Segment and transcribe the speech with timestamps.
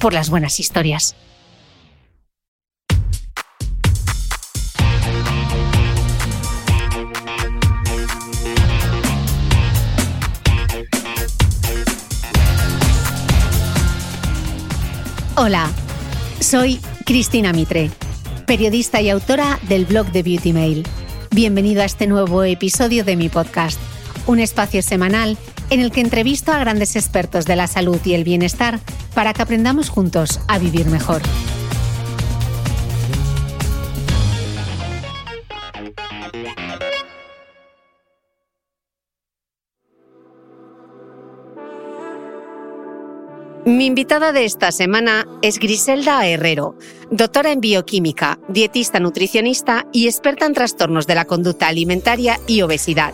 [0.00, 1.16] por las buenas historias.
[15.38, 15.70] Hola,
[16.40, 17.90] soy Cristina Mitre,
[18.46, 20.86] periodista y autora del blog de Beauty Mail.
[21.30, 23.78] Bienvenido a este nuevo episodio de mi podcast,
[24.26, 25.36] un espacio semanal
[25.70, 28.80] en el que entrevisto a grandes expertos de la salud y el bienestar
[29.14, 31.22] para que aprendamos juntos a vivir mejor.
[43.66, 46.78] Mi invitada de esta semana es Griselda Herrero,
[47.10, 53.12] doctora en bioquímica, dietista nutricionista y experta en trastornos de la conducta alimentaria y obesidad.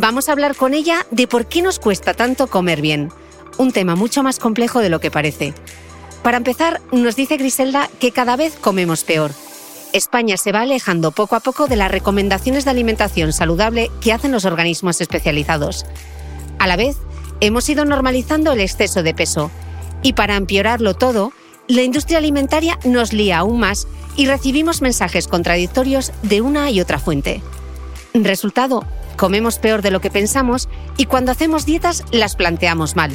[0.00, 3.10] Vamos a hablar con ella de por qué nos cuesta tanto comer bien,
[3.56, 5.54] un tema mucho más complejo de lo que parece.
[6.22, 9.32] Para empezar, nos dice Griselda que cada vez comemos peor.
[9.92, 14.30] España se va alejando poco a poco de las recomendaciones de alimentación saludable que hacen
[14.30, 15.84] los organismos especializados.
[16.60, 16.96] A la vez,
[17.40, 19.50] hemos ido normalizando el exceso de peso.
[20.04, 21.32] Y para empeorarlo todo,
[21.66, 27.00] la industria alimentaria nos lía aún más y recibimos mensajes contradictorios de una y otra
[27.00, 27.42] fuente.
[28.14, 28.84] Resultado,
[29.18, 33.14] comemos peor de lo que pensamos y cuando hacemos dietas las planteamos mal.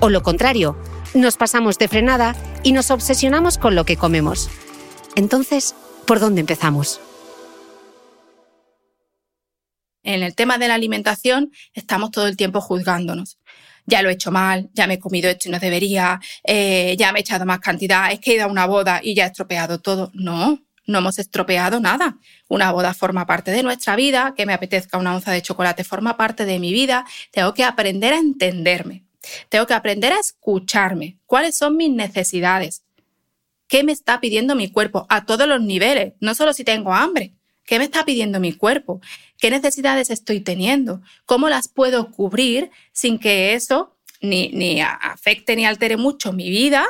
[0.00, 0.78] O lo contrario,
[1.12, 4.48] nos pasamos de frenada y nos obsesionamos con lo que comemos.
[5.16, 5.74] Entonces,
[6.06, 7.00] ¿por dónde empezamos?
[10.04, 13.38] En el tema de la alimentación estamos todo el tiempo juzgándonos.
[13.84, 17.12] Ya lo he hecho mal, ya me he comido esto y no debería, eh, ya
[17.12, 19.26] me he echado más cantidad, es que he ido a una boda y ya he
[19.26, 20.10] estropeado todo.
[20.14, 22.18] No, no hemos estropeado nada.
[22.48, 26.16] Una boda forma parte de nuestra vida, que me apetezca una onza de chocolate forma
[26.16, 27.06] parte de mi vida.
[27.30, 29.04] Tengo que aprender a entenderme.
[29.48, 31.18] Tengo que aprender a escucharme.
[31.26, 32.82] ¿Cuáles son mis necesidades?
[33.68, 36.14] ¿Qué me está pidiendo mi cuerpo a todos los niveles?
[36.20, 37.32] No solo si tengo hambre.
[37.64, 39.00] ¿Qué me está pidiendo mi cuerpo?
[39.38, 41.00] ¿Qué necesidades estoy teniendo?
[41.24, 46.84] ¿Cómo las puedo cubrir sin que eso ni, ni afecte ni altere mucho mi vida?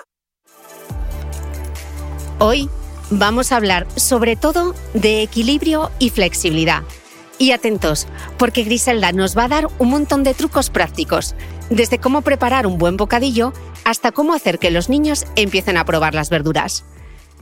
[2.38, 2.68] Hoy
[3.18, 6.82] vamos a hablar sobre todo de equilibrio y flexibilidad.
[7.38, 8.06] Y atentos,
[8.38, 11.34] porque Griselda nos va a dar un montón de trucos prácticos,
[11.70, 13.52] desde cómo preparar un buen bocadillo
[13.84, 16.84] hasta cómo hacer que los niños empiecen a probar las verduras.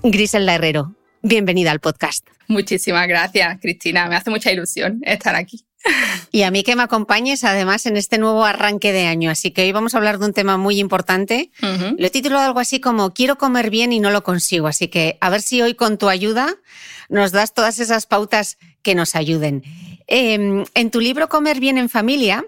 [0.03, 2.27] Griselda Herrero, bienvenida al podcast.
[2.49, 4.09] Muchísimas gracias, Cristina.
[4.09, 5.67] Me hace mucha ilusión estar aquí.
[6.33, 9.31] Y a mí que me acompañes además en este nuevo arranque de año.
[9.31, 11.51] Así que hoy vamos a hablar de un tema muy importante.
[11.61, 14.69] Lo he titulado algo así como Quiero comer bien y no lo consigo.
[14.69, 16.55] Así que a ver si hoy con tu ayuda
[17.09, 19.65] nos das todas esas pautas que nos ayuden.
[20.07, 22.45] Em, en tu libro Comer bien en familia,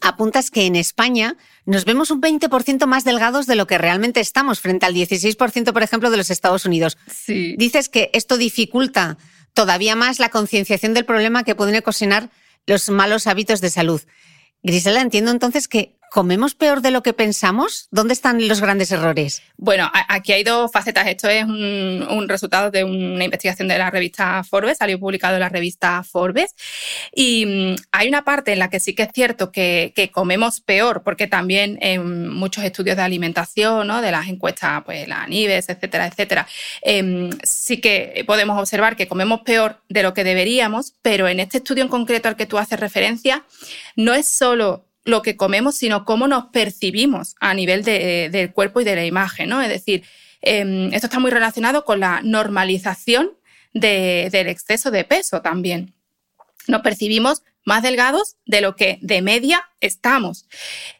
[0.00, 1.36] apuntas que en España
[1.66, 5.82] nos vemos un 20% más delgados de lo que realmente estamos, frente al 16%, por
[5.82, 6.98] ejemplo, de los Estados Unidos.
[7.10, 7.54] Sí.
[7.58, 9.18] Dices que esto dificulta
[9.52, 12.30] todavía más la concienciación del problema que pueden ocasionar
[12.66, 14.00] los malos hábitos de salud.
[14.62, 17.88] Grisela, entiendo entonces que ¿Comemos peor de lo que pensamos?
[17.90, 19.42] ¿Dónde están los grandes errores?
[19.56, 21.08] Bueno, aquí hay dos facetas.
[21.08, 25.48] Esto es un, resultado de una investigación de la revista Forbes, salió publicado en la
[25.48, 26.54] revista Forbes.
[27.12, 31.02] Y mm, hay una parte en la que sí que es cierto que, comemos peor,
[31.02, 34.00] porque también en muchos estudios de alimentación, ¿no?
[34.00, 36.46] de las encuestas, pues la NIBES, etcétera, etcétera,
[36.82, 41.58] em, sí que podemos observar que comemos peor de lo que deberíamos, pero en este
[41.58, 43.44] estudio en concreto al que tú haces referencia,
[43.96, 48.84] no es solo lo que comemos, sino cómo nos percibimos a nivel del cuerpo y
[48.84, 49.60] de la imagen, ¿no?
[49.60, 50.04] Es decir,
[50.40, 53.32] em, esto está muy relacionado con la normalización
[53.72, 55.94] del exceso de peso también.
[56.68, 60.46] Nos percibimos más delgados de lo que de media estamos.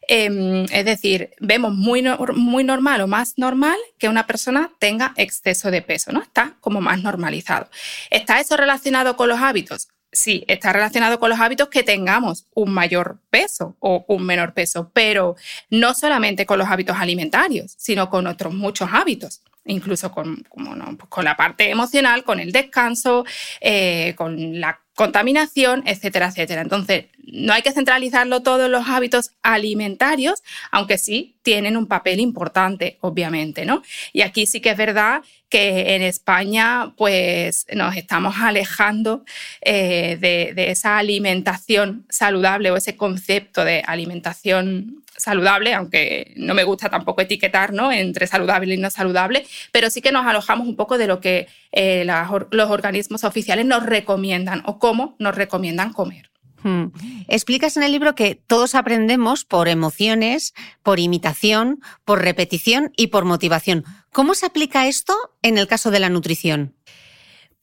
[0.08, 2.02] Em, es decir, vemos muy,
[2.34, 6.22] muy normal o más normal que una persona tenga exceso de peso, ¿no?
[6.22, 7.70] Está como más normalizado.
[8.10, 9.88] ¿Está eso relacionado con los hábitos?
[10.14, 14.90] Sí, está relacionado con los hábitos que tengamos un mayor peso o un menor peso,
[14.94, 15.36] pero
[15.70, 21.24] no solamente con los hábitos alimentarios, sino con otros muchos hábitos incluso con, pues con
[21.24, 23.24] la parte emocional, con el descanso,
[23.62, 26.62] eh, con la contaminación, etcétera, etcétera.
[26.62, 32.20] Entonces, no hay que centralizarlo todo en los hábitos alimentarios, aunque sí tienen un papel
[32.20, 33.82] importante, obviamente, ¿no?
[34.12, 39.24] Y aquí sí que es verdad que en España, pues, nos estamos alejando
[39.60, 46.64] eh, de, de esa alimentación saludable o ese concepto de alimentación saludable, aunque no me
[46.64, 47.92] gusta tampoco etiquetar ¿no?
[47.92, 51.48] entre saludable y no saludable, pero sí que nos alojamos un poco de lo que
[51.72, 52.06] eh,
[52.50, 56.30] los organismos oficiales nos recomiendan o cómo nos recomiendan comer.
[56.62, 56.86] Hmm.
[57.28, 63.26] Explicas en el libro que todos aprendemos por emociones, por imitación, por repetición y por
[63.26, 63.84] motivación.
[64.12, 66.74] ¿Cómo se aplica esto en el caso de la nutrición?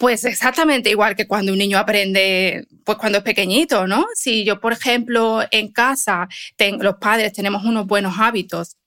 [0.02, 4.08] Pues exactamente igual que cuando un niño aprende, pues cuando es pequeñito, ¿no?
[4.16, 6.28] Si yo, por ejemplo, en casa,
[6.80, 8.78] los padres tenemos unos buenos hábitos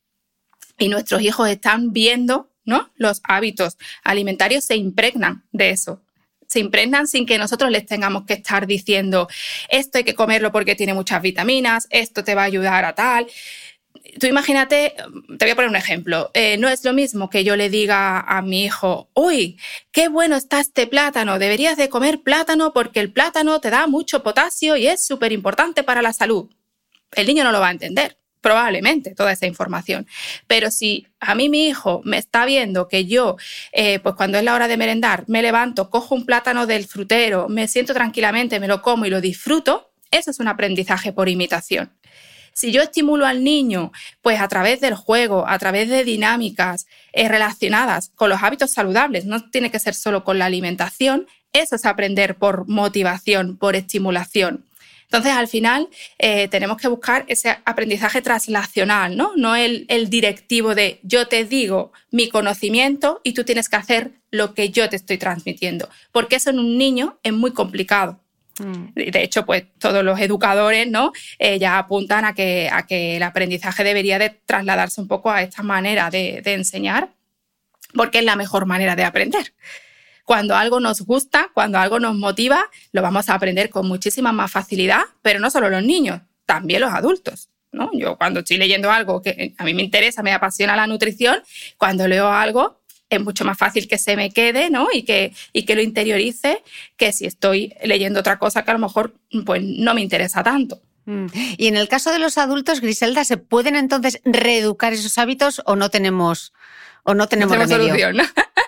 [0.76, 2.90] y nuestros hijos están viendo, ¿no?
[2.96, 6.02] Los hábitos alimentarios se impregnan de eso.
[6.49, 9.28] Se impregnan sin que nosotros les tengamos que estar diciendo,
[9.69, 13.28] esto hay que comerlo porque tiene muchas vitaminas, esto te va a ayudar a tal
[14.19, 14.94] tú imagínate,
[15.38, 18.20] te voy a poner un ejemplo, eh, no es lo mismo que yo le diga
[18.20, 19.58] a mi hijo, uy,
[19.93, 24.23] qué bueno está este plátano, deberías de comer plátano porque el plátano te da mucho
[24.23, 26.50] potasio y es súper importante para la salud.
[27.12, 30.06] El niño no lo va a entender, probablemente, toda esa información.
[30.46, 33.37] Pero si a mí mi hijo me está viendo que yo,
[33.73, 37.49] eh, pues cuando es la hora de merendar, me levanto, cojo un plátano del frutero,
[37.49, 41.93] me siento tranquilamente, me lo como y lo disfruto, eso es un aprendizaje por imitación.
[42.55, 43.93] Si yo estimulo al niño,
[44.23, 49.27] pues a través del juego, a través de dinámicas eh, relacionadas con los hábitos saludables,
[49.27, 54.65] no tiene que ser solo con la alimentación, eso es aprender por motivación, por estimulación.
[55.05, 59.33] Entonces, al final, eh, tenemos que buscar ese aprendizaje translacional, ¿no?
[59.37, 64.55] No el, directivo de yo te digo mi conocimiento y tú tienes que hacer lo
[64.55, 68.24] que yo te estoy transmitiendo, porque eso en un niño es muy complicado.
[68.59, 68.95] Mm.
[68.95, 71.12] De hecho, pues todos los educadores ¿no?
[71.39, 75.43] Eh, ya apuntan a que, a que el aprendizaje debería de trasladarse un poco a
[75.43, 77.11] esta manera de, enseñar,
[77.95, 79.55] porque es la mejor manera de aprender.
[80.25, 84.51] Cuando algo nos gusta, cuando algo nos motiva, lo vamos a aprender con muchísima más
[84.51, 87.51] facilidad, pero no solo los niños, también los adultos.
[87.73, 87.91] ¿no?
[87.93, 91.43] Yo cuando estoy leyendo algo que a mí me interesa, me apasiona la nutrición,
[91.77, 92.83] cuando leo algo,
[93.17, 94.89] es mucho más fácil que se me quede ¿no?
[94.93, 96.63] y, que, y que lo interiorice
[96.97, 100.81] que si estoy leyendo otra cosa que a lo mejor pues, no me interesa tanto.
[101.06, 101.27] Mm.
[101.59, 105.77] Y en el caso de los adultos, Griselda, ¿se pueden entonces reeducar esos hábitos o
[105.77, 106.53] no tenemos,
[107.03, 108.17] o no tenemos, Solución.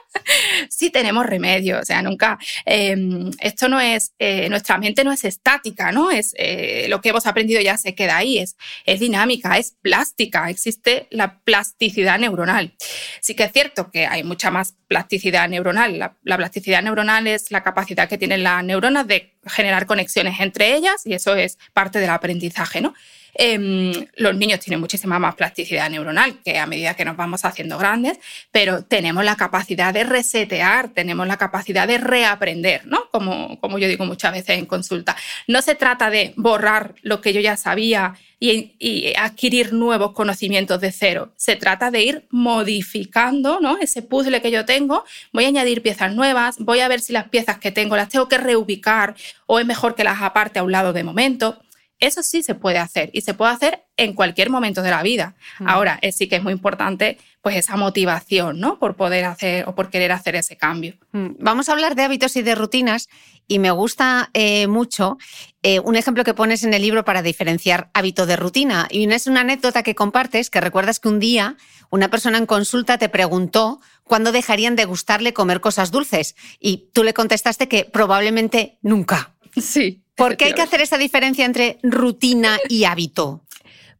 [0.70, 5.24] sí tenemos remedio, o sea, nunca, em, esto no es, eh, nuestra mente no es
[5.24, 6.10] estática, ¿no?
[6.10, 10.50] Es eh, lo que hemos aprendido ya se queda ahí, es, es dinámica, es plástica,
[10.50, 12.74] existe la plasticidad neuronal.
[13.20, 15.98] Sí que es cierto que hay mucha más plasticidad neuronal.
[15.98, 20.74] La, la plasticidad neuronal es la capacidad que tienen las neuronas de generar conexiones entre
[20.74, 22.94] ellas y eso es parte del aprendizaje, ¿no?
[23.38, 27.76] Em, los niños tienen muchísima más plasticidad neuronal que a medida que nos vamos haciendo
[27.76, 28.18] grandes,
[28.50, 33.10] pero tenemos la capacidad de resetear, tenemos la capacidad de reaprender, ¿no?
[33.10, 35.16] Como, como yo digo muchas veces en consulta.
[35.48, 40.80] No se trata de borrar lo que yo ya sabía y, y, adquirir nuevos conocimientos
[40.80, 41.32] de cero.
[41.36, 43.78] Se trata de ir modificando ¿no?
[43.78, 45.04] ese puzzle que yo tengo.
[45.32, 48.28] Voy a añadir piezas nuevas, voy a ver si las piezas que tengo las tengo
[48.28, 49.14] que reubicar
[49.46, 51.58] o es mejor que las aparte a un lado de momento
[51.98, 55.34] Eso sí se puede hacer y se puede hacer en cualquier momento de la vida.
[55.58, 55.68] Mm.
[55.68, 58.78] Ahora, sí que es muy importante pues esa motivación, ¿no?
[58.78, 60.94] Por poder hacer o por querer hacer ese cambio.
[61.12, 61.28] Mm.
[61.38, 63.08] Vamos a hablar de hábitos y de rutinas
[63.48, 65.16] y me gusta eh, mucho
[65.62, 68.88] eh, un ejemplo que pones en el libro para diferenciar hábito de rutina.
[68.90, 71.56] Y es una anécdota que compartes que recuerdas que un día
[71.90, 77.04] una persona en consulta te preguntó cuándo dejarían de gustarle comer cosas dulces y tú
[77.04, 79.34] le contestaste que probablemente nunca.
[79.56, 80.02] Sí.
[80.16, 83.42] ¿Por qué hay que hacer esa diferencia entre rutina y hábito?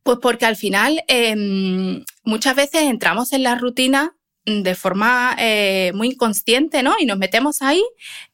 [0.03, 6.09] Pues porque al final em, muchas veces entramos en la rutina de forma eh, muy
[6.09, 6.95] inconsciente, ¿no?
[6.99, 7.83] Y nos metemos ahí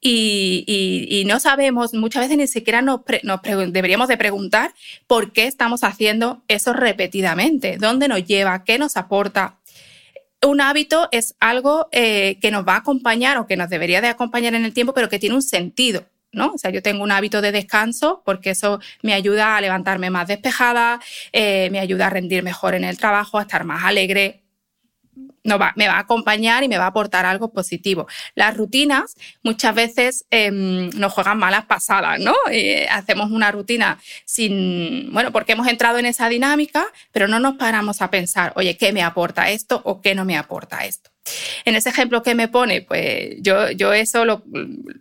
[0.01, 3.01] y, no sabemos, muchas veces ni siquiera nos,
[3.69, 4.75] deberíamos de preguntar
[5.07, 9.59] por qué estamos haciendo eso repetidamente, dónde nos lleva, qué nos aporta.
[10.43, 14.09] Un hábito es algo eh, que nos va a acompañar o que nos debería de
[14.09, 16.05] acompañar en el tiempo, pero que tiene un sentido.
[16.33, 16.53] ¿No?
[16.55, 20.29] O sea, yo tengo un hábito de descanso porque eso me ayuda a levantarme más
[20.29, 21.01] despejada,
[21.33, 24.43] eh, me ayuda a rendir mejor en el trabajo, a estar más alegre,
[25.45, 28.07] no va, me va a acompañar y me va a aportar algo positivo.
[28.35, 32.35] Las rutinas muchas veces em, nos juegan malas pasadas, ¿no?
[32.51, 37.57] Eh, hacemos una rutina sin, bueno, porque hemos entrado en esa dinámica, pero no nos
[37.57, 41.12] paramos a pensar, oye, ¿qué me aporta esto o qué no me aporta esto?
[41.65, 44.43] En ese ejemplo que me pone, pues yo, yo eso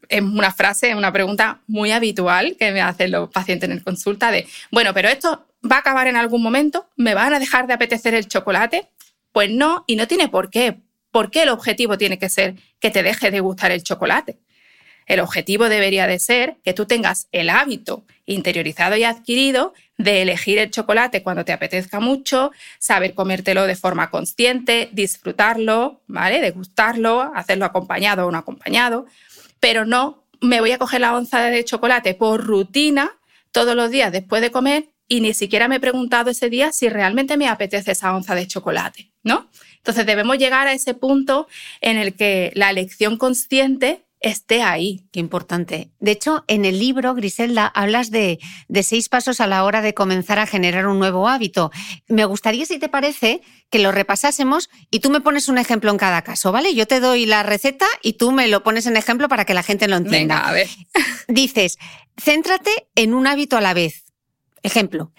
[0.10, 4.32] es una frase, una pregunta muy habitual que me hacen los pacientes en el consulta
[4.32, 7.74] de, bueno, pero esto va a acabar en algún momento, me van a dejar de
[7.74, 8.88] apetecer el chocolate.
[9.32, 10.82] Pues no, y no tiene por qué.
[11.12, 14.40] ¿Por qué el objetivo tiene que ser que te deje de gustar el chocolate?
[15.12, 20.58] El objetivo debería de ser que tú tengas el hábito interiorizado y adquirido de elegir
[20.58, 26.40] el chocolate cuando te apetezca mucho, saber comértelo de forma consciente, disfrutarlo, ¿vale?
[26.40, 29.06] Degustarlo, hacerlo acompañado o no acompañado,
[29.60, 33.12] pero no me voy a coger la onza de chocolate por rutina
[33.52, 36.88] todos los días después de comer y ni siquiera me he preguntado ese día si
[36.88, 39.50] realmente me apetece esa onza de chocolate, ¿no?
[39.76, 41.50] Entonces debemos llegar a ese punto
[41.82, 45.04] en el que la elección consciente esté ahí.
[45.12, 45.92] Qué importante.
[46.00, 49.94] De hecho, en el libro, Griselda, hablas de, de, seis pasos a la hora de
[49.94, 51.72] comenzar a generar un nuevo hábito.
[52.08, 55.98] Me gustaría, si te parece, que lo repasásemos y tú me pones un ejemplo en
[55.98, 56.76] cada caso, ¿vale?
[56.76, 59.64] Yo te doy la receta y tú me lo pones en ejemplo para que la
[59.64, 60.36] gente lo entienda.
[60.36, 60.68] Venga, a ver.
[61.28, 61.78] Dices,
[62.22, 64.06] céntrate en un hábito a la vez.
[64.64, 65.12] Ejemplo.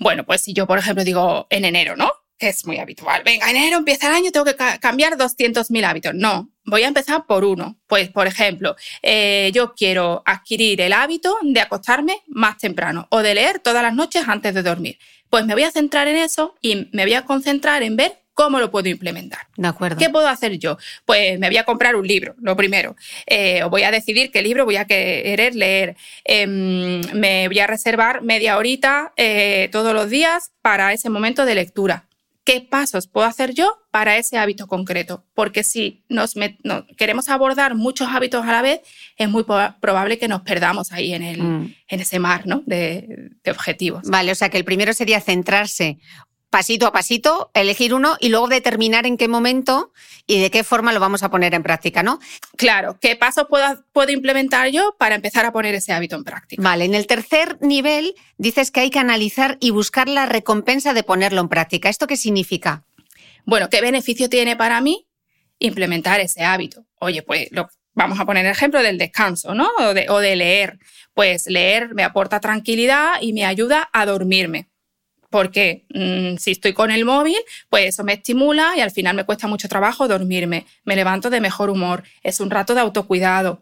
[0.00, 2.10] Bueno, pues si yo, por ejemplo, digo en enero, ¿no?
[2.38, 3.22] Que es muy habitual.
[3.24, 6.14] Venga, enero empieza el año, tengo que cambiar 200.000 hábitos.
[6.14, 7.78] No, voy a empezar por uno.
[7.86, 13.34] Pues, por ejemplo, eh, yo quiero adquirir el hábito de acostarme más temprano o de
[13.34, 14.98] leer todas las noches antes de dormir.
[15.30, 18.58] Pues me voy a centrar en eso y me voy a concentrar en ver ¿Cómo
[18.58, 19.46] lo puedo implementar?
[19.56, 19.96] De acuerdo.
[19.96, 20.76] ¿Qué puedo hacer yo?
[21.04, 22.96] Pues me voy a comprar un libro, lo primero.
[23.26, 25.96] Eh, o voy a decidir qué libro voy a querer leer.
[26.24, 31.54] Em, me voy a reservar media horita eh, todos los días para ese momento de
[31.54, 32.08] lectura.
[32.44, 35.24] ¿Qué pasos puedo hacer yo para ese hábito concreto?
[35.34, 36.34] Porque si nos
[36.98, 38.80] queremos abordar muchos hábitos a la vez,
[39.16, 41.74] es muy probable que nos perdamos ahí en, el, mm.
[41.88, 42.62] en ese mar ¿no?
[42.66, 44.02] de, de objetivos.
[44.08, 45.98] Vale, o sea que el primero sería centrarse
[46.54, 49.90] pasito a pasito, elegir uno y luego determinar en qué momento
[50.24, 52.20] y de qué forma lo vamos a poner en práctica, ¿no?
[52.56, 56.62] Claro, ¿qué pasos puedo, puedo implementar yo para empezar a poner ese hábito en práctica?
[56.62, 61.02] Vale, en el tercer nivel dices que hay que analizar y buscar la recompensa de
[61.02, 61.88] ponerlo en práctica.
[61.88, 62.84] ¿Esto qué significa?
[63.44, 65.08] Bueno, ¿qué beneficio tiene para mí
[65.58, 66.86] implementar ese hábito?
[67.00, 69.70] Oye, pues lo, vamos a poner el ejemplo del descanso, ¿no?
[69.80, 70.78] O de, o de leer.
[71.14, 74.68] Pues leer me aporta tranquilidad y me ayuda a dormirme
[75.34, 77.34] porque mm, si estoy con el móvil,
[77.68, 80.64] pues eso me estimula y al final me cuesta mucho trabajo dormirme.
[80.84, 82.04] Me levanto de mejor humor.
[82.22, 83.60] Es un rato de autocuidado.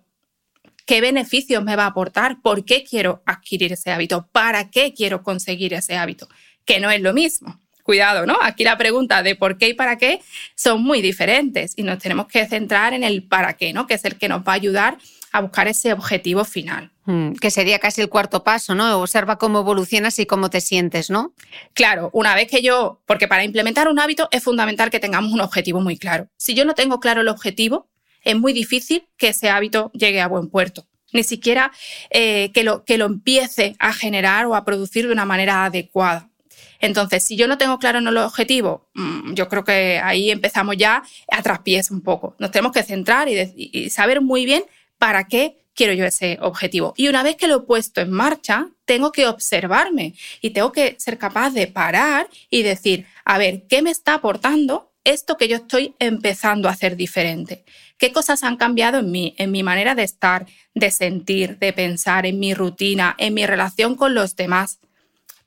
[0.84, 2.42] ¿Qué beneficios me va a aportar?
[2.42, 4.28] ¿Por qué quiero adquirir ese hábito?
[4.32, 6.28] ¿Para qué quiero conseguir ese hábito?
[6.66, 7.58] Que no es lo mismo.
[7.82, 8.36] Cuidado, ¿no?
[8.42, 10.20] Aquí la pregunta de por qué y para qué
[10.54, 13.86] son muy diferentes y nos tenemos que centrar en el para qué, ¿no?
[13.86, 14.98] Que es el que nos va a ayudar
[15.32, 16.91] a buscar ese objetivo final.
[17.04, 19.00] Mm, que sería casi el cuarto paso, ¿no?
[19.00, 21.34] Observa cómo evolucionas y cómo te sientes, ¿no?
[21.74, 25.40] Claro, una vez que yo, porque para implementar un hábito es fundamental que tengamos un
[25.40, 26.28] objetivo muy claro.
[26.36, 27.88] Si yo no tengo claro el objetivo,
[28.22, 30.86] es muy difícil que ese hábito llegue a buen puerto.
[31.12, 31.72] Ni siquiera
[32.10, 36.30] eh, que, lo, que lo empiece a generar o a producir de una manera adecuada.
[36.78, 41.02] Entonces, si yo no tengo claro el objetivo, mm, yo creo que ahí empezamos ya
[41.28, 42.36] a traspiés un poco.
[42.38, 44.64] Nos tenemos que centrar y saber muy bien
[45.02, 46.94] ¿para qué quiero yo ese objetivo?
[46.96, 50.96] Y una vez que lo he puesto en marcha, tengo que observarme y tengo que
[50.98, 55.56] ser capaz de parar y decir, a ver, ¿qué me está aportando esto que yo
[55.56, 57.64] estoy empezando a hacer diferente?
[57.98, 62.26] ¿Qué cosas han cambiado en mí, en mi manera de estar, de sentir, de pensar,
[62.26, 64.80] en mi rutina, en mi relación con los demás?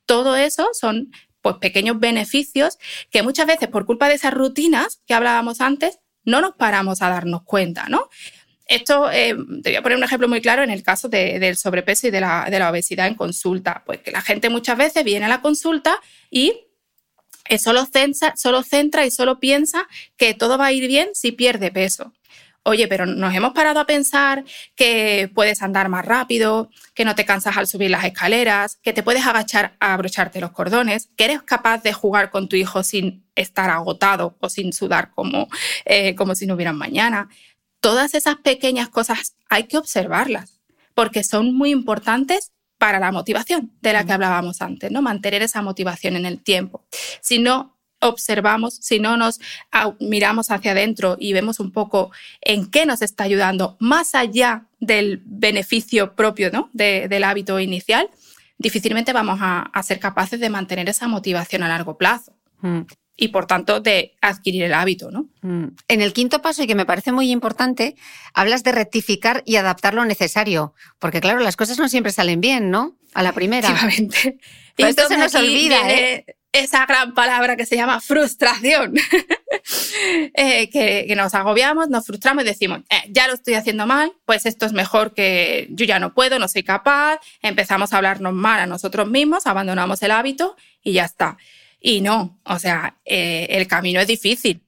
[0.06, 2.78] Todo eso son pues, pequeños beneficios
[3.10, 7.08] que muchas veces por culpa de esas rutinas que hablábamos antes, no nos paramos a
[7.08, 8.08] darnos cuenta, ¿no?
[8.66, 12.08] Esto, eh, te voy a poner un ejemplo muy claro en el caso del sobrepeso
[12.08, 13.82] y de la, de la, obesidad en consulta.
[13.86, 16.66] Pues que la gente muchas veces viene a la consulta y
[17.58, 21.70] solo centra, solo centra y solo piensa que todo va a ir bien si pierde
[21.70, 22.12] peso.
[22.68, 24.44] Oye, pero nos hemos parado a pensar
[24.74, 29.04] que puedes andar más rápido, que no te cansas al subir las escaleras, que te
[29.04, 33.24] puedes agachar a abrocharte los cordones, que eres capaz de jugar con tu hijo sin
[33.36, 35.46] estar agotado o sin sudar como,
[35.84, 37.28] eh, como si no hubieran mañana.
[37.86, 40.58] Todas esas pequeñas cosas hay que observarlas
[40.92, 45.02] porque son muy importantes para la motivación de la que hablábamos antes, ¿no?
[45.02, 46.84] Mantener esa motivación en el tiempo.
[47.20, 49.38] Si no observamos, si no nos
[50.00, 55.22] miramos hacia adentro y vemos un poco en qué nos está ayudando, más allá del
[55.24, 56.70] beneficio propio ¿no?
[56.72, 58.10] del hábito inicial,
[58.58, 62.32] difícilmente vamos a, ser capaces de mantener esa motivación a largo plazo.
[63.16, 65.28] Y por tanto, de adquirir el hábito, ¿no?
[65.40, 65.68] Mm.
[65.88, 67.96] En el quinto paso, y que me parece muy importante,
[68.34, 70.74] hablas de rectificar y adaptar lo necesario.
[70.98, 72.96] Porque, claro, las cosas no siempre salen bien, ¿no?
[73.14, 73.68] A la primera.
[73.68, 74.38] Efectivamente.
[74.76, 76.26] Y esto se nos olvida, ¿eh?
[76.58, 78.94] esa gran palabra que se llama frustración,
[80.34, 84.46] eh, que, nos agobiamos, nos frustramos y decimos, eh, ya lo estoy haciendo mal, pues
[84.46, 88.60] esto es mejor que yo ya no puedo, no soy capaz, empezamos a hablarnos mal
[88.60, 91.36] a nosotros mismos, abandonamos el hábito y ya está.
[91.86, 94.60] Y no, o sea, eh, el camino es difícil.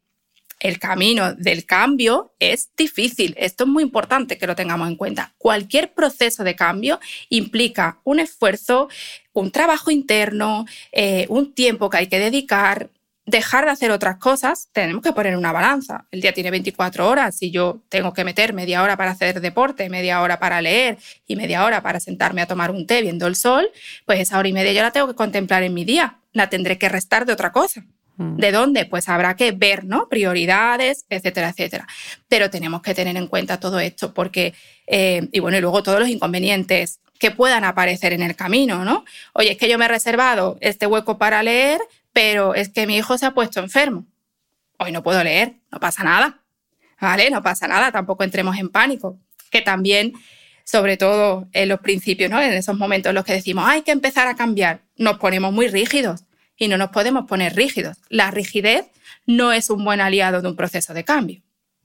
[0.60, 3.34] El camino del cambio es difícil.
[3.36, 5.34] Esto es muy importante que lo tengamos en cuenta.
[5.36, 8.88] Cualquier proceso de cambio implica un esfuerzo,
[9.32, 12.88] un trabajo interno, eh, un tiempo que hay que dedicar,
[13.28, 16.06] dejar de hacer otras cosas, tenemos que poner una balanza.
[16.12, 19.90] El día tiene 24 horas y yo tengo que meter media hora para hacer deporte,
[19.90, 23.34] media hora para leer y media hora para sentarme a tomar un té viendo el
[23.34, 23.68] sol,
[24.06, 26.18] pues esa hora y media yo la tengo que contemplar en mi día.
[26.32, 27.84] La tendré que restar de otra cosa.
[28.16, 28.36] Mm.
[28.36, 28.84] ¿De dónde?
[28.86, 30.08] Pues habrá que ver, ¿no?
[30.08, 31.86] Prioridades, etcétera, etcétera.
[32.28, 34.54] Pero tenemos que tener en cuenta todo esto porque,
[34.86, 39.04] eh, y bueno, y luego todos los inconvenientes que puedan aparecer en el camino, ¿no?
[39.32, 41.80] Oye, es que yo me he reservado este hueco para leer,
[42.12, 44.06] pero es que mi hijo se ha puesto enfermo.
[44.78, 46.40] Hoy no puedo leer, no pasa nada,
[47.00, 47.30] ¿vale?
[47.30, 49.18] No pasa nada, tampoco entremos en pánico,
[49.50, 50.12] que también,
[50.70, 52.42] sobre todo en los principios, ¿no?
[52.42, 55.66] En esos momentos en los que decimos, hay que empezar a cambiar, nos ponemos muy
[55.66, 56.24] rígidos
[56.58, 57.96] y no nos podemos poner rígidos.
[58.10, 58.84] La rigidez
[59.24, 61.40] no es un buen aliado de un proceso de cambio.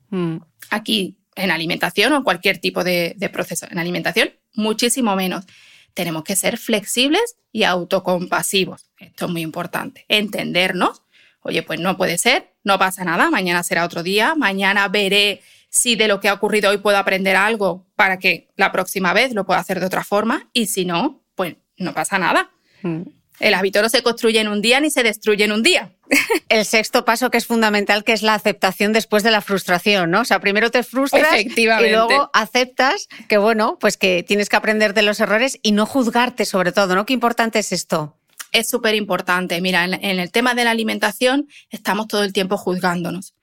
[0.10, 0.40] Mm.
[0.70, 5.46] Aquí, en alimentación o en cualquier tipo de, de proceso, en alimentación muchísimo menos.
[5.94, 8.90] Tenemos que ser flexibles y autocompasivos.
[8.98, 10.04] Esto es muy importante.
[10.10, 11.04] Entendernos.
[11.40, 15.42] Oye, pues no puede ser, no pasa nada, mañana será otro día, mañana veré
[15.74, 19.34] si de lo que ha ocurrido hoy puedo aprender algo para que la próxima vez
[19.34, 22.52] lo pueda hacer de otra forma y si no, pues no pasa nada.
[22.84, 23.02] Mm.
[23.40, 25.92] El hábito no se construye en un día ni se destruye en un día.
[26.50, 30.22] El sexto paso que es fundamental, que es la aceptación después de la frustración, ¿no?
[30.22, 34.94] O sea, primero te frustras y luego aceptas que, bueno, pues que tienes que aprender
[34.94, 37.08] de los errores y no juzgarte sobre todo, ¿no?
[37.08, 38.16] Qué importante es esto.
[38.52, 39.60] Es súper importante.
[39.60, 43.34] Mira, en, el tema de la alimentación estamos todo el tiempo juzgándonos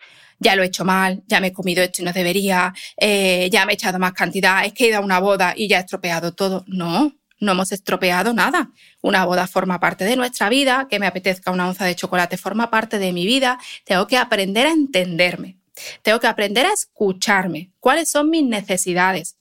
[0.41, 3.65] ya lo he hecho mal, ya me he comido esto y no debería, eh, ya
[3.67, 5.81] me he echado más cantidad, es que he ido a una boda y ya he
[5.81, 6.65] estropeado todo.
[6.67, 8.71] No, no hemos estropeado nada.
[9.03, 12.71] Una boda forma parte de nuestra vida, que me apetezca una onza de chocolate forma
[12.71, 13.59] parte de mi vida.
[13.85, 15.59] Tengo que aprender a entenderme.
[16.03, 17.73] Tengo que aprender a escucharme.
[17.79, 19.37] ¿Cuáles son mis necesidades?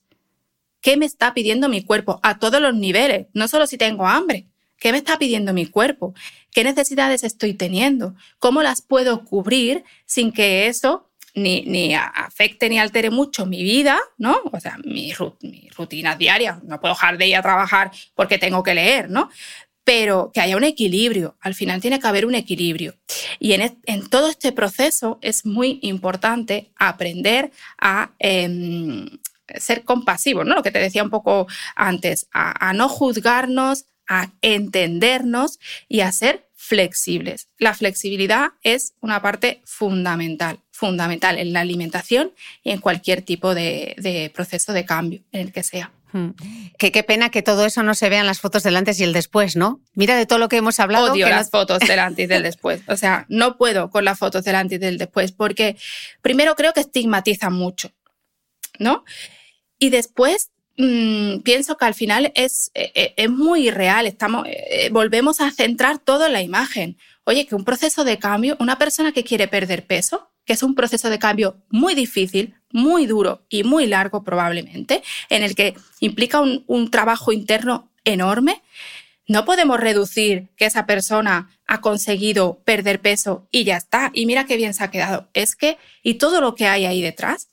[0.80, 3.26] ¿Qué me está pidiendo mi cuerpo a todos los niveles?
[3.34, 4.49] No solo si tengo hambre.
[4.80, 6.14] ¿Qué me está pidiendo mi cuerpo?
[6.50, 8.16] ¿Qué necesidades estoy teniendo?
[8.38, 14.40] ¿Cómo las puedo cubrir sin que eso ni, afecte ni altere mucho mi vida, ¿no?
[14.50, 16.60] O sea, mi, rutina diaria.
[16.64, 19.30] No puedo dejar de ir a trabajar porque tengo que leer, ¿no?
[19.84, 21.36] Pero que haya un equilibrio.
[21.40, 22.94] Al final tiene que haber un equilibrio.
[23.38, 29.08] Y en, todo este proceso es muy importante aprender a em,
[29.56, 30.54] ser compasivos, ¿no?
[30.54, 36.48] Lo que te decía un poco antes, a no juzgarnos, a entendernos y a ser
[36.56, 37.48] flexibles.
[37.58, 42.32] La flexibilidad es una parte fundamental fundamental en la alimentación
[42.64, 45.92] y en cualquier tipo de, proceso de cambio en el que sea.
[46.12, 46.30] Hmm.
[46.78, 49.04] Que qué pena que todo eso no se vea en las fotos del antes y
[49.04, 49.80] el después, ¿no?
[49.94, 51.12] Mira de todo lo que hemos hablado.
[51.12, 52.80] Odio las fotos del antes y del después.
[52.88, 55.76] O sea, no puedo con las fotos del antes y del después porque
[56.22, 57.92] primero creo que estigmatizan mucho,
[58.78, 59.04] ¿no?
[59.78, 64.06] Y después mm, pienso que al final es, eh, eh, es muy real.
[64.06, 66.96] Estamos, eh, volvemos a centrar todo en la imagen.
[67.24, 70.74] Oye, que un proceso de cambio, una persona que quiere perder peso, que es un
[70.74, 76.40] proceso de cambio muy difícil, muy duro y muy largo probablemente, en el que implica
[76.40, 78.62] un, trabajo interno enorme,
[79.28, 84.10] No podemos reducir que esa persona ha conseguido perder peso y ya está.
[84.12, 85.28] Y mira qué bien se ha quedado.
[85.34, 87.49] Es que, y todo lo que hay ahí detrás,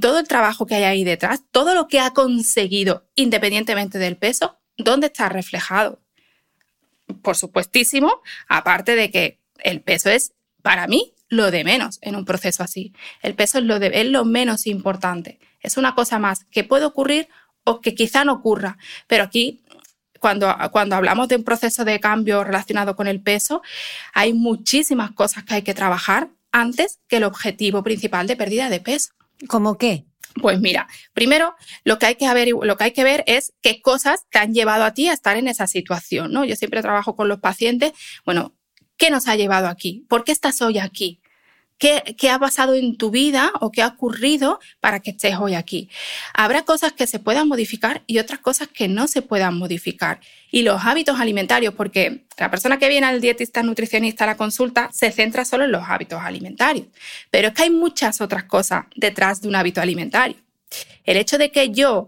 [0.00, 4.58] todo el trabajo que hay ahí detrás, todo lo que ha conseguido independientemente del peso,
[4.76, 6.00] ¿dónde está reflejado?
[7.22, 12.24] Por supuestísimo, aparte de que el peso es, para mí, lo de menos en un
[12.24, 12.92] proceso así.
[13.22, 15.38] El peso es lo, de, es lo menos importante.
[15.60, 17.28] Es una cosa más que puede ocurrir
[17.64, 18.76] o que quizá no ocurra.
[19.06, 19.62] Pero aquí,
[20.20, 23.62] cuando, cuando hablamos de un proceso de cambio relacionado con el peso,
[24.12, 28.80] hay muchísimas cosas que hay que trabajar antes que el objetivo principal de pérdida de
[28.80, 29.12] peso.
[29.48, 30.06] ¿Cómo qué?
[30.40, 32.26] Pues mira, primero lo que hay que,
[32.62, 35.36] lo que hay que ver es qué cosas te han llevado a ti a estar
[35.36, 36.44] en esa situación, ¿no?
[36.44, 37.92] Yo siempre trabajo con los pacientes,
[38.24, 38.54] bueno,
[38.96, 40.06] ¿qué nos ha llevado aquí?
[40.08, 41.21] ¿Por qué estás hoy aquí?
[41.82, 45.90] ¿Qué, ha pasado en tu vida o qué ha ocurrido para que estés hoy aquí?
[46.32, 50.20] Habrá cosas que se puedan modificar y otras cosas que no se puedan modificar.
[50.52, 54.90] Y los hábitos alimentarios, porque la persona que viene al dietista nutricionista a la consulta
[54.92, 56.86] se centra solo en los hábitos alimentarios.
[57.32, 60.36] Pero es que hay muchas otras cosas detrás de un hábito alimentario.
[61.02, 62.06] El hecho de que yo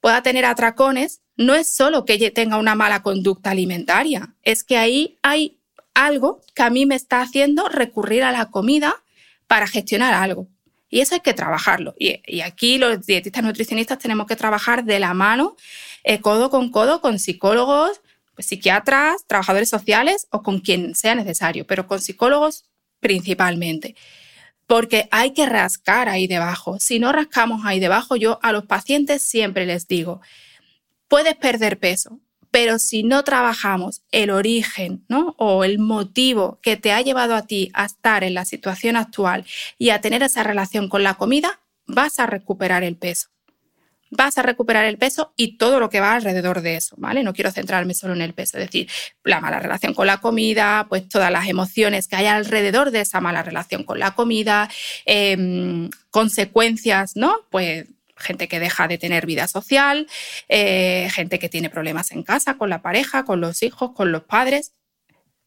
[0.00, 5.18] pueda tener atracones no es solo que tenga una mala conducta alimentaria, es que ahí
[5.22, 5.58] hay
[5.94, 9.02] algo que a mí me está haciendo recurrir a la comida
[9.46, 10.48] para gestionar algo.
[10.88, 11.94] Y eso hay que trabajarlo.
[11.98, 15.56] Y, aquí los dietistas nutricionistas tenemos que trabajar de la mano,
[16.04, 18.00] eh, codo con codo, con psicólogos,
[18.34, 22.64] pues, psiquiatras, trabajadores sociales o con quien sea necesario, pero con psicólogos
[23.00, 23.96] principalmente.
[24.66, 26.78] Porque hay que rascar ahí debajo.
[26.80, 30.20] Si no rascamos ahí debajo, yo a los pacientes siempre les digo,
[31.08, 32.20] puedes perder peso,
[32.56, 35.04] pero si no trabajamos el origen
[35.36, 39.44] o el motivo que te ha llevado a ti a estar en la situación actual
[39.76, 43.28] y a tener esa relación con la comida, vas a recuperar el peso.
[44.08, 47.22] Vas a recuperar el peso y todo lo que va alrededor de eso, ¿vale?
[47.22, 48.88] No quiero centrarme solo en el peso, es decir,
[49.22, 53.20] la mala relación con la comida, pues todas las emociones que hay alrededor de esa
[53.20, 54.70] mala relación con la comida,
[55.04, 57.36] em, consecuencias, ¿no?
[57.50, 57.84] Pues
[58.16, 60.06] gente que deja de tener vida social,
[60.48, 64.24] eh, gente que tiene problemas en casa, con la pareja, con los hijos, con los
[64.24, 64.72] padres.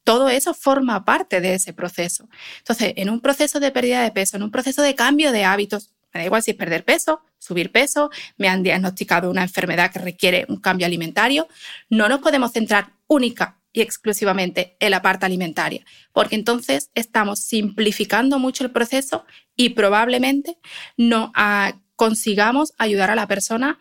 [0.04, 2.30] Todo eso forma parte de ese proceso.
[2.60, 5.92] Entonces, en un proceso de pérdida de peso, en un proceso de cambio de hábitos,
[6.14, 10.00] me da igual si es perder peso, subir peso, me han diagnosticado una enfermedad que
[10.00, 11.48] requiere un cambio alimentario,
[11.90, 18.40] no nos podemos centrar única y exclusivamente en la parte alimentaria, porque entonces estamos simplificando
[18.40, 20.58] mucho el proceso y probablemente
[20.98, 21.32] no
[22.00, 23.78] consigamos ayudar a la persona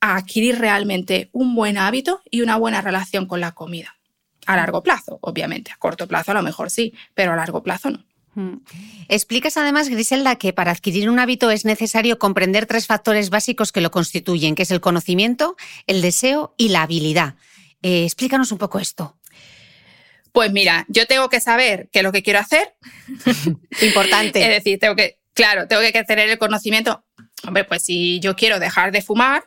[0.00, 3.98] a adquirir realmente un buen hábito y una buena relación con la comida.
[4.46, 5.70] A largo plazo, obviamente.
[5.70, 8.06] A corto plazo a lo mejor sí, pero a largo plazo no.
[8.36, 8.62] Mm.
[9.08, 13.82] Explicas además, Griselda, que para adquirir un hábito es necesario comprender tres factores básicos que
[13.82, 15.54] lo constituyen, que es el conocimiento,
[15.86, 17.34] el deseo y la habilidad.
[17.82, 19.18] Eh, explícanos un poco esto.
[20.32, 22.76] Pues mira, yo tengo que saber qué es lo que quiero hacer.
[23.82, 24.40] Importante.
[24.42, 27.04] es decir, tengo que, claro, tengo que tener el conocimiento
[27.46, 29.44] Hombre, pues si yo quiero dejar de fumar,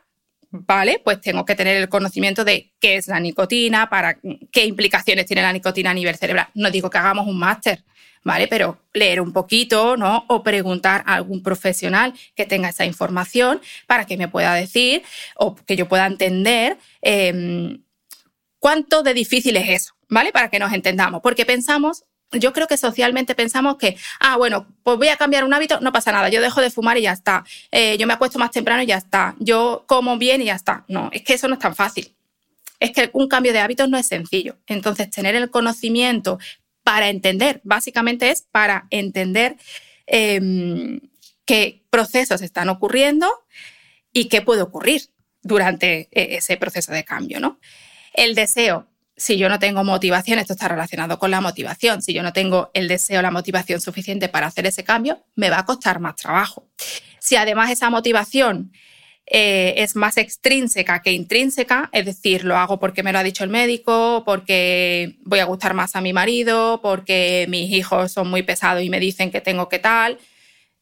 [0.51, 1.01] ¿vale?
[1.04, 4.19] Pues tengo que tener el conocimiento de qué es la nicotina, para
[4.51, 6.49] qué implicaciones tiene la nicotina a nivel cerebral.
[6.54, 7.84] No digo que hagamos un máster,
[8.23, 8.47] ¿vale?
[8.47, 10.25] Pero leer un poquito, ¿no?
[10.27, 15.04] O preguntar a algún profesional que tenga esa información para que me pueda decir
[15.36, 17.82] o que yo pueda entender em,
[18.60, 20.32] cuánto de difícil es eso, ¿vale?
[20.32, 21.21] Para que nos entendamos.
[21.21, 25.53] Porque pensamos yo creo que socialmente pensamos que, ah, bueno, pues voy a cambiar un
[25.53, 28.39] hábito, no pasa nada, yo dejo de fumar y ya está, eh, yo me acuesto
[28.39, 30.85] más temprano y ya está, yo como bien y ya está.
[30.87, 32.13] No, es que eso no es tan fácil.
[32.79, 34.57] Es que un cambio de hábitos no es sencillo.
[34.65, 36.39] Entonces, tener el conocimiento
[36.83, 39.57] para entender, básicamente es para entender
[40.07, 40.99] em,
[41.45, 43.27] qué procesos están ocurriendo
[44.13, 45.03] y qué puede ocurrir
[45.43, 47.59] durante eh, ese proceso de cambio, ¿no?
[48.13, 48.87] El deseo,
[49.21, 52.71] si yo no tengo motivación, esto está relacionado con la motivación, si yo no tengo
[52.73, 56.67] el deseo, la motivación suficiente para hacer ese cambio, me va a costar más trabajo.
[57.19, 58.71] Si además esa motivación
[59.27, 63.43] eh, es más extrínseca que intrínseca, es decir, lo hago porque me lo ha dicho
[63.43, 68.41] el médico, porque voy a gustar más a mi marido, porque mis hijos son muy
[68.41, 70.17] pesados y me dicen que tengo que tal,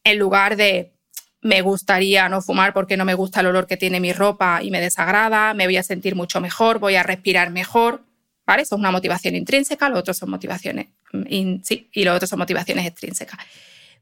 [0.02, 0.94] en lugar de
[1.42, 4.70] me gustaría no fumar porque no me gusta el olor que tiene mi ropa y
[4.70, 8.08] me desagrada, me voy a sentir mucho mejor, voy a respirar mejor.
[8.58, 10.88] Es una motivación intrínseca, los otros son motivaciones,
[11.62, 13.38] sí, y los otros son motivaciones extrínsecas.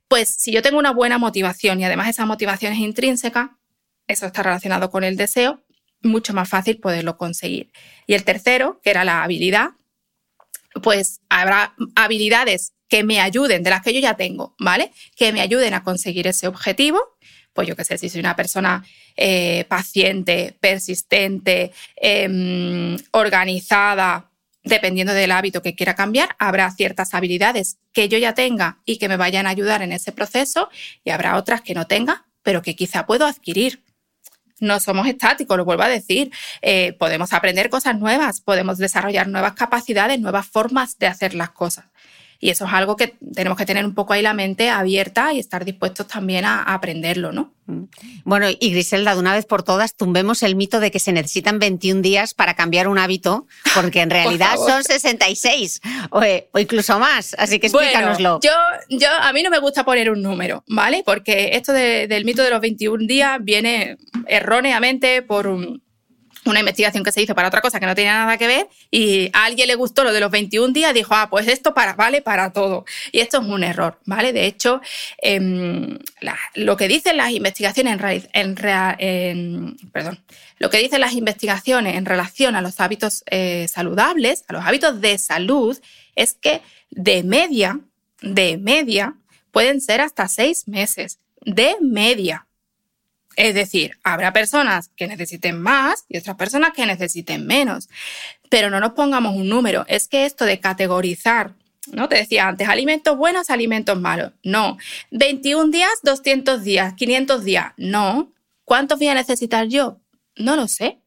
[0.08, 3.58] Pues si yo tengo una buena motivación y además esa motivación es intrínseca,
[4.06, 5.62] eso está relacionado con el deseo,
[6.02, 7.70] mucho más fácil poderlo conseguir.
[8.06, 9.70] Y el tercero, que era la habilidad,
[10.82, 14.92] pues habrá habilidades que me ayuden, de las que yo ya tengo, ¿vale?
[15.14, 17.18] Que me ayuden a conseguir ese objetivo
[17.58, 18.84] pues yo qué sé, si soy una persona
[19.16, 24.27] eh, paciente, persistente, em, organizada,
[24.68, 29.08] dependiendo del hábito que quiera cambiar, habrá ciertas habilidades que yo ya tenga y que
[29.08, 30.68] me vayan a ayudar en ese proceso
[31.04, 33.82] y habrá otras que no tenga, pero que quizá puedo adquirir.
[34.60, 36.32] No somos estáticos, lo vuelvo a decir.
[36.62, 41.84] Eh, podemos aprender cosas nuevas, podemos desarrollar nuevas capacidades, nuevas formas de hacer las cosas.
[42.40, 45.40] Y eso es algo que tenemos que tener un poco ahí la mente abierta y
[45.40, 47.52] estar dispuestos también a, aprenderlo, ¿no?
[47.66, 47.84] Mm.
[48.24, 51.58] Bueno, y Griselda, de una vez por todas, tumbemos el mito de que se necesitan
[51.58, 56.20] 21 días para cambiar un hábito, porque en realidad son 66 o,
[56.52, 57.34] o, incluso más.
[57.38, 58.38] Así que explícanoslo.
[58.40, 58.52] yo,
[58.88, 61.02] yo, a mí no me gusta poner un número, ¿vale?
[61.04, 63.96] Porque esto del mito de los 21 días viene
[64.28, 65.82] erróneamente por un,
[66.44, 69.30] una investigación que se hizo para otra cosa que no tenía nada que ver y
[69.32, 72.22] a alguien le gustó lo de los 21 días, dijo, ah, pues esto para, vale
[72.22, 72.84] para todo.
[73.12, 74.32] Y esto es un error, ¿vale?
[74.32, 74.80] De hecho,
[75.18, 75.98] em,
[76.54, 77.98] lo que dicen las investigaciones
[78.32, 80.18] en, perdón,
[80.58, 85.00] lo que dicen las investigaciones en relación a los hábitos eh, saludables, a los hábitos
[85.00, 85.78] de salud,
[86.16, 87.80] es que de media,
[88.20, 89.14] de media,
[89.52, 91.18] pueden ser hasta seis meses.
[91.42, 92.47] De media.
[93.38, 97.88] Es decir, habrá personas que necesiten más y otras personas que necesiten menos.
[98.50, 99.84] Pero no nos pongamos un número.
[99.86, 101.54] Es que esto de categorizar,
[101.92, 102.08] ¿no?
[102.08, 104.32] Te decía antes, alimentos buenos, alimentos malos.
[104.42, 104.76] No.
[105.12, 107.74] 21 días, 200 días, 500 días.
[107.76, 108.32] No.
[108.64, 110.00] ¿Cuántos voy a necesitar yo?
[110.34, 110.98] No lo sé.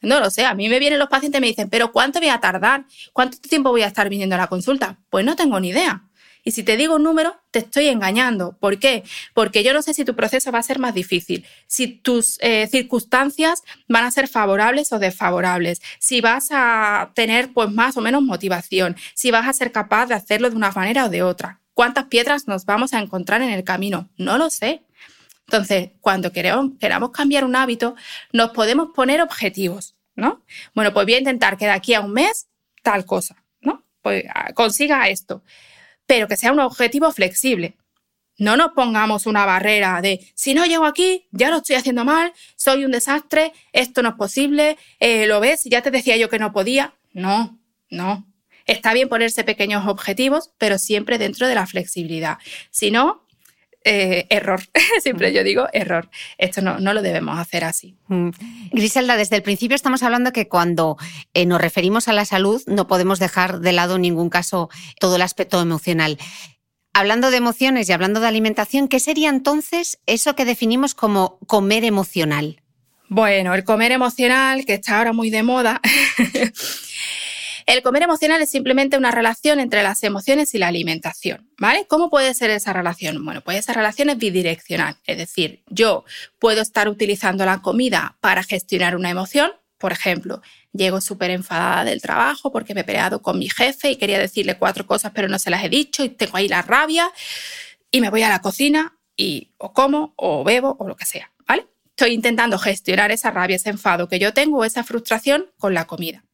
[0.00, 0.46] No lo sé.
[0.46, 2.84] A mí me vienen los pacientes y me dicen, pero ¿cuánto voy a tardar?
[3.12, 4.98] ¿Cuánto tiempo voy a estar viniendo a la consulta?
[5.08, 6.02] Pues no tengo ni idea.
[6.44, 8.56] Y si te digo un número, te estoy engañando.
[8.58, 9.04] ¿Por qué?
[9.34, 12.66] Porque yo no sé si tu proceso va a ser más difícil, si tus eh,
[12.70, 18.22] circunstancias van a ser favorables o desfavorables, si vas a tener pues más o menos
[18.22, 21.60] motivación, si vas a ser capaz de hacerlo de una manera o de otra.
[21.74, 24.08] ¿Cuántas piedras nos vamos a encontrar en el camino?
[24.16, 24.82] No lo sé.
[25.46, 27.96] Entonces, cuando queremos, queramos cambiar un hábito,
[28.32, 30.44] nos podemos poner objetivos, ¿no?
[30.74, 32.48] Bueno, pues voy a intentar que de aquí a un mes
[32.82, 33.82] tal cosa, ¿no?
[34.02, 35.42] Pues ah, consiga esto
[36.10, 37.76] pero que sea un objetivo flexible.
[38.36, 42.32] No nos pongamos una barrera de si no llego aquí, ya lo estoy haciendo mal,
[42.56, 46.40] soy un desastre, esto no es posible, eh, lo ves, ya te decía yo que
[46.40, 46.94] no podía.
[47.12, 48.26] No, no.
[48.66, 52.38] Está bien ponerse pequeños objetivos, pero siempre dentro de la flexibilidad.
[52.72, 53.24] Si no,
[53.84, 54.60] eh, error.
[55.02, 56.10] Siempre yo digo error.
[56.38, 57.96] Esto no, no lo debemos hacer así.
[58.08, 58.30] Mm.
[58.72, 60.96] Griselda, desde el principio estamos hablando que cuando
[61.34, 65.16] eh, nos referimos a la salud no podemos dejar de lado en ningún caso todo
[65.16, 66.18] el aspecto emocional.
[66.92, 71.84] Hablando de emociones y hablando de alimentación, ¿qué sería entonces eso que definimos como comer
[71.84, 72.60] emocional?
[73.08, 75.80] Bueno, el comer emocional, que está ahora muy de moda,
[77.70, 81.86] El comer emocional es simplemente una relación entre las emociones y la alimentación, ¿vale?
[81.86, 83.24] ¿Cómo puede ser esa relación?
[83.24, 86.04] Bueno, pues esa relación es bidireccional, es decir, yo
[86.40, 92.02] puedo estar utilizando la comida para gestionar una emoción, por ejemplo, llego súper enfadada del
[92.02, 95.38] trabajo porque me he peleado con mi jefe y quería decirle cuatro cosas pero no
[95.38, 97.08] se las he dicho y tengo ahí la rabia
[97.92, 101.30] y me voy a la cocina y o como o bebo o lo que sea,
[101.46, 101.68] ¿vale?
[101.90, 106.24] Estoy intentando gestionar esa rabia, ese enfado que yo tengo, esa frustración con la comida.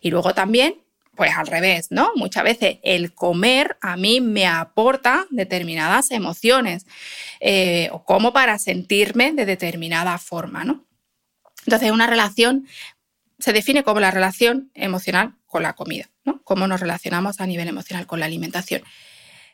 [0.00, 0.85] Y luego también
[1.16, 2.10] pues al revés, ¿no?
[2.14, 6.86] Muchas veces el comer a mí me aporta determinadas emociones
[7.40, 10.84] eh, o como para sentirme de determinada forma, ¿no?
[11.66, 12.66] Entonces, una relación
[13.38, 16.40] se define como la relación emocional con la comida, ¿no?
[16.44, 18.82] Cómo nos relacionamos a nivel emocional con la alimentación.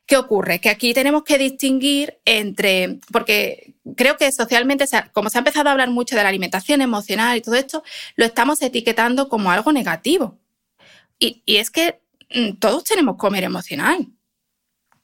[0.07, 0.61] ¿Qué ocurre?
[0.61, 5.73] Que aquí tenemos que distinguir entre, porque creo que socialmente, como se ha empezado a
[5.73, 7.83] hablar mucho de la alimentación emocional y todo esto,
[8.17, 10.39] lo estamos etiquetando como algo negativo.
[11.23, 12.01] Y, es que
[12.35, 14.09] mm, todos tenemos comer emocional.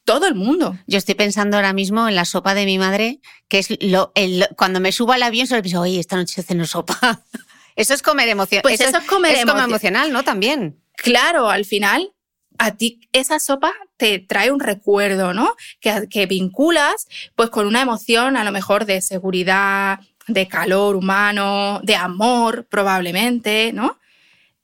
[0.04, 0.76] Todo el mundo.
[0.86, 4.12] Yo estoy pensando ahora mismo en la sopa de mi madre, que es lo,
[4.56, 7.22] cuando me subo al avión solo pienso, oye, esta noche ceno sopa.
[7.76, 8.62] eso es comer emocional.
[8.62, 10.24] Pues eso, es comer emocional, ¿no?
[10.24, 10.82] También.
[10.96, 12.12] Claro, al final
[12.58, 15.54] a ti esa sopa te trae un recuerdo, ¿no?
[15.80, 21.80] Que, que, vinculas pues con una emoción a lo mejor de seguridad, de calor humano,
[21.84, 23.98] de amor probablemente, ¿no?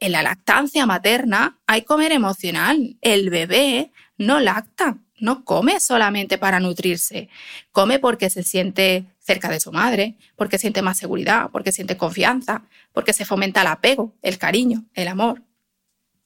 [0.00, 2.96] En la lactancia materna hay comer emocional.
[3.00, 7.28] El bebé no lacta, no come solamente para nutrirse,
[7.72, 12.64] come porque se siente cerca de su madre, porque siente más seguridad, porque siente confianza,
[12.92, 15.42] porque se fomenta el apego, el cariño, el amor.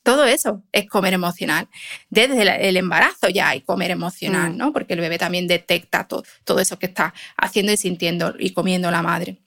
[0.03, 1.69] Todo eso es comer emocional.
[2.09, 4.57] Desde el embarazo ya hay comer emocional, mm.
[4.57, 4.73] ¿no?
[4.73, 8.91] Porque el bebé también detecta todo, todo eso que está haciendo y sintiendo y comiendo
[8.91, 9.39] la madre.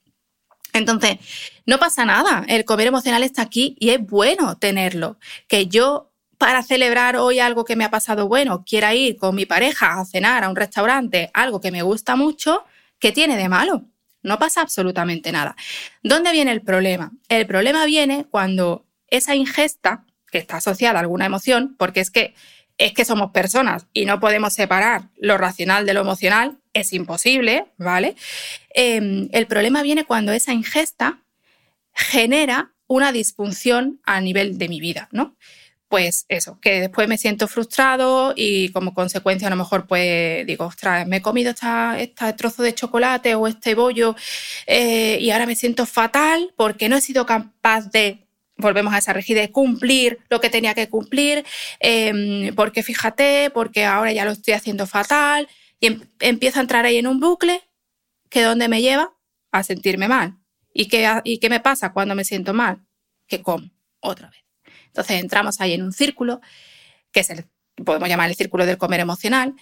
[0.73, 1.17] Entonces,
[1.65, 5.17] no pasa nada, el comer emocional está aquí y es bueno tenerlo.
[5.47, 9.45] Que yo, para celebrar hoy algo que me ha pasado bueno, quiera ir con mi
[9.45, 12.65] pareja a cenar a un restaurante, algo que me gusta mucho,
[12.99, 13.85] ¿qué tiene de malo?
[14.23, 15.55] no pasa absolutamente nada.
[16.03, 17.11] ¿Dónde viene el problema?
[17.29, 22.33] El problema viene cuando esa ingesta, que está asociada a alguna emoción, porque es que,
[22.77, 27.65] es que somos personas y no podemos separar lo racional de lo emocional, es imposible,
[27.77, 28.15] ¿vale?
[28.73, 31.19] Em, el problema viene cuando esa ingesta
[31.93, 35.35] genera una disfunción a nivel de mi vida, ¿no?
[35.87, 40.65] Pues eso, que después me siento frustrado y como consecuencia a lo mejor pues digo,
[40.65, 41.53] ostras, me he comido
[41.97, 44.15] este trozo de chocolate o este bollo
[44.67, 48.25] eh, y ahora me siento fatal porque no he sido capaz de
[48.57, 51.43] volvemos a esa rigidez, cumplir lo que tenía que cumplir,
[51.79, 55.49] em, porque fíjate, porque ahora ya lo estoy haciendo fatal,
[55.81, 57.61] y em, empiezo a entrar ahí en un bucle
[58.29, 59.13] que donde me lleva
[59.51, 60.37] a sentirme mal.
[60.73, 62.85] ¿Y qué, ¿Y qué me pasa cuando me siento mal?
[63.27, 64.39] Que como otra vez.
[64.85, 66.39] Entonces entramos ahí en un círculo,
[67.11, 67.45] que es el,
[67.83, 69.55] podemos llamar el círculo del comer emocional,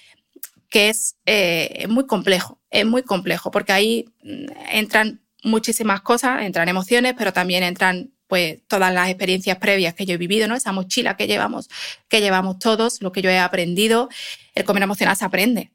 [0.70, 6.70] que es eh, muy complejo, es muy complejo, porque ahí mm, entran muchísimas cosas, entran
[6.70, 10.56] emociones, pero también entran pues todas las experiencias previas que yo he vivido, ¿no?
[10.56, 11.70] Esa mochila que llevamos,
[12.08, 14.10] que llevamos todos, lo que yo he aprendido,
[14.54, 15.72] el comer emocional se aprende.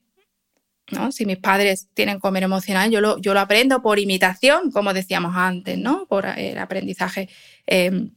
[0.91, 1.13] ¿No?
[1.13, 5.35] Si mis padres tienen comer emocional, yo lo, yo lo aprendo por imitación, como decíamos
[5.37, 6.07] antes, ¿no?
[6.07, 7.29] Por el aprendizaje
[7.67, 8.11] em,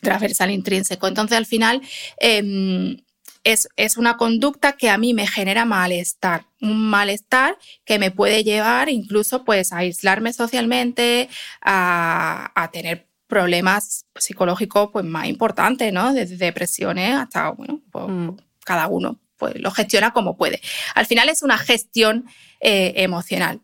[0.00, 1.06] transversal intrínseco.
[1.08, 1.82] Entonces, al final,
[2.18, 2.98] em,
[3.44, 8.44] es, es, una conducta que a mí me genera malestar, un malestar que me puede
[8.44, 11.28] llevar incluso pues, a aislarme socialmente,
[11.62, 16.12] a, a tener problemas psicológicos pues, más importantes, ¿no?
[16.14, 18.36] Desde depresiones hasta, bueno, pues, mm.
[18.64, 20.60] cada uno pues, lo gestiona como puede.
[20.94, 22.26] Al final es una gestión
[22.60, 23.60] eh, emocional.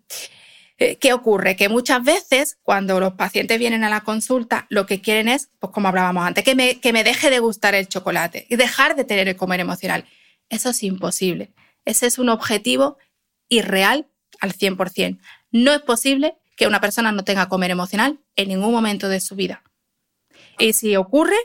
[0.78, 1.56] Eh, ¿Qué ocurre?
[1.56, 5.72] Que muchas veces cuando los pacientes vienen a la consulta, lo que quieren es, pues
[5.72, 9.04] como hablábamos antes, que me, que me deje de gustar el chocolate y dejar de
[9.04, 10.04] tener el comer emocional.
[10.48, 11.52] Eso es imposible.
[11.84, 12.98] Ese es un objetivo
[13.48, 14.08] irreal
[14.40, 15.18] al 100%.
[15.52, 19.37] No es posible que una persona no tenga comer emocional en ningún momento de su
[19.37, 19.62] vida.
[20.58, 21.37] Y si ocurre,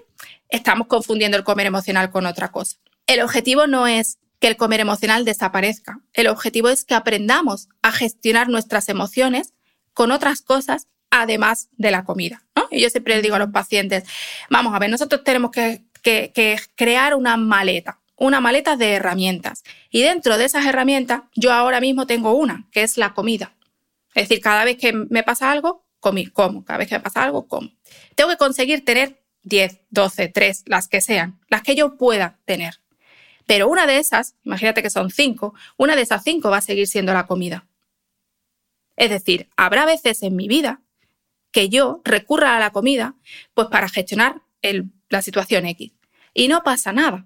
[0.50, 2.78] estamos confundiendo el comer emocional con otra cosa.
[3.10, 6.00] El objetivo no es que el comer emocional desaparezca.
[6.14, 9.56] El objetivo es que aprendamos a gestionar nuestras emociones
[9.96, 12.44] con otras cosas además de la comida.
[12.70, 14.04] Y yo siempre le digo a los pacientes,
[14.52, 19.64] vamos a ver, nosotros tenemos que, que crear una maleta, una maleta de herramientas.
[19.90, 23.56] Y dentro de esas herramientas, yo ahora mismo tengo una, que es la comida.
[24.14, 26.64] Es decir, cada vez que me pasa algo, comí, como.
[26.64, 27.72] Cada vez que me pasa algo, como.
[28.14, 32.76] Tengo que conseguir tener 10, 12, 3, las que sean, las que yo pueda tener.
[33.50, 36.86] Pero una de esas, imagínate que son 5, una de esas 5 va a seguir
[36.86, 37.66] siendo la comida.
[38.96, 40.84] Es decir, habrá veces en mi vida
[41.50, 43.16] que yo recurra a la comida
[43.56, 44.44] pues para gestionar
[45.10, 45.94] la situación X.
[46.36, 47.26] Y no pasa nada,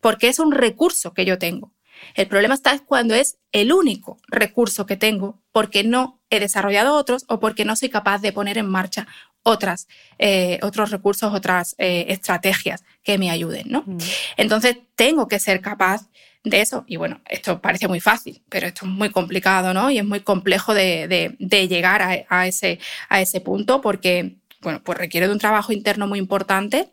[0.00, 1.72] porque es un recurso que yo tengo.
[2.16, 7.24] El problema está cuando es el único recurso que tengo porque no he desarrollado otros
[7.28, 9.06] o porque no soy capaz de poner en marcha
[9.46, 13.66] otras, eh, otros recursos, otras eh, estrategias que me ayuden.
[13.68, 13.84] ¿no?
[13.86, 13.98] Mm.
[14.36, 16.08] Entonces tengo que ser capaz
[16.44, 16.84] de eso.
[16.86, 19.90] Y bueno, esto parece muy fácil, pero esto es muy complicado ¿no?
[19.90, 22.78] y es muy complejo de, llegar a, ese,
[23.08, 26.92] a ese punto porque bueno, pues requiere de un trabajo interno muy importante,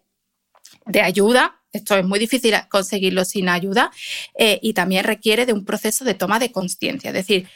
[0.85, 3.91] de ayuda esto es muy difícil conseguirlo sin ayuda
[4.37, 7.49] eh, y también requiere de un proceso de toma de conciencia, es decir,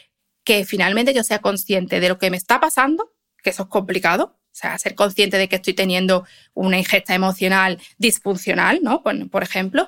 [0.44, 4.40] que finalmente yo sea consciente de lo que me está pasando, que eso es complicado,
[4.58, 9.04] sea, ser consciente de que estoy teniendo una ingesta emocional disfuncional, ¿no?
[9.04, 9.88] Por, ejemplo,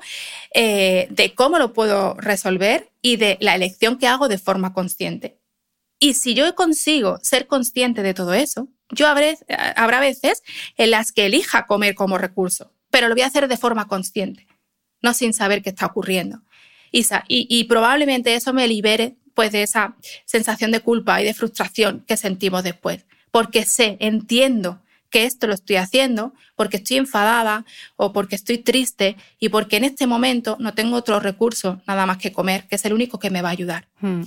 [0.53, 5.37] eh, de cómo lo puedo resolver y de la elección que hago de forma consciente.
[5.99, 10.43] Y si yo consigo ser consciente de todo eso, yo habrá veces
[10.77, 14.47] en las que elija comer como recurso pero lo voy a hacer de forma consciente,
[15.01, 16.41] no sin saber qué está ocurriendo.
[16.91, 22.03] Isa, y, probablemente eso me libere pues, de esa sensación de culpa y de frustración
[22.07, 27.65] que sentimos después, porque sé, entiendo que esto lo estoy haciendo porque estoy enfadada
[27.95, 32.17] o porque estoy triste y porque en este momento no tengo otro recurso nada más
[32.17, 33.87] que comer, que es el único que me va a ayudar.
[34.01, 34.23] Hmm.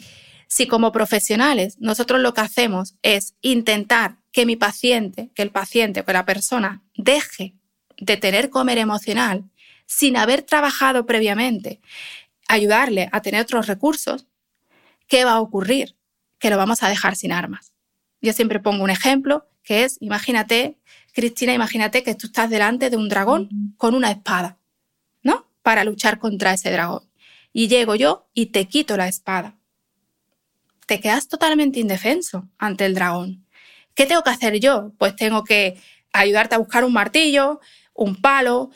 [0.49, 6.01] Si como profesionales nosotros lo que hacemos es intentar que mi paciente, que el paciente
[6.01, 7.55] o que la persona deje
[7.99, 9.45] de tener comer emocional
[9.87, 11.81] sin haber trabajado previamente,
[12.49, 14.27] ayudarle a tener otros recursos,
[15.07, 15.97] ¿qué va a ocurrir?
[16.39, 17.72] Que lo vamos a dejar sin armas.
[18.23, 20.79] Yo siempre pongo un ejemplo que es, imagínate,
[21.13, 24.59] Cristina, imagínate que tú estás delante de un dragón con una espada,
[25.23, 25.47] ¿no?
[25.63, 27.03] Para luchar contra ese dragón.
[27.53, 29.57] Y llego yo y te quito la espada.
[30.87, 33.47] Te quedas totalmente indefenso ante el dragón.
[33.95, 34.93] ¿Qué tengo que hacer yo?
[34.99, 35.81] Pues tengo que
[36.13, 37.61] ayudarte a buscar un martillo,
[37.95, 38.71] un palo,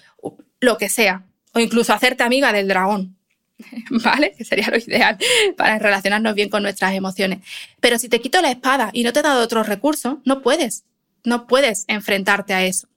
[0.61, 3.16] lo que sea, o incluso hacerte amiga del dragón.
[4.05, 4.35] ¿vale?
[4.37, 5.19] Que sería lo ideal
[5.57, 7.41] para relacionarnos bien con nuestras emociones.
[7.81, 10.85] Pero si te quito la espada y no te he dado otros recursos, no puedes,
[11.25, 12.89] no puedes enfrentarte a eso.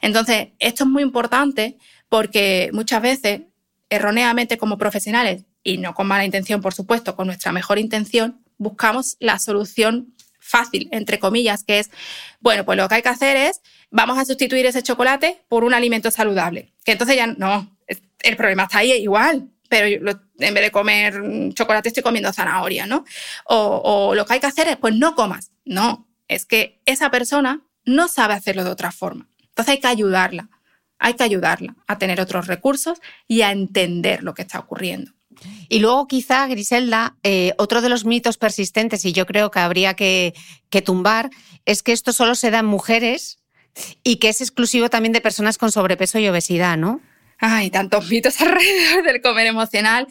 [0.00, 1.76] Entonces, esto es muy importante
[2.08, 3.42] porque muchas veces,
[3.90, 9.16] erróneamente como profesionales, y no con mala intención, por supuesto, con nuestra mejor intención, buscamos
[9.20, 11.90] la solución fácil, entre comillas, que es,
[12.40, 15.74] bueno, pues lo que hay que hacer es, vamos a sustituir ese chocolate por un
[15.74, 16.72] alimento saludable.
[16.82, 17.76] Que entonces ya no,
[18.22, 19.86] el problema está ahí igual, pero
[20.38, 21.14] en vez de comer
[21.54, 23.04] chocolate estoy comiendo zanahoria, ¿no?
[23.44, 25.52] O, lo que hay que hacer es, pues no comas.
[25.64, 29.28] No, es que esa persona no sabe hacerlo de otra forma.
[29.48, 30.50] Entonces hay que ayudarla,
[30.98, 32.98] hay que ayudarla a tener otros recursos
[33.28, 35.12] y a entender lo que está ocurriendo.
[35.68, 39.94] Y luego quizá, Griselda, eh, otro de los mitos persistentes, y yo creo que habría
[39.94, 40.34] que,
[40.84, 41.30] tumbar,
[41.64, 43.38] es que esto solo se da en mujeres
[44.02, 47.00] y que es exclusivo también de personas con sobrepeso y obesidad, ¿no?
[47.40, 50.06] Hay tantos mitos alrededor del comer emocional.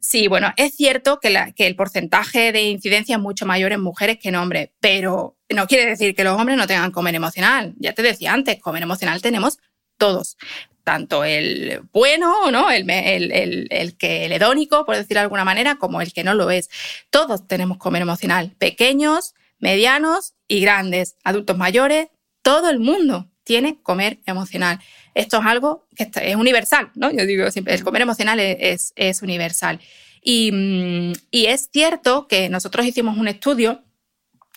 [0.00, 4.28] Sí, bueno, es cierto que, el porcentaje de incidencia es mucho mayor en mujeres que
[4.28, 7.74] en hombres, pero no quiere decir que los hombres no tengan comer emocional.
[7.78, 9.58] Ya te decía antes, comer emocional tenemos
[9.96, 10.36] todos
[10.84, 12.70] tanto el bueno, ¿no?
[12.70, 16.50] El, el, que el hedónico, por decirlo de alguna manera, como el que no lo
[16.50, 16.70] es.
[17.10, 22.08] Todos tenemos comer emocional, pequeños, medianos y grandes, adultos mayores,
[22.40, 24.78] todo el mundo tiene comer emocional.
[25.18, 27.10] Esto es algo que es universal, ¿no?
[27.10, 29.80] Yo digo siempre, el comer emocional es, es, universal.
[30.22, 33.82] Y, mm, y es cierto que nosotros hicimos un estudio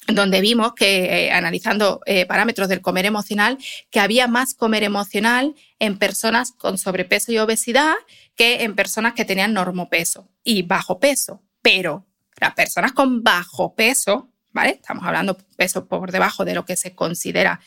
[0.06, 3.58] donde vimos que, eh, analizando eh, parámetros del comer emocional,
[3.90, 7.96] que había más comer emocional en personas con sobrepeso y obesidad
[8.36, 11.42] que en personas que tenían normopeso y bajo peso.
[11.64, 12.06] Pero
[12.40, 14.72] las personas con bajo peso, ¿vale?
[14.72, 17.60] Estamos hablando peso por debajo de lo que se considera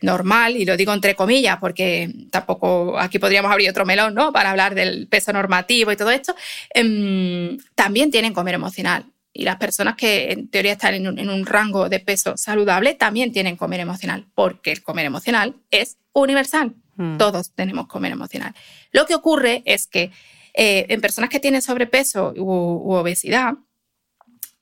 [0.00, 4.32] normal, y lo digo entre comillas, porque tampoco aquí podríamos abrir otro melón, ¿no?
[4.32, 6.34] Para hablar del peso normativo y todo esto,
[6.70, 9.06] em, también tienen comer emocional.
[9.32, 13.56] Y las personas que en teoría están en un, rango de peso saludable también tienen
[13.56, 16.74] comer emocional, porque el comer emocional es universal.
[16.96, 17.18] Hmm.
[17.18, 18.54] Todos tenemos comer emocional.
[18.92, 20.12] Lo que ocurre es que
[20.54, 23.54] eh, en personas que tienen sobrepeso u, obesidad,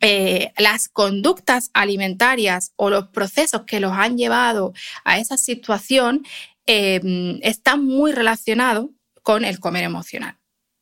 [0.04, 4.74] eh, las conductas alimentarias o los procesos que los han llevado
[5.04, 6.26] a esa situación
[6.66, 8.86] eh, están muy relacionados
[9.22, 10.36] con el comer emocional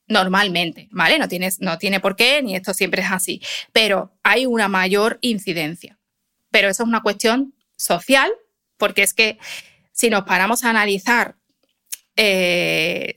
[0.06, 1.18] normalmente, ¿vale?
[1.18, 3.40] No, tienes, no tiene por qué, ni esto siempre es así,
[3.72, 5.98] pero hay una mayor incidencia.
[6.50, 8.30] Pero eso es una cuestión social,
[8.76, 9.38] porque es que
[9.92, 11.36] si nos paramos a analizar
[12.16, 13.14] eh,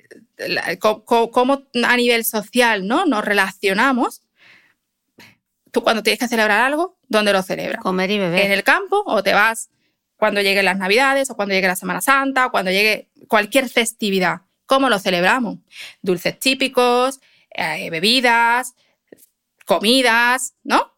[0.80, 3.06] cómo, a nivel social ¿no?
[3.06, 4.22] nos relacionamos,
[5.74, 7.82] tú cuando tienes que celebrar algo, ¿dónde lo celebras?
[7.82, 8.46] Comer y beber.
[8.46, 9.72] ¿En el campo o te vas
[10.16, 14.42] cuando lleguen las Navidades o cuando llegue la Semana Santa o cuando llegue cualquier festividad?
[14.68, 15.58] ¿Cómo lo celebramos?
[16.04, 18.76] Dulces típicos, eh, bebidas,
[19.66, 20.94] comidas, ¿no?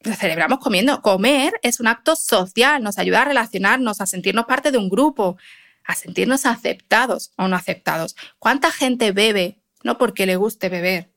[0.00, 1.00] Lo celebramos comiendo.
[1.00, 5.36] Comer es un acto social, nos ayuda a relacionarnos, a sentirnos parte de un grupo,
[5.84, 8.16] a sentirnos aceptados o no aceptados.
[8.40, 11.12] ¿Cuánta gente bebe no porque le guste beber,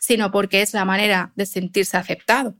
[0.00, 2.56] sino porque es la manera de sentirse aceptado?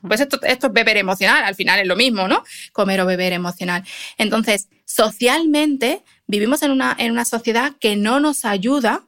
[0.00, 2.44] Pues esto, esto es beber emocional, al final es lo mismo, ¿no?
[2.72, 3.84] Comer o beber emocional.
[4.16, 9.02] Entonces, socialmente vivimos en una, en una sociedad que no nos ayuda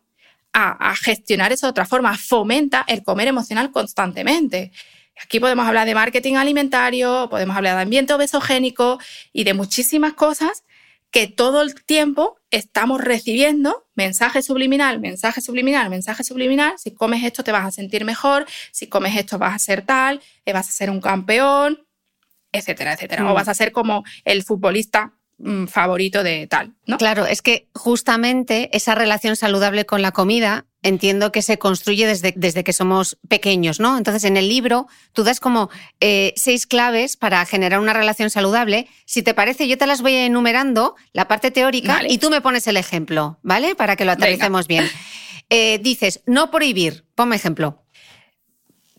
[0.53, 4.72] a, gestionar eso de otra forma, fomenta el comer emocional constantemente.
[5.22, 8.99] Aquí podemos hablar de marketing alimentario, podemos hablar de ambiente obesogénico
[9.32, 10.64] y de muchísimas cosas
[11.12, 16.74] que todo el tiempo estamos recibiendo mensaje subliminal, mensaje subliminal, mensaje subliminal.
[16.78, 20.20] Si comes esto te vas a sentir mejor, si comes esto vas a ser tal,
[20.44, 21.86] eh, vas a ser un campeón,
[22.53, 23.26] etcétera, etcétera.
[23.26, 23.34] O mm.
[23.34, 25.14] vas a ser como el futbolista
[25.68, 26.99] favorito de tal, ¿no?
[26.99, 32.32] Claro, es que justamente esa relación saludable con la comida entiendo que se construye desde,
[32.36, 33.97] desde que somos pequeños, ¿no?
[33.99, 35.70] Entonces, en el libro tú das como
[36.01, 38.88] eh, seis claves para generar una relación saludable.
[39.07, 42.66] Si te parece, yo te las voy enumerando, la parte teórica, y tú me pones
[42.66, 43.74] el ejemplo, ¿vale?
[43.74, 44.88] Para que lo aterricemos bien.
[45.53, 47.05] Eh, dices, no prohibir.
[47.16, 47.82] Ponme ejemplo.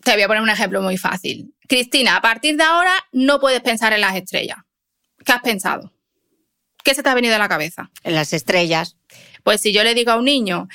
[0.04, 1.54] Te voy a poner un ejemplo muy fácil.
[1.68, 4.58] Cristina, a partir de ahora no puedes pensar en las estrellas.
[5.24, 5.94] ¿Qué has pensado?
[6.84, 7.92] ¿Qué se te ha venido a la cabeza?
[8.04, 8.98] En las estrellas.
[9.44, 10.68] Pues si yo le digo a un niño,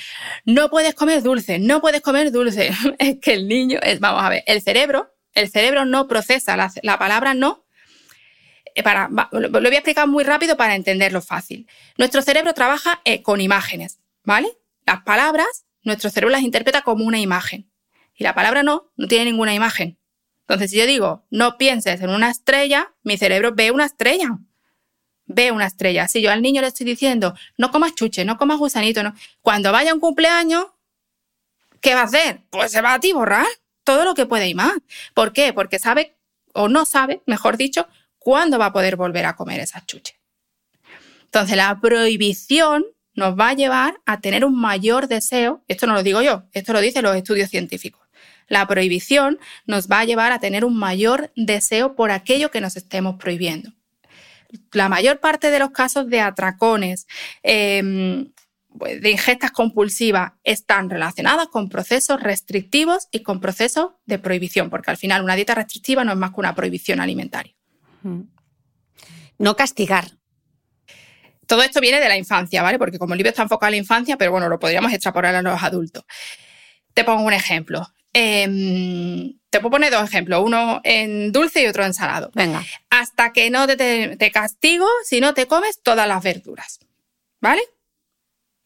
[0.45, 4.29] no puedes comer dulce, no puedes comer dulce, es que el niño, es, vamos a
[4.29, 7.65] ver, el cerebro, el cerebro no procesa la, palabra no.
[8.75, 11.67] Eh, para, lo voy a explicar muy rápido para entenderlo fácil.
[11.97, 14.49] Nuestro cerebro trabaja eh, con imágenes, ¿vale?
[14.85, 17.69] Las palabras, nuestro cerebro las interpreta como una imagen.
[18.15, 19.99] Y la palabra no, no tiene ninguna imagen.
[20.41, 24.39] Entonces, si yo digo, no pienses en una estrella, mi cerebro ve una estrella
[25.27, 26.07] ve una estrella.
[26.07, 29.13] Si yo al niño le estoy diciendo, no comas chuche, no comas gusanito, no.
[29.41, 30.67] cuando vaya un cumpleaños,
[31.81, 32.41] ¿Qué va a hacer?
[32.49, 33.45] Pues se va a atiborrar
[33.83, 34.73] todo lo que puede y más.
[35.13, 35.53] ¿Por qué?
[35.53, 36.17] Porque sabe,
[36.53, 40.17] o no sabe, mejor dicho, cuándo va a poder volver a comer esas chuches.
[41.23, 46.03] Entonces, la prohibición nos va a llevar a tener un mayor deseo, esto no lo
[46.03, 48.01] digo yo, esto lo dicen los estudios científicos.
[48.47, 52.77] La prohibición nos va a llevar a tener un mayor deseo por aquello que nos
[52.77, 53.71] estemos prohibiendo.
[54.71, 57.07] La mayor parte de los casos de atracones,
[57.43, 58.31] em,
[58.77, 64.91] pues, de ingestas compulsivas, están relacionadas con procesos restrictivos y con procesos de prohibición, porque
[64.91, 67.53] al final una dieta restrictiva no es más que una prohibición alimentaria.
[69.37, 70.11] No castigar.
[71.45, 72.77] Todo esto viene de la infancia, ¿vale?
[72.77, 75.41] Porque como el libro está enfocado en la infancia, pero bueno, lo podríamos extrapolar a
[75.41, 76.03] los adultos.
[76.93, 77.87] Te pongo un ejemplo.
[78.19, 82.31] Em, te puedo poner dos ejemplos, uno en dulce y otro en salado.
[82.33, 82.65] Venga.
[82.89, 86.79] Hasta que no te, te castigo si no te comes todas las verduras.
[87.41, 87.61] ¿Vale?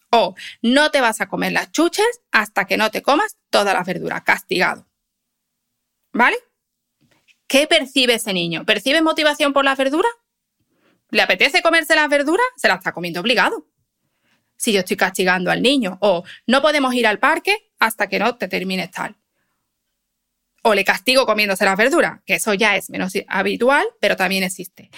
[0.10, 3.86] O no te vas a comer las chuches hasta que no te comas todas las
[3.86, 4.22] verduras.
[4.22, 4.88] Castigado.
[6.14, 6.38] ¿Vale?
[7.46, 8.66] ¿Qué percibe ese niño?
[8.66, 10.14] ¿Percibe motivación por las verduras?
[11.10, 12.46] ¿Le apetece comerse las verduras?
[12.56, 13.68] Se las está comiendo obligado.
[14.56, 15.98] Si yo estoy castigando al niño.
[16.00, 19.18] O no podemos ir al parque hasta que no te termines tal
[20.64, 24.90] o le castigo comiéndose las verduras, que eso ya es menos habitual, pero también existe.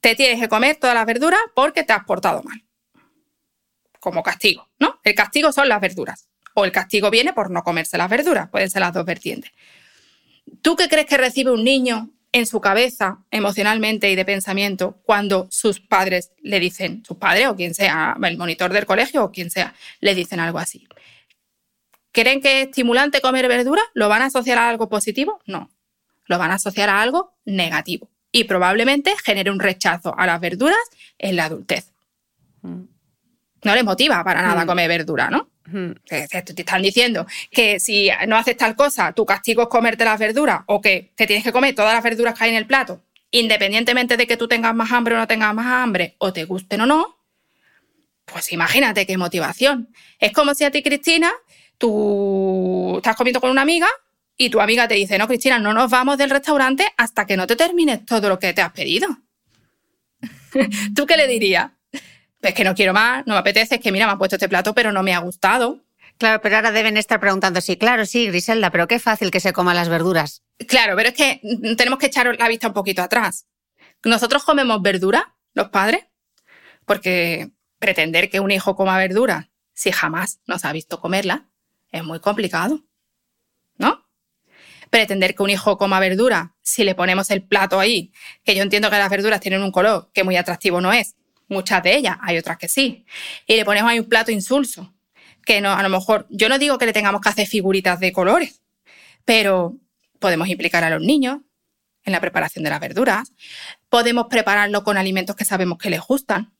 [0.00, 2.64] Te tienes que comer todas las verduras porque te has portado mal.
[4.00, 4.98] Como castigo, ¿no?
[5.04, 6.28] El castigo son las verduras.
[6.54, 8.50] O el castigo viene por no comerse las verduras.
[8.50, 9.52] Pueden ser las dos vertientes.
[10.60, 15.46] ¿Tú qué crees que recibe un niño en su cabeza, emocionalmente y de pensamiento, cuando
[15.50, 19.50] sus padres le dicen, sus padres o quien sea, el monitor del colegio o quien
[19.50, 20.88] sea, le dicen algo así?
[22.12, 23.82] ¿Creen que es estimulante comer verdura?
[23.94, 25.40] ¿Lo van a asociar a algo positivo?
[25.46, 25.70] No.
[26.26, 28.08] Lo van a asociar a algo negativo.
[28.30, 30.78] Y probablemente genere un rechazo a las verduras
[31.18, 31.90] en la adultez.
[32.60, 32.82] Mm.
[33.64, 34.66] No les motiva para nada mm.
[34.66, 35.48] comer verdura, ¿no?
[35.66, 35.92] Mm.
[36.06, 40.62] Te, están diciendo que si no haces tal cosa, tu castigo es comerte las verduras
[40.66, 44.16] o que te tienes que comer todas las verduras que hay en el plato, independientemente
[44.16, 46.86] de que tú tengas más hambre o no tengas más hambre, o te gusten o
[46.86, 47.16] no,
[48.24, 49.88] pues imagínate qué motivación.
[50.18, 51.32] Es como si a ti, Cristina,
[51.78, 53.88] tú estás comiendo con una amiga
[54.36, 57.46] y tu amiga te dice, no, Cristina, no nos vamos del restaurante hasta que no
[57.46, 59.08] te termines todo lo que te has pedido.
[60.94, 61.70] ¿Tú qué le dirías?
[62.40, 64.48] Es que no quiero más, no me apetece, es que mira, me ha puesto este
[64.48, 65.80] plato, pero no me ha gustado.
[66.18, 69.52] Claro, pero ahora deben estar preguntando, sí, claro, sí, Griselda, pero qué fácil que se
[69.52, 70.42] coman las verduras.
[70.68, 71.40] Claro, pero es que
[71.76, 73.46] tenemos que echar la vista un poquito atrás.
[74.04, 76.04] Nosotros comemos verdura, los padres,
[76.84, 81.48] porque pretender que un hijo coma verdura si jamás nos ha visto comerla,
[81.92, 82.82] es muy complicado,
[83.76, 84.06] ¿no?
[84.90, 88.12] Pretender que un hijo coma verdura, si le ponemos el plato ahí,
[88.44, 91.14] que yo entiendo que las verduras tienen un color que muy atractivo no es,
[91.48, 93.04] muchas de ellas, hay otras que sí,
[93.46, 94.92] y le ponemos ahí un plato insulso,
[95.44, 98.12] que no, a lo mejor, yo no digo que le tengamos que hacer figuritas de
[98.12, 98.62] colores,
[99.24, 99.76] pero
[100.18, 101.38] podemos implicar a los niños
[102.04, 103.32] en la preparación de las verduras,
[103.88, 106.52] podemos prepararlo con alimentos que sabemos que les gustan,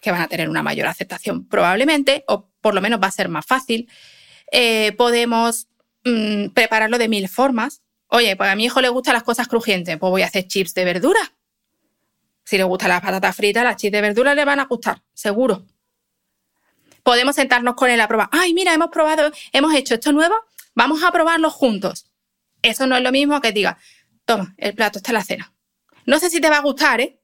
[0.00, 3.28] que van a tener una mayor aceptación probablemente, o por lo menos va a ser
[3.28, 3.88] más fácil.
[4.50, 5.68] Eh, podemos
[6.04, 7.82] mm, prepararlo de mil formas.
[8.08, 10.74] Oye, pues a mi hijo le gustan las cosas crujientes, pues voy a hacer chips
[10.74, 11.20] de verdura.
[12.44, 15.64] Si le gustan las patatas fritas, las chips de verdura le van a gustar, seguro.
[17.04, 18.28] Podemos sentarnos con él a probar.
[18.32, 20.34] Ay, mira, hemos probado, hemos hecho esto nuevo,
[20.74, 22.10] vamos a probarlo juntos.
[22.62, 23.78] Eso no es lo mismo que diga,
[24.24, 25.54] toma, el plato está en la cena.
[26.06, 27.20] No sé si te va a gustar, ¿eh?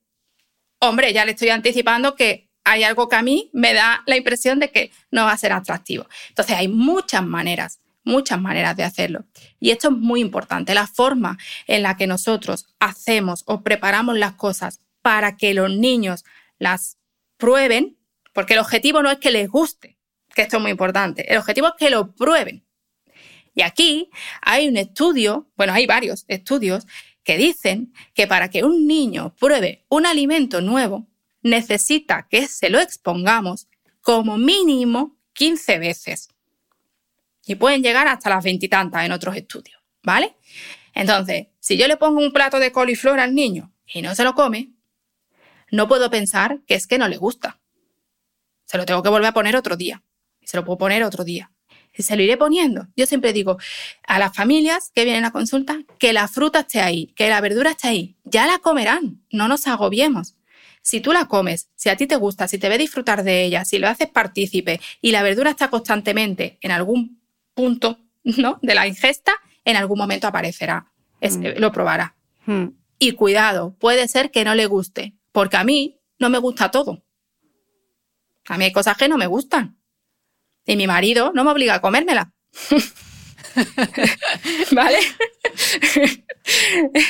[0.79, 4.59] Hombre, ya le estoy anticipando que hay algo que a mí me da la impresión
[4.59, 6.07] de que no va a ser atractivo.
[6.29, 9.25] Entonces hay muchas maneras, muchas maneras de hacerlo.
[9.61, 11.39] Y esto es muy importante, la forma
[11.69, 16.25] en la que nosotros hacemos o preparamos las cosas para que los niños
[16.59, 16.99] las
[17.37, 17.97] prueben,
[18.33, 19.97] porque el objetivo no es que les guste,
[20.35, 22.67] que esto es muy importante, el objetivo es que lo prueben.
[23.55, 24.11] Y aquí
[24.43, 26.85] hay un estudio, bueno, hay varios estudios
[27.23, 31.07] que dicen que para que un niño pruebe un alimento nuevo,
[31.47, 33.69] necesita que se lo expongamos
[34.01, 36.29] como mínimo 15 veces.
[37.47, 40.37] Y pueden llegar hasta las veintitantas en otros estudios, ¿vale?
[40.93, 44.35] Entonces, si yo le pongo un plato de coliflor al niño y no se lo
[44.35, 44.73] come,
[45.71, 47.61] no puedo pensar que es que no le gusta.
[48.65, 50.03] Se lo tengo que volver a poner otro día.
[50.41, 51.53] Y se lo puedo poner otro día.
[51.97, 52.89] Y se lo iré poniendo.
[52.97, 53.59] Yo siempre digo
[54.07, 57.71] a las familias que vienen a consulta que la fruta esté ahí, que la verdura
[57.71, 58.17] esté ahí.
[58.25, 60.36] Ya la comerán, no nos agobiemos.
[60.87, 63.65] Si tú la comes, si a ti te gusta, si te ve disfrutar de ella,
[63.65, 67.21] si lo haces partícipe y la verdura está constantemente en algún
[67.55, 68.61] punto ¿no?
[68.63, 69.33] de la ingesta,
[69.65, 70.87] en algún momento aparecerá.
[71.21, 71.59] Mm.
[71.59, 72.15] Lo probará.
[72.45, 72.67] Mm.
[73.01, 77.03] Y cuidado, puede ser que no le guste, porque a mí no me gusta todo.
[78.47, 79.77] A mí hay cosas que no me gustan.
[80.65, 82.33] Y mi marido no me obliga a comérmela.
[84.73, 84.99] ¿Vale?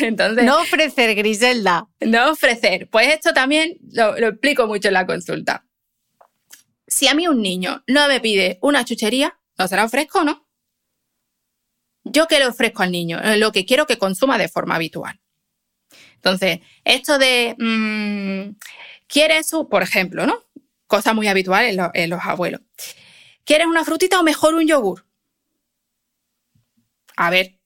[0.00, 0.44] Entonces.
[0.44, 1.88] No ofrecer, Griselda.
[2.00, 2.88] No ofrecer.
[2.90, 5.66] Pues esto también lo, lo explico mucho en la consulta.
[6.86, 10.46] Si a mí un niño no me pide una chuchería, ¿no se la ofrezco no?
[12.04, 13.20] ¿Yo qué le ofrezco al niño?
[13.36, 15.20] Lo que quiero que consuma de forma habitual.
[16.14, 18.56] Entonces, esto de, mmm,
[19.08, 20.44] ¿quieres, por ejemplo, ¿no?
[20.86, 22.60] Cosa muy habitual en, lo, en los abuelos.
[23.44, 25.04] ¿Quieres una frutita o mejor un yogur?
[27.16, 27.56] A ver,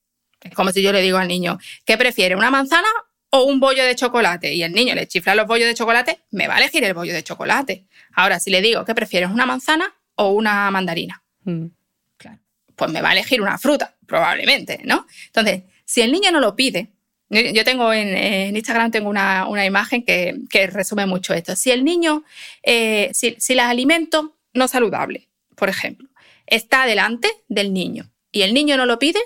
[0.41, 2.89] es como si yo le digo al niño, ¿qué prefiere, una manzana
[3.31, 4.55] o un bollo de chocolate?
[4.55, 7.13] Y el niño le chifla los bollos de chocolate, me va a elegir el bollo
[7.13, 7.87] de chocolate.
[8.15, 11.23] Ahora, si le digo, ¿qué prefieres, una manzana o una mandarina?
[11.45, 11.67] Mm.
[12.17, 12.39] Claro,
[12.75, 15.07] pues me va a elegir una fruta, probablemente, ¿no?
[15.27, 16.93] Entonces, si el niño no lo pide,
[17.31, 21.55] yo tengo en, Instagram tengo una, una imagen que, que, resume mucho esto.
[21.55, 22.25] Si el niño,
[22.63, 26.09] eh, si, si el alimento no saludable, por ejemplo,
[26.47, 29.21] está delante del niño y el niño no lo pide,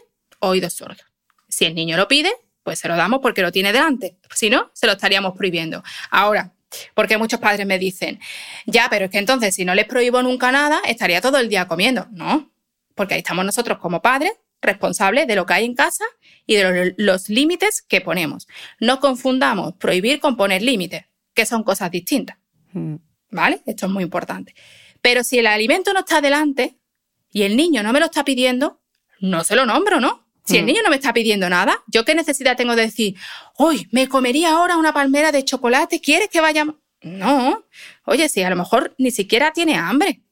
[0.49, 1.05] oídos sordos.
[1.49, 2.33] Si el niño lo pide,
[2.63, 4.17] pues se lo damos porque lo tiene delante.
[4.35, 5.83] Si no, se lo estaríamos prohibiendo.
[6.11, 6.53] Ahora,
[6.95, 8.21] porque muchos padres me dicen,
[8.67, 11.69] ya, pero es que entonces si no les prohíbo nunca nada, estaría todo el día
[11.69, 12.07] comiendo.
[12.11, 12.51] No,
[12.95, 16.05] porque ahí estamos nosotros como padres responsables de lo que hay en casa
[16.47, 18.49] y de los límites que ponemos.
[18.81, 22.39] No confundamos prohibir con poner límites, que son cosas distintas.
[22.73, 22.97] Mm.
[23.31, 23.63] ¿Vale?
[23.67, 24.55] Esto es muy importante.
[25.03, 26.79] Pero si el alimento no está delante
[27.31, 28.81] y el niño no me lo está pidiendo,
[29.21, 30.24] no se lo nombro, ¿no?
[30.45, 30.67] Si el mm.
[30.67, 33.17] niño no me está pidiendo nada, ¿yo qué necesidad tengo de decir,
[33.57, 36.67] hoy me comería ahora una palmera de chocolate, ¿quieres que vaya?
[37.01, 37.65] No,
[38.05, 40.23] oye, si a lo mejor ni siquiera tiene hambre.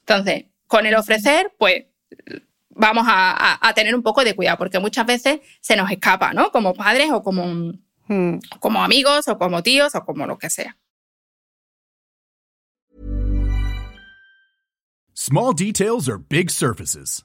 [0.00, 1.84] Entonces, con el ofrecer, pues
[2.68, 6.50] vamos a, tener un poco de cuidado, porque muchas veces se nos escapa, ¿no?
[6.50, 7.74] Como padres o como,
[8.08, 8.38] hmm.
[8.58, 10.76] como amigos o como tíos o como lo que sea.
[15.14, 17.24] Small details are big surfaces.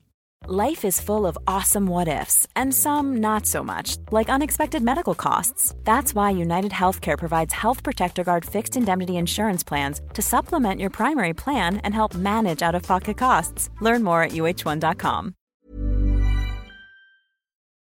[0.47, 5.13] Life is full of awesome what ifs, and some not so much, like unexpected medical
[5.13, 5.75] costs.
[5.83, 10.89] That's why United Healthcare provides Health Protector Guard fixed indemnity insurance plans to supplement your
[10.89, 13.69] primary plan and help manage out of pocket costs.
[13.81, 15.35] Learn more at uh1.com.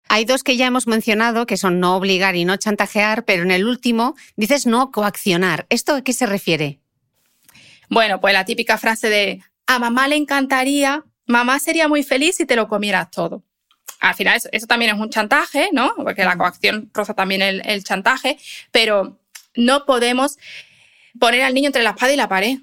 [0.09, 3.53] Hay dos que ya hemos mencionado, que son no obligar y no chantajear, pero en
[3.53, 5.67] el último dices no coaccionar.
[5.71, 6.81] ¿Esto a qué se refiere?
[7.89, 12.47] Bueno, pues la típica frase de a mamá le encantaría, mamá sería muy feliz si
[12.47, 13.45] te lo comieras todo.
[14.01, 15.93] Al final eso, también es un chantaje, ¿no?
[15.97, 18.39] Porque la coacción roza también el, el chantaje,
[18.73, 19.21] pero
[19.55, 20.39] no podemos
[21.19, 22.59] poner al niño entre la espada y la pared.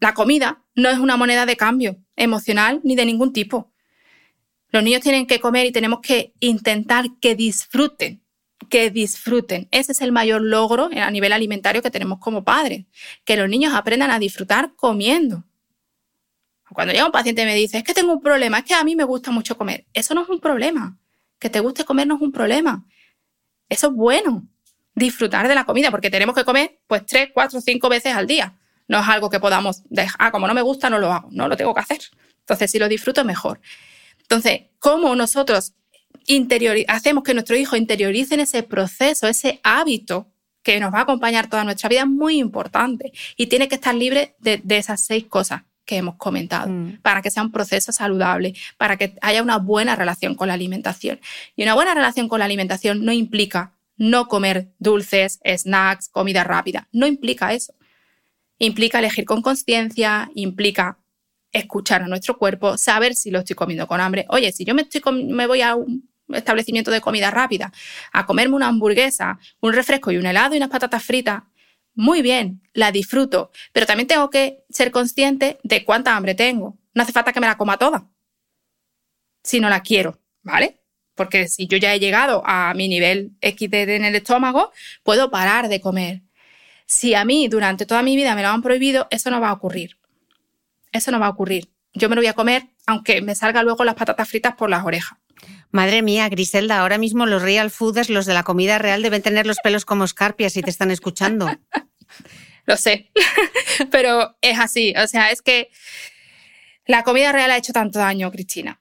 [0.00, 3.72] La comida no es una moneda de cambio emocional ni de ningún tipo.
[4.70, 8.22] Los niños tienen que comer y tenemos que intentar que disfruten,
[8.68, 9.68] que disfruten.
[9.70, 12.84] Ese es el mayor logro a nivel alimentario que tenemos como padres,
[13.24, 15.44] que los niños aprendan a disfrutar comiendo.
[16.72, 18.84] Cuando llega un paciente y me dice, es que tengo un problema, es que a
[18.84, 19.86] mí me gusta mucho comer.
[19.92, 20.98] Eso no es un problema.
[21.38, 22.84] Que te guste comer no es un problema.
[23.68, 24.46] Eso es bueno.
[24.94, 28.54] Disfrutar de la comida, porque tenemos que comer pues tres, cuatro, cinco veces al día.
[28.88, 31.46] No es algo que podamos dejar, ah, como no me gusta, no lo hago, no
[31.46, 32.00] lo tengo que hacer.
[32.40, 33.60] Entonces, si lo disfruto, mejor.
[34.22, 35.74] Entonces, ¿cómo nosotros
[36.88, 40.28] hacemos que nuestro hijo interioricen ese proceso, ese hábito
[40.62, 42.00] que nos va a acompañar toda nuestra vida?
[42.00, 46.68] Es muy importante y tiene que estar libre de, esas seis cosas que hemos comentado,
[46.68, 46.98] mm.
[47.00, 51.18] para que sea un proceso saludable, para que haya una buena relación con la alimentación.
[51.56, 56.88] Y una buena relación con la alimentación no implica no comer dulces, snacks, comida rápida,
[56.92, 57.72] no implica eso.
[58.58, 60.98] Implica elegir con conciencia, implica
[61.52, 64.26] escuchar a nuestro cuerpo, saber si lo estoy comiendo con hambre.
[64.28, 67.72] Oye, si yo me, estoy me voy a un establecimiento de comida rápida
[68.12, 71.44] a comerme una hamburguesa, un refresco y un helado y unas patatas fritas,
[71.98, 76.78] muy bien, la disfruto, pero también tengo que ser consciente de cuánta hambre tengo.
[76.94, 78.06] No hace falta que me la coma toda,
[79.42, 80.80] si no la quiero, ¿vale?
[81.16, 84.70] Porque si yo ya he llegado a mi nivel XD en el estómago,
[85.02, 86.22] puedo parar de comer.
[86.86, 89.54] Si a mí durante toda mi vida me lo han prohibido, eso no va a
[89.54, 89.98] ocurrir.
[90.92, 91.68] Eso no va a ocurrir.
[91.94, 94.84] Yo me lo voy a comer aunque me salga luego las patatas fritas por las
[94.84, 95.18] orejas.
[95.70, 99.46] Madre mía, Griselda, ahora mismo los real fooders, los de la comida real, deben tener
[99.46, 101.48] los pelos como escarpias y te están escuchando.
[102.66, 103.10] lo sé,
[103.90, 104.94] pero es así.
[105.02, 105.70] O sea, es que
[106.86, 108.80] la comida real ha hecho tanto daño, Cristina.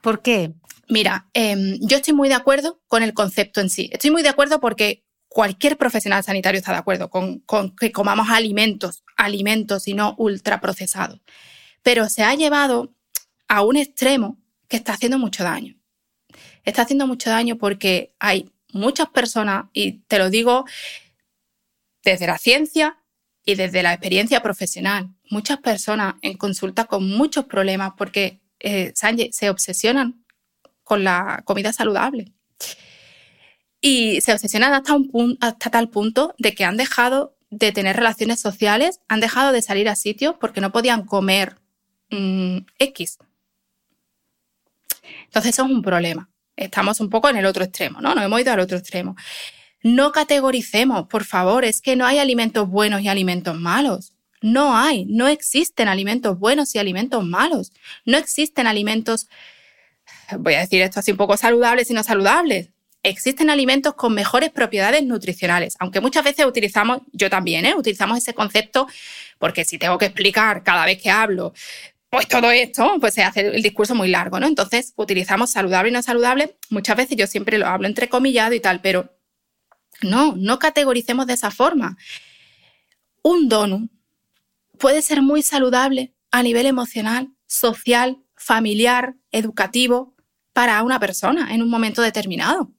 [0.00, 0.52] ¿Por qué?
[0.88, 3.90] Mira, em, yo estoy muy de acuerdo con el concepto en sí.
[3.92, 7.44] Estoy muy de acuerdo porque cualquier profesional sanitario está de acuerdo con,
[7.76, 11.20] que comamos alimentos, alimentos y no ultraprocesados.
[11.82, 12.92] Pero se ha llevado
[13.46, 14.38] a un extremo
[14.68, 15.79] que está haciendo mucho daño.
[16.64, 20.64] Está haciendo mucho daño porque hay muchas personas, y te lo digo
[22.02, 22.98] desde la ciencia
[23.44, 28.92] y desde la experiencia profesional, muchas personas en consulta con muchos problemas porque eh,
[29.32, 30.24] se obsesionan
[30.84, 32.32] con la comida saludable.
[33.80, 38.40] Y se obsesionan hasta, un hasta tal punto de que han dejado de tener relaciones
[38.40, 41.56] sociales, han dejado de salir a sitios porque no podían comer
[42.10, 43.18] mm, X.
[45.24, 46.28] Entonces eso es un problema.
[46.60, 48.14] Estamos un poco en el otro extremo, ¿no?
[48.14, 49.16] Nos hemos ido al otro extremo.
[49.82, 54.12] No categoricemos, por favor, es que no hay alimentos buenos y alimentos malos.
[54.42, 57.72] No hay, no existen alimentos buenos y alimentos malos.
[58.04, 59.28] No existen alimentos,
[60.38, 62.70] voy a decir esto así un poco saludables y no saludables
[63.02, 67.74] existen alimentos con mejores propiedades nutricionales, aunque muchas veces utilizamos, yo también, ¿eh?
[67.74, 68.86] utilizamos ese concepto
[69.38, 71.54] porque si tengo que explicar cada vez que hablo,
[72.10, 74.46] pues todo esto, pues se hace el discurso muy largo, ¿no?
[74.46, 78.80] Entonces utilizamos saludable y no saludable, muchas veces yo siempre lo hablo entrecomillado y tal,
[78.80, 79.16] pero
[80.02, 81.96] no, no categoricemos de esa forma.
[83.22, 83.90] Un donut
[84.78, 90.14] puede ser muy saludable a nivel emocional, social, familiar, educativo,
[90.52, 92.72] para una persona en un momento determinado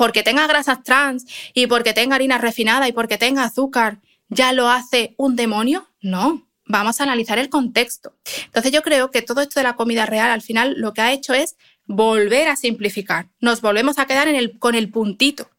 [0.00, 4.00] porque tenga grasas trans y porque tenga harina refinada y porque tenga azúcar,
[4.30, 5.90] ¿ya lo hace un demonio?
[6.00, 6.48] No.
[6.70, 8.14] Vamos a analizar el contexto.
[8.44, 11.12] Entonces yo creo que todo esto de la comida real al final lo que ha
[11.12, 13.28] hecho es volver a simplificar.
[13.40, 15.50] Nos volvemos a quedar con el puntito,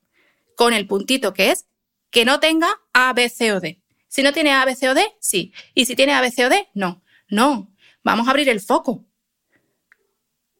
[0.55, 1.65] con el puntito que es
[2.09, 3.81] que no tenga A, B, C o D.
[4.07, 5.53] Si no tiene A, B, C o D, sí.
[5.73, 7.03] Y si tiene A, B, C o D, no.
[7.27, 7.73] No.
[8.03, 9.05] Vamos a abrir el foco.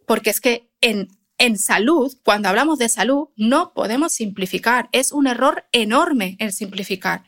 [0.06, 1.08] Porque es que en
[1.42, 4.90] en salud, cuando hablamos de salud, no podemos simplificar.
[4.92, 7.24] Es un error enorme el simplificar.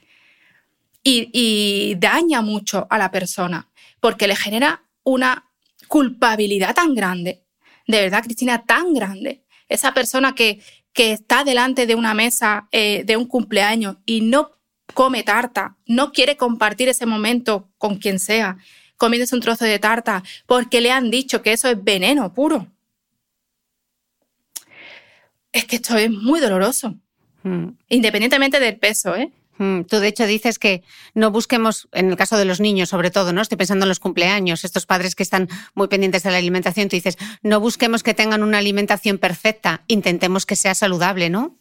[1.04, 5.50] Y, daña mucho a la persona porque le genera una
[5.88, 7.44] culpabilidad tan grande,
[7.88, 9.44] de verdad, Cristina, tan grande.
[9.68, 10.62] Esa persona que,
[10.94, 14.52] que está delante de una mesa eh, de un cumpleaños y no
[14.94, 18.58] come tarta, no quiere compartir ese momento con quien sea,
[18.98, 22.74] comiéndose un trozo de tarta, porque le han dicho que eso es veneno puro
[25.54, 26.96] es que esto es muy doloroso,
[27.44, 27.68] hmm.
[27.90, 29.32] independientemente del peso, ¿eh?
[29.58, 29.82] Hmm.
[29.84, 30.84] Tú, de hecho, dices que
[31.14, 33.42] no busquemos, en el caso de los niños sobre todo, ¿no?
[33.42, 36.96] Estoy pensando en los cumpleaños, estos padres que están muy pendientes de la alimentación, tú
[36.96, 41.58] dices, no busquemos que tengan una alimentación perfecta, intentemos que sea saludable, ¿no?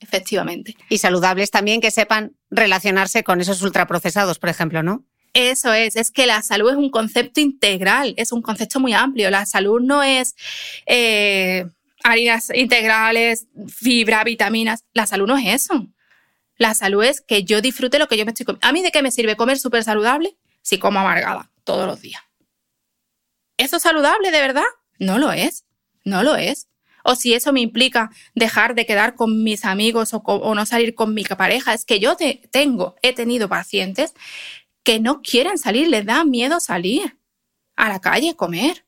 [0.00, 0.76] Efectivamente.
[0.88, 5.04] Y saludables también que sepan relacionarse con esos ultraprocesados, por ejemplo, ¿no?
[5.32, 9.30] Eso es, es que la salud es un concepto integral, es un concepto muy amplio.
[9.30, 10.34] La salud no es
[10.86, 11.66] eh,
[12.02, 14.84] harinas integrales, fibra, vitaminas.
[14.94, 15.86] La salud no es eso.
[16.56, 18.66] La salud es que yo disfrute lo que yo me estoy comiendo.
[18.66, 22.22] ¿A mí de qué me sirve comer súper saludable si como amargada todos los días?
[23.58, 24.64] ¿Eso es saludable de verdad?
[24.98, 25.66] No lo es.
[26.04, 26.68] No lo es.
[27.04, 31.14] O si eso me implica dejar de quedar con mis amigos o, no salir con
[31.14, 31.74] mi pareja.
[31.74, 32.16] Es que yo
[32.50, 34.14] tengo, he tenido pacientes
[34.82, 37.18] que no quieren salir, les da miedo salir
[37.76, 38.86] a la calle a comer.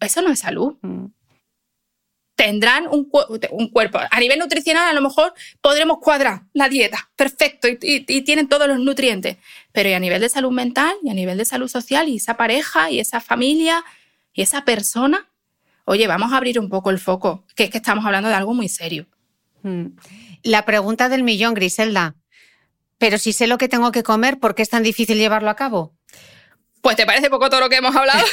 [0.00, 0.76] Eso no es salud.
[0.82, 1.06] Mm
[2.42, 4.00] tendrán un, cuerpo.
[4.10, 8.80] A nivel nutricional, a lo mejor podremos cuadrar la dieta, perfecto, y, tienen todos los
[8.80, 9.36] nutrientes.
[9.70, 12.90] Pero a nivel de salud mental y a nivel de salud social, y esa pareja
[12.90, 13.84] y esa familia
[14.32, 15.28] y esa persona,
[15.84, 18.54] oye, vamos a abrir un poco el foco, que es que estamos hablando de algo
[18.54, 19.06] muy serio.
[19.62, 19.90] Hmm.
[20.42, 22.16] La pregunta del millón, Griselda.
[22.98, 25.54] Pero si sé lo que tengo que comer, ¿por qué es tan difícil llevarlo a
[25.54, 25.94] cabo?
[26.80, 28.24] Pues te parece poco todo lo que hemos hablado.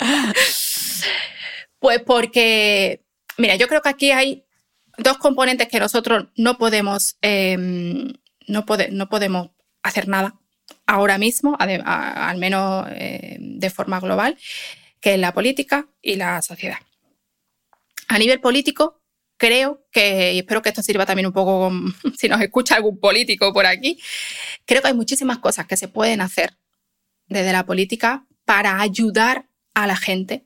[1.80, 3.04] Pues porque,
[3.38, 4.44] mira, yo creo que aquí hay
[4.98, 8.12] dos componentes que nosotros no podemos, em,
[8.46, 9.50] no, no, podemos
[9.82, 10.38] hacer nada
[10.86, 14.36] ahora mismo, al menos em, de forma global,
[15.00, 16.78] que es la política y la sociedad.
[18.08, 19.00] A nivel político,
[19.38, 21.72] creo que, y espero que esto sirva también un poco,
[22.18, 23.98] si nos escucha algún político por aquí,
[24.66, 26.58] creo que hay muchísimas cosas que se pueden hacer
[27.26, 30.44] desde la política para ayudar a la gente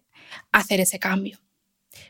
[0.55, 1.39] hacer ese cambio.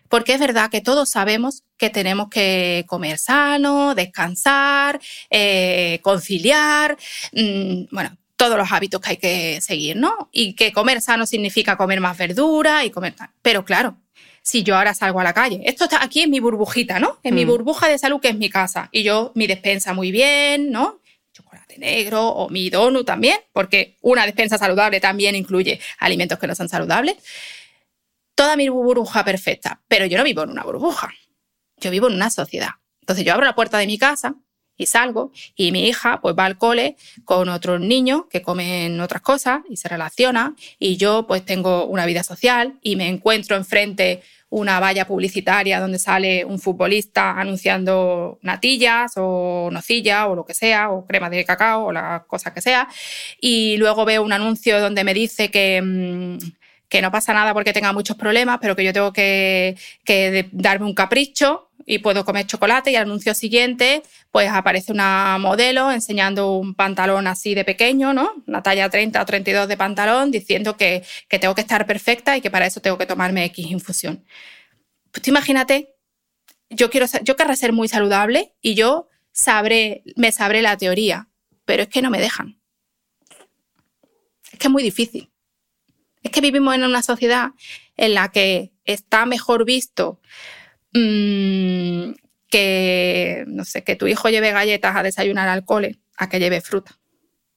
[0.08, 6.96] Porque es verdad que todos sabemos que tenemos que comer sano, descansar, eh, conciliar,
[7.32, 10.28] mm, bueno, todos los hábitos que hay que seguir, ¿no?
[10.32, 13.96] Y que comer sano significa comer más verdura y comer Pero claro,
[14.42, 17.18] si yo ahora salgo a la calle, esto está aquí en mi burbujita, ¿no?
[17.22, 17.48] En mi mm.
[17.48, 18.88] burbuja de salud que es mi casa.
[18.92, 21.00] Y yo mi despensa muy bien, ¿no?
[21.32, 26.54] Chocolate negro o mi donut también, porque una despensa saludable también incluye alimentos que no
[26.54, 27.16] son saludables
[28.34, 31.12] toda mi burbuja perfecta, pero yo no vivo en una burbuja,
[31.76, 32.70] yo vivo en una sociedad.
[33.00, 34.34] Entonces yo abro la puerta de mi casa
[34.76, 39.22] y salgo y mi hija pues va al cole con otros niños que comen otras
[39.22, 44.22] cosas y se relaciona y yo pues tengo una vida social y me encuentro enfrente
[44.54, 50.90] una valla publicitaria donde sale un futbolista anunciando natillas o nocilla o lo que sea,
[50.90, 52.88] o crema de cacao o la cosa que sea.
[53.40, 56.38] Y luego veo un anuncio donde me dice que, mm,
[56.94, 59.76] que no pasa nada porque tenga muchos problemas, pero que yo tengo que,
[60.52, 65.90] darme un capricho y puedo comer chocolate y al anuncio siguiente pues aparece una modelo
[65.90, 68.32] enseñando un pantalón así de pequeño, ¿no?
[68.46, 72.52] Una talla 30 o 32 de pantalón diciendo que, tengo que estar perfecta y que
[72.52, 74.24] para eso tengo que tomarme X infusión.
[75.10, 75.96] Pues imagínate,
[76.70, 81.28] yo quiero yo querré ser muy saludable y yo sabré, me sabré la teoría,
[81.64, 82.60] pero es que no me dejan.
[84.52, 85.33] Es que es muy difícil.
[86.24, 87.50] Es que vivimos en una sociedad
[87.96, 90.20] en la que está mejor visto
[90.94, 92.12] Mm,
[92.48, 96.60] que, no sé, que tu hijo lleve galletas a desayunar al cole, a que lleve
[96.60, 96.98] fruta.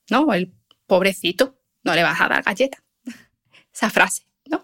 [0.09, 0.33] ¿No?
[0.33, 0.53] El
[0.87, 2.81] pobrecito, no le vas a dar galletas.
[3.73, 4.63] Esa frase, ¿no?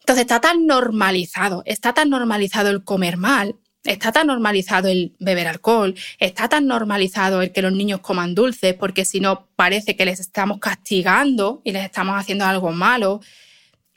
[0.00, 5.46] Entonces está tan normalizado, está tan normalizado el comer mal, está tan normalizado el beber
[5.46, 10.06] alcohol, está tan normalizado el que los niños coman dulces, porque si no parece que
[10.06, 13.20] les estamos castigando y les estamos haciendo algo malo.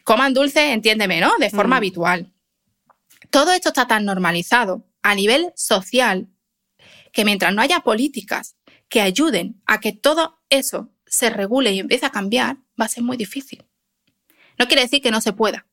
[0.04, 1.34] Coman dulces, entiéndeme, ¿no?
[1.40, 1.78] De forma mm.
[1.78, 2.34] habitual.
[3.30, 6.28] Todo esto está tan normalizado a nivel social
[7.12, 8.58] que mientras no haya políticas
[8.90, 13.04] que ayuden a que todo eso se regule y empiece a cambiar, va a ser
[13.04, 13.66] muy difícil.
[14.58, 15.66] No quiere decir que no se pueda,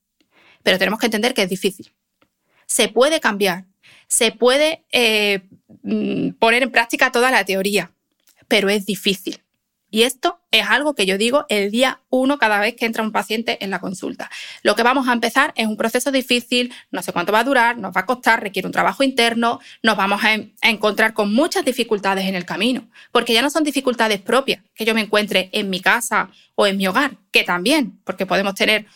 [0.63, 1.93] pero tenemos que entender que es difícil.
[2.67, 3.67] Se puede cambiar,
[4.09, 5.41] se puede eh,
[5.83, 7.91] mm, poner en práctica toda la teoría,
[8.49, 9.41] pero es difícil.
[9.95, 13.13] Y esto es algo que yo digo el día uno cada vez que entra un
[13.13, 14.29] paciente en la consulta.
[14.65, 17.79] Lo que vamos a empezar es un proceso difícil, no sé cuánto va a durar,
[17.79, 20.35] nos va a costar, requiere un trabajo interno, nos vamos a,
[20.69, 24.97] encontrar con muchas dificultades en el camino, porque ya no son dificultades propias que yo
[24.97, 28.87] me encuentre en mi casa o en mi hogar, que también, porque podemos tener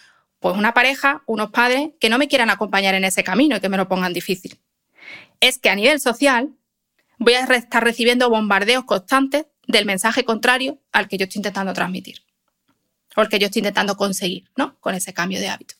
[0.41, 3.69] pues una pareja, unos padres que no me quieran acompañar en ese camino y que
[3.69, 4.59] me lo pongan difícil.
[5.41, 6.51] Es que a nivel social
[7.19, 12.23] voy a estar recibiendo bombardeos constantes del mensaje contrario al que yo estoy intentando transmitir
[13.17, 14.79] o el que yo estoy intentando conseguir, ¿no?
[14.81, 15.75] Con ese cambio de hábito.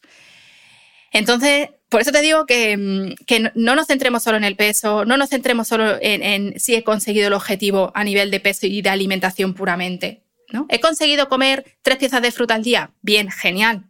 [1.13, 3.15] Entonces, por eso te digo que, mm,
[3.55, 7.29] no nos centremos solo en el peso, no nos centremos solo en, si he conseguido
[7.29, 10.23] el objetivo a nivel de peso y de alimentación puramente.
[10.51, 10.67] ¿no?
[10.69, 12.91] ¿He conseguido comer tres piezas de fruta al día?
[13.03, 13.85] Bien, genial.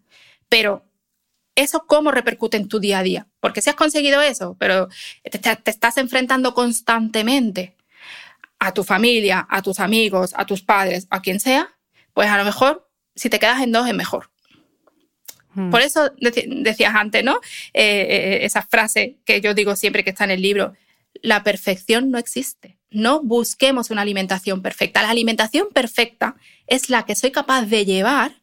[0.49, 0.84] Pero
[1.59, 3.26] ¿eso cómo repercute en tu día a día?
[3.40, 4.88] Porque si has conseguido eso, pero
[5.24, 7.76] te estás enfrentando constantemente
[8.61, 11.74] a tu familia, a tus amigos, a tus padres, a quien sea,
[12.14, 14.30] pues a lo mejor si te quedas en dos es mejor.
[15.54, 15.70] Hmm.
[15.70, 17.40] Por eso decías antes, ¿no?
[17.74, 20.74] Eh, eh, esa frase que yo digo siempre que está en el libro,
[21.22, 22.78] la perfección no existe.
[22.90, 25.02] No busquemos una alimentación perfecta.
[25.02, 26.36] La alimentación perfecta
[26.68, 28.40] es la que soy capaz de llevar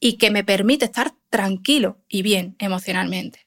[0.00, 3.46] y que me permite estar tranquilo y bien emocionalmente.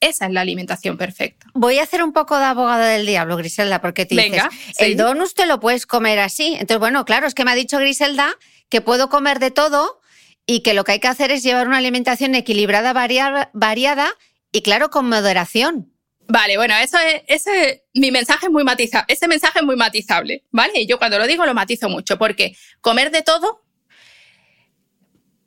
[0.00, 1.46] Esa es la alimentación perfecta.
[1.54, 4.42] Voy a hacer un poco de abogado del diablo, Griselda, porque te dices,
[4.78, 6.54] el donus te lo puedes comer así.
[6.54, 8.34] Entonces, bueno, claro, es que me ha dicho Griselda
[8.68, 10.00] que puedo comer de todo
[10.46, 14.12] y que lo que hay que hacer es llevar una alimentación equilibrada, variada
[14.52, 15.90] y, claro, con moderación.
[16.28, 20.44] Vale, bueno, eso es, ese, mi mensaje es muy matizable, ese mensaje es muy matizable,
[20.50, 20.80] ¿vale?
[20.80, 23.63] Y yo cuando lo digo lo matizo mucho, porque comer de todo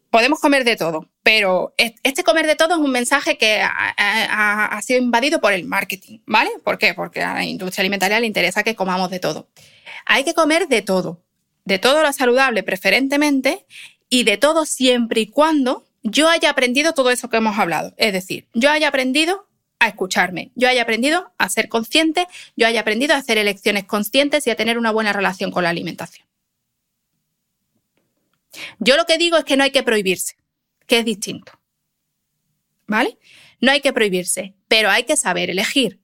[0.09, 4.99] podemos comer de todo, pero este comer de todo es un mensaje que ha, sido
[4.99, 6.49] invadido por el marketing, ¿vale?
[6.63, 6.93] ¿Por qué?
[6.93, 9.49] Porque a la industria alimentaria le interesa que comamos de todo.
[10.05, 11.21] Hay que comer de todo,
[11.65, 13.65] de todo lo saludable preferentemente
[14.09, 17.93] y de todo siempre y cuando yo haya aprendido todo eso que hemos hablado.
[17.97, 19.47] Es decir, yo haya aprendido
[19.79, 24.47] a escucharme, yo haya aprendido a ser consciente, yo haya aprendido a hacer elecciones conscientes
[24.47, 26.26] y a tener una buena relación con la alimentación.
[28.79, 30.35] Yo lo que digo es que no hay que prohibirse,
[30.85, 31.53] que es distinto.
[32.87, 33.17] ¿Vale?
[33.59, 35.99] No hay que prohibirse, pero hay que saber elegir.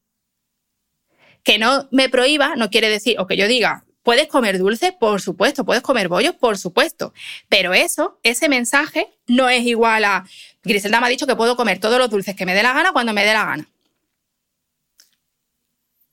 [1.44, 4.92] Que no me prohíba no quiere decir, o que yo diga, ¿puedes comer dulce?
[4.92, 6.36] Por supuesto, ¿puedes comer bollos?
[6.36, 7.14] Por supuesto.
[7.50, 10.26] Pero eso, ese mensaje, no es igual a,
[10.64, 12.92] Griselda me ha dicho que puedo comer todos los dulces que me dé la gana
[12.92, 13.73] cuando me dé la gana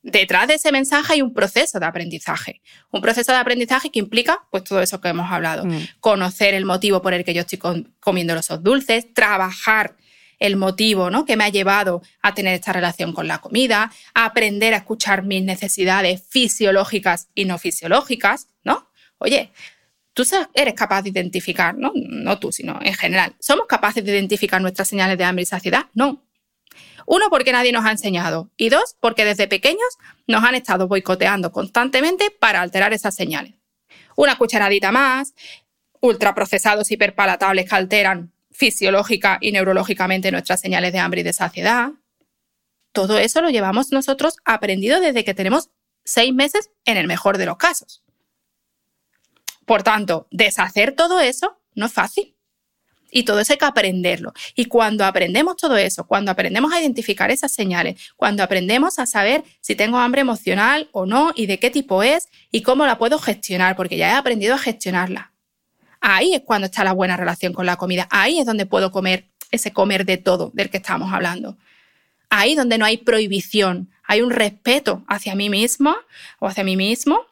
[0.02, 2.60] detrás de ese mensaje hay un proceso de aprendizaje.
[2.90, 5.64] Un proceso de aprendizaje que implica pues todo eso que hemos hablado.
[5.64, 5.88] Mm.
[6.00, 7.58] Conocer el motivo por el que yo estoy
[8.00, 9.96] comiendo los dulces, trabajar
[10.38, 11.24] el motivo ¿no?
[11.24, 15.42] que me ha llevado a tener esta relación con la comida, aprender a escuchar mis
[15.42, 18.90] necesidades fisiológicas y no fisiológicas, ¿no?
[19.18, 19.52] Oye,
[20.14, 20.24] tú
[20.54, 21.92] eres capaz de identificar, ¿no?
[21.94, 25.86] no tú, sino en general, ¿somos capaces de identificar nuestras señales de hambre y saciedad?
[25.94, 26.24] No.
[27.06, 28.50] Uno, porque nadie nos ha enseñado.
[28.56, 33.54] Y dos, porque desde pequeños nos han estado boicoteando constantemente para alterar esas señales.
[34.16, 35.34] Una cucharadita más,
[36.00, 41.92] ultraprocesados hiperpalatables que alteran fisiológica y neurológicamente nuestras señales de hambre y de saciedad.
[42.92, 45.70] Todo eso lo llevamos nosotros aprendido desde que tenemos
[46.04, 48.02] seis meses en el mejor de los casos.
[49.64, 52.34] Por tanto, deshacer todo eso no es fácil.
[53.10, 54.32] Y todo eso hay que aprenderlo.
[54.54, 59.44] Y cuando aprendemos todo eso, cuando aprendemos a identificar esas señales, cuando aprendemos a saber
[59.60, 63.18] si tengo hambre emocional o no y de qué tipo es y cómo la puedo
[63.18, 65.32] gestionar, porque ya he aprendido a gestionarla.
[66.00, 68.08] Ahí es cuando está la buena relación con la comida.
[68.10, 71.58] Ahí es donde puedo comer ese comer de todo del que estamos hablando.
[72.30, 75.94] Ahí donde no hay prohibición, hay un respeto hacia mí mismo
[76.38, 77.26] o hacia mí mismo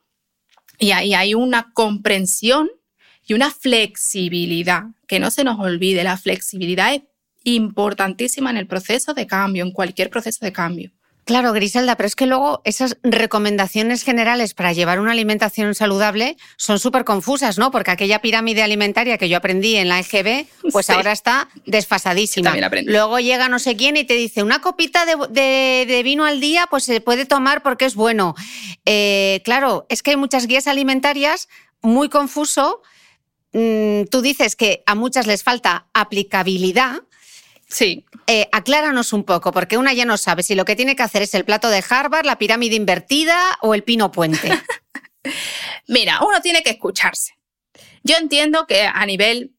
[0.78, 2.70] y ahí hay una comprensión
[3.28, 7.02] y una flexibilidad, que no se nos olvide, la flexibilidad es
[7.44, 10.90] importantísima en el proceso de cambio, en cualquier proceso de cambio.
[11.26, 16.78] Claro, Griselda, pero es que luego esas recomendaciones generales para llevar una alimentación saludable son
[16.78, 17.70] súper confusas, ¿no?
[17.70, 22.56] Porque aquella pirámide alimentaria que yo aprendí en la EGB, pues ahora está desfasadísima.
[22.86, 26.84] Luego llega no sé quién y te dice, una copita de, vino al día, pues
[26.84, 28.34] se puede tomar porque es bueno.
[28.86, 31.50] Eh, claro, es que hay muchas guías alimentarias
[31.82, 32.80] muy confuso
[33.52, 37.02] Mm, tú dices que a muchas les falta aplicabilidad.
[37.68, 38.04] Sí.
[38.26, 41.22] Eh, acláranos un poco, porque una ya no sabe si lo que tiene que hacer
[41.22, 44.50] es el plato de Harvard, la pirámide invertida o el pino puente.
[45.88, 47.34] Mira, uno tiene que escucharse.
[48.02, 49.54] Yo entiendo que a nivel,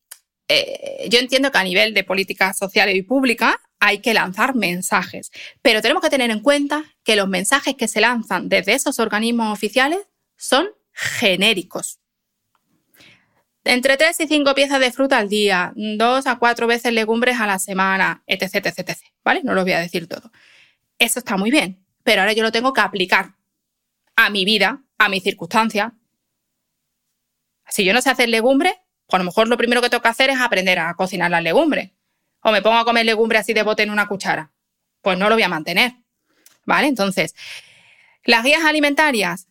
[0.47, 5.31] eh, yo entiendo que a nivel de política social y pública hay que lanzar mensajes,
[5.61, 9.53] pero tenemos que tener en cuenta que los mensajes que se lanzan desde esos organismos
[9.53, 9.99] oficiales
[10.35, 11.99] son genéricos
[13.69, 17.45] entre 3 y 5 piezas de fruta al día, 2 a 4 veces legumbres a
[17.45, 18.97] la semana, etc, etc, etc.
[19.23, 19.41] ¿Vale?
[19.43, 20.31] No lo voy a decir todo.
[20.97, 23.35] Eso está muy bien, pero ahora yo lo tengo que aplicar
[24.15, 25.91] a mi vida, a mis circunstancias.
[27.67, 28.73] Si yo no sé hacer legumbres,
[29.05, 31.43] pues a lo mejor lo primero que tengo que hacer es aprender a cocinar las
[31.43, 31.91] legumbres.
[32.41, 34.51] O me pongo a comer legumbres así de bote en una cuchara.
[35.01, 35.93] Pues no lo voy a mantener.
[36.65, 36.87] ¿Vale?
[36.87, 37.35] Entonces,
[38.23, 39.48] las guías alimentarias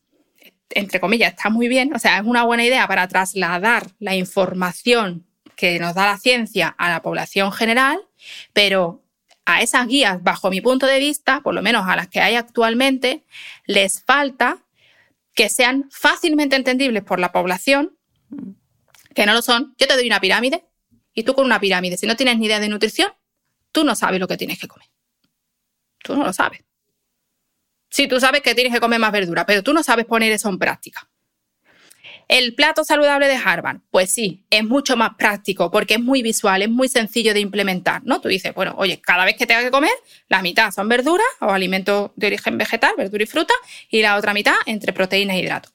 [0.70, 5.26] entre comillas, está muy bien, o sea, es una buena idea para trasladar la información
[5.56, 8.00] que nos da la ciencia a la población general,
[8.52, 9.02] pero
[9.44, 12.34] a esas guías, bajo mi punto de vista, por lo menos a las que hay
[12.34, 13.24] actualmente,
[13.66, 14.58] les falta
[15.34, 17.96] que sean fácilmente entendibles por la población,
[19.14, 19.74] que no lo son.
[19.78, 20.66] Yo te doy una pirámide
[21.14, 23.10] y tú con una pirámide, si no tienes ni idea de nutrición,
[23.72, 24.88] tú no sabes lo que tienes que comer.
[26.04, 26.67] Tú no lo sabes.
[27.88, 30.48] Sí, tú sabes que tienes que comer más verdura, pero tú no sabes poner eso
[30.48, 31.08] en práctica.
[32.28, 36.60] El plato saludable de Harvard, pues sí, es mucho más práctico porque es muy visual,
[36.60, 38.20] es muy sencillo de implementar, ¿no?
[38.20, 39.92] Tú dices, bueno, oye, cada vez que tenga que comer,
[40.28, 43.54] la mitad son verduras o alimentos de origen vegetal, verdura y fruta,
[43.88, 45.72] y la otra mitad entre proteínas e hidratos.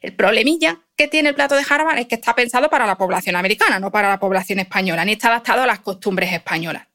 [0.00, 3.34] El problemilla que tiene el plato de Harvard es que está pensado para la población
[3.34, 6.86] americana, no para la población española, ni está adaptado a las costumbres españolas.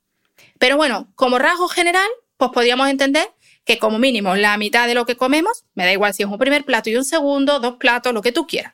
[0.58, 2.08] Pero bueno, como rasgo general,
[2.38, 3.28] pues podríamos entender
[3.66, 6.38] que como mínimo la mitad de lo que comemos, me da igual si es un
[6.38, 8.74] primer plato y un segundo, dos platos, lo que tú quieras,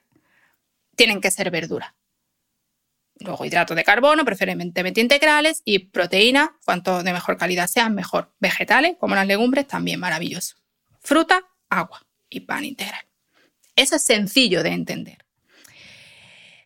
[0.96, 1.94] tienen que ser verduras.
[3.20, 8.34] Luego hidratos de carbono, preferentemente integrales, y proteínas, cuanto de mejor calidad sean, mejor.
[8.40, 10.56] Vegetales, como las legumbres, también maravilloso.
[11.02, 13.02] Fruta, agua y pan integral.
[13.76, 15.26] Eso es sencillo de entender.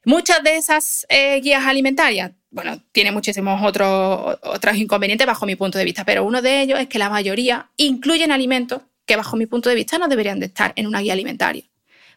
[0.06, 5.80] Muchas de esas eh, guías alimentarias bueno, tiene muchísimos otros, otros inconvenientes bajo mi punto
[5.80, 9.48] de vista, pero uno de ellos es que la mayoría incluyen alimentos que bajo mi
[9.48, 11.64] punto de vista no deberían de estar en una guía alimentaria.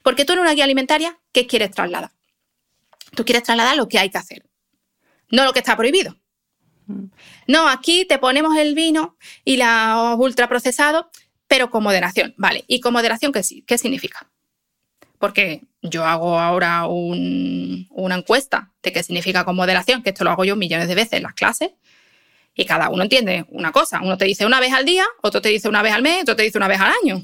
[0.03, 2.11] Porque tú en una guía alimentaria, ¿qué quieres trasladar?
[3.15, 4.47] Tú quieres trasladar lo que hay que hacer,
[5.31, 6.15] no lo que está prohibido.
[7.49, 11.11] No, aquí te ponemos el vino y la ultraprocesado,
[11.49, 12.35] pero con moderación.
[12.37, 14.31] Vale, ¿y con moderación qué, qué significa?
[15.19, 20.45] Porque yo hago ahora una encuesta de qué significa con moderación, que esto lo hago
[20.45, 21.71] yo millones de veces en las clases,
[22.55, 24.01] y cada uno entiende una cosa.
[24.03, 26.37] Uno te dice una vez al día, otro te dice una vez al mes, otro
[26.37, 27.23] te dice una vez al año.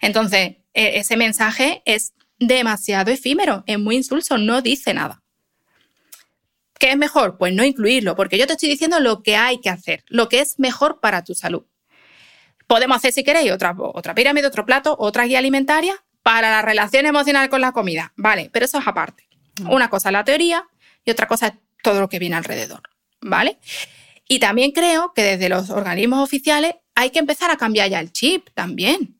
[0.00, 5.22] Entonces, e, ese mensaje es demasiado efímero, es muy insulso, no dice nada.
[6.78, 7.38] ¿Qué es mejor?
[7.38, 10.40] Pues no incluirlo, porque yo te estoy diciendo lo que hay que hacer, lo que
[10.40, 11.64] es mejor para tu salud.
[12.66, 17.06] Podemos hacer, si queréis, otra, otra pirámide, otro plato, otra guía alimentaria, para la relación
[17.06, 18.12] emocional con la comida.
[18.14, 19.26] Vale, pero eso es aparte.
[19.62, 19.70] Mm.
[19.70, 20.62] Una cosa es la teoría
[21.02, 21.52] y otra cosa es
[21.82, 22.82] todo lo que viene alrededor.
[23.22, 23.56] ¿Vale?
[24.28, 28.12] Y también creo que desde los organismos oficiales hay que empezar a cambiar ya el
[28.12, 29.18] chip también.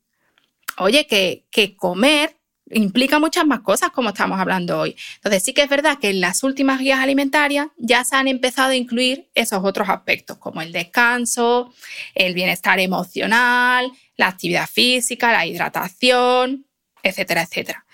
[0.76, 2.36] Oye, que, que comer
[2.70, 4.94] implica muchas más cosas como estamos hablando hoy.
[5.14, 8.72] Entonces sí que es verdad que en las últimas guías alimentarias ya se han empezado
[8.72, 11.72] a incluir esos otros aspectos como el descanso,
[12.14, 16.67] el bienestar emocional, la actividad física, la hidratación,
[17.02, 17.84] etcétera, etcétera.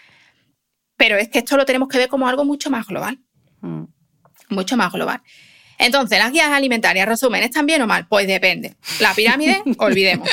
[0.96, 3.18] Pero es que esto lo tenemos que ver como algo mucho más global.
[3.60, 3.84] Mm.
[4.50, 5.20] Mucho más global.
[5.78, 8.06] Entonces, las guías alimentarias, resumen, ¿están bien o mal?
[8.06, 8.76] Pues depende.
[9.00, 10.28] La pirámide, olvidemos.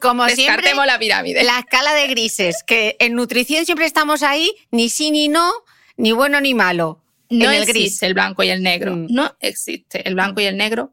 [0.00, 1.44] Como Descartemos siempre, la pirámide.
[1.44, 5.50] La escala de grises, que en nutrición siempre estamos ahí, ni sí ni no,
[5.96, 7.02] ni bueno ni malo.
[7.28, 8.02] No en el existe gris.
[8.04, 8.94] el blanco y el negro.
[8.94, 9.06] Mm.
[9.10, 10.92] No existe el blanco y el negro.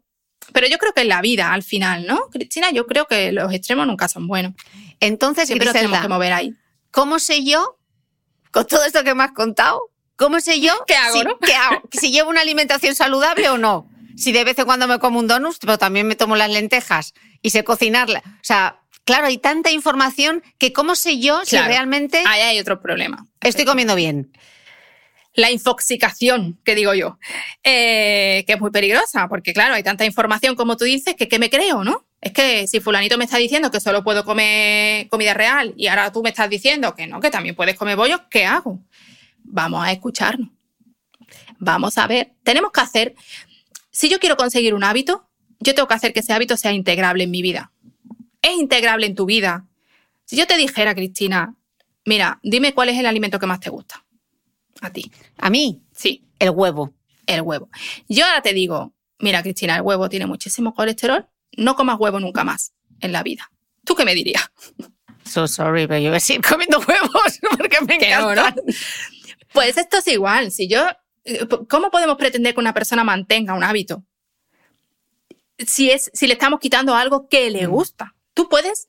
[0.52, 2.30] Pero yo creo que en la vida, al final, ¿no?
[2.32, 4.54] Cristina, yo creo que los extremos nunca son buenos.
[5.00, 6.54] Entonces, Siempre tenemos que mover ahí.
[6.94, 7.80] ¿Cómo sé yo,
[8.52, 9.82] con todo esto que me has contado,
[10.16, 11.38] cómo sé yo ¿Qué hago, si, no?
[11.40, 11.82] qué hago?
[11.92, 13.90] si llevo una alimentación saludable o no?
[14.16, 17.14] Si de vez en cuando me como un donut, pero también me tomo las lentejas
[17.42, 18.20] y sé cocinarla.
[18.20, 22.80] O sea, claro, hay tanta información que cómo sé yo si realmente Ahí hay otro
[22.80, 23.26] problema.
[23.42, 24.32] estoy comiendo bien.
[25.34, 27.18] La infoxicación, que digo yo,
[27.64, 31.40] eh, que es muy peligrosa, porque claro, hay tanta información como tú dices, que ¿qué
[31.40, 32.06] me creo, no?
[32.24, 36.10] Es que si fulanito me está diciendo que solo puedo comer comida real y ahora
[36.10, 38.80] tú me estás diciendo que no, que también puedes comer bollos, ¿qué hago?
[39.44, 40.50] Vamos a escucharnos.
[41.60, 42.32] Vamos a ver.
[42.44, 43.16] Tenemos que hacer,
[43.92, 45.28] si yo quiero conseguir un hábito,
[45.60, 47.74] yo tengo que hacer que ese hábito sea integrable en mi vida.
[48.42, 49.68] Es integrable en tu vida.
[50.24, 51.56] Si yo te dijera, Cristina,
[52.06, 54.06] mira, dime cuál es el alimento que más te gusta.
[54.80, 55.12] A ti.
[55.38, 56.94] A mí, Sí, el huevo.
[57.28, 57.70] el huevo.
[58.08, 61.28] Yo ahora te digo, mira, Cristina, el huevo tiene muchísimo colesterol,
[61.58, 63.50] no comas huevo nunca más en la vida.
[63.86, 64.52] ¿Tú qué me dirías?
[65.26, 68.56] So sorry, pero yo voy a seguir comiendo huevos porque me no, encantan.
[68.56, 68.74] ¿no?
[69.54, 70.52] Pues esto es igual.
[70.52, 70.86] Si yo,
[71.24, 74.04] eh, ¿cómo podemos pretender que una persona mantenga un hábito?
[75.60, 78.16] Si, es, si le estamos quitando algo que le gusta.
[78.34, 78.88] Tú puedes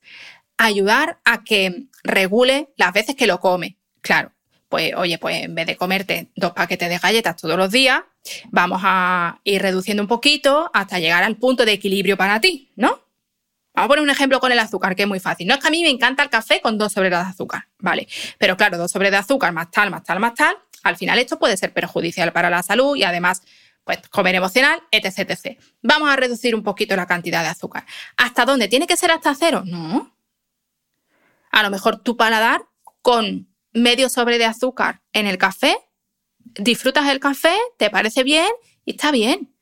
[0.57, 3.77] ayudar a que regule las veces que lo come.
[4.01, 4.33] Claro,
[4.69, 8.01] pues oye, pues en vez de comerte dos paquetes de galletas todos los días,
[8.49, 13.05] vamos a ir reduciendo un poquito hasta llegar al punto de equilibrio para ti, ¿no?
[13.73, 15.47] Vamos a poner un ejemplo con el azúcar, que es muy fácil.
[15.47, 18.07] No es que a mí me encanta el café con dos sobres de azúcar, ¿vale?
[18.37, 21.37] Pero claro, dos sobres de azúcar más tal, más tal, más tal, al final esto
[21.37, 23.41] puede ser perjudicial para la salud y además,
[23.83, 25.59] pues comer emocional, etc, etc.
[25.81, 27.85] Vamos a reducir un poquito la cantidad de azúcar.
[28.15, 28.69] ¿Hasta dónde?
[28.69, 29.63] ¿Tiene que ser hasta cero?
[29.65, 30.15] No.
[31.51, 32.61] A lo mejor tu paladar
[33.01, 35.77] con medio sobre de azúcar en el café,
[36.55, 38.47] disfrutas el café, te parece bien
[38.85, 39.53] y está bien.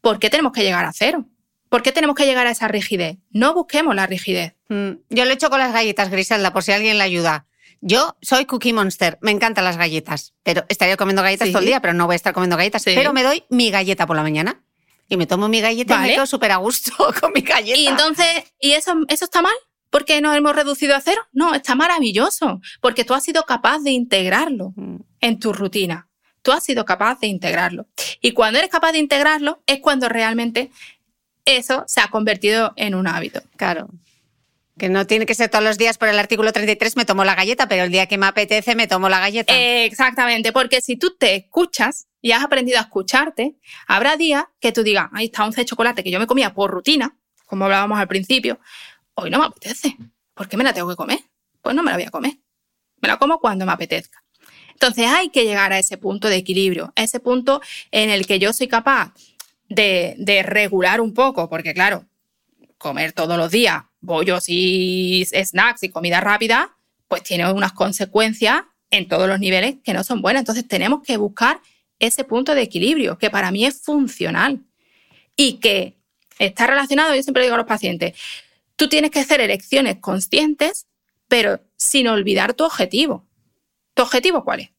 [0.00, 1.24] ¿Por qué tenemos que llegar a cero?
[1.68, 3.16] ¿Por qué tenemos que llegar a esa rigidez?
[3.30, 4.54] No busquemos la rigidez.
[4.68, 7.46] Mm, Yo lo he hecho con las galletas, Griselda, por si alguien le ayuda.
[7.80, 11.52] Yo soy Cookie Monster, me encantan las galletas, pero estaría comiendo galletas Sí.
[11.52, 12.82] todo el día, pero no voy a estar comiendo galletas.
[12.82, 12.92] Sí.
[12.94, 14.62] Pero me doy mi galleta por la mañana
[15.08, 17.78] y me tomo mi galleta y me quedo súper a gusto con mi galleta.
[17.78, 18.26] Y entonces,
[18.60, 19.54] ¿y eso, eso está mal?
[19.94, 21.20] ¿Por qué nos hemos reducido a cero?
[21.32, 24.96] No, está maravilloso, porque tú has sido capaz de integrarlo Mm.
[25.20, 26.08] en tu rutina.
[26.42, 27.86] Tú has sido capaz de integrarlo.
[28.20, 30.72] Y cuando eres capaz de integrarlo es cuando realmente
[31.44, 33.40] eso se ha convertido en un hábito.
[33.56, 33.88] Claro.
[34.76, 37.36] Que no tiene que ser todos los días por el artículo 33 me tomo la
[37.36, 39.54] galleta, pero el día que me apetece me tomo la galleta.
[39.54, 43.54] Eh, exactamente, porque si tú te escuchas y has aprendido a escucharte,
[43.86, 46.72] habrá días que tú digas, ahí está once de chocolate que yo me comía por
[46.72, 47.16] rutina,
[47.46, 48.58] como hablábamos al principio,
[49.14, 49.96] hoy no me apetece.
[50.34, 51.20] ¿Por qué me la tengo que comer?
[51.62, 52.38] Pues no me la voy a comer.
[53.00, 54.22] Me la como cuando me apetezca.
[54.70, 57.60] Entonces hay que llegar a ese punto de equilibrio, a ese punto
[57.90, 59.14] en el que yo soy capaz
[59.68, 62.06] de, de regular un poco, porque claro,
[62.78, 66.76] comer todos los días bollos y snacks y comida rápida,
[67.08, 70.42] pues tiene unas consecuencias en todos los niveles que no son buenas.
[70.42, 71.60] Entonces tenemos que buscar
[71.98, 74.60] ese punto de equilibrio, que para mí es funcional
[75.36, 75.96] y que
[76.38, 78.18] está relacionado, yo siempre digo a los pacientes,
[78.76, 80.86] tú tienes que hacer elecciones conscientes,
[81.28, 83.26] pero sin olvidar tu objetivo.
[83.94, 84.70] ¿Tu objetivo cuál es?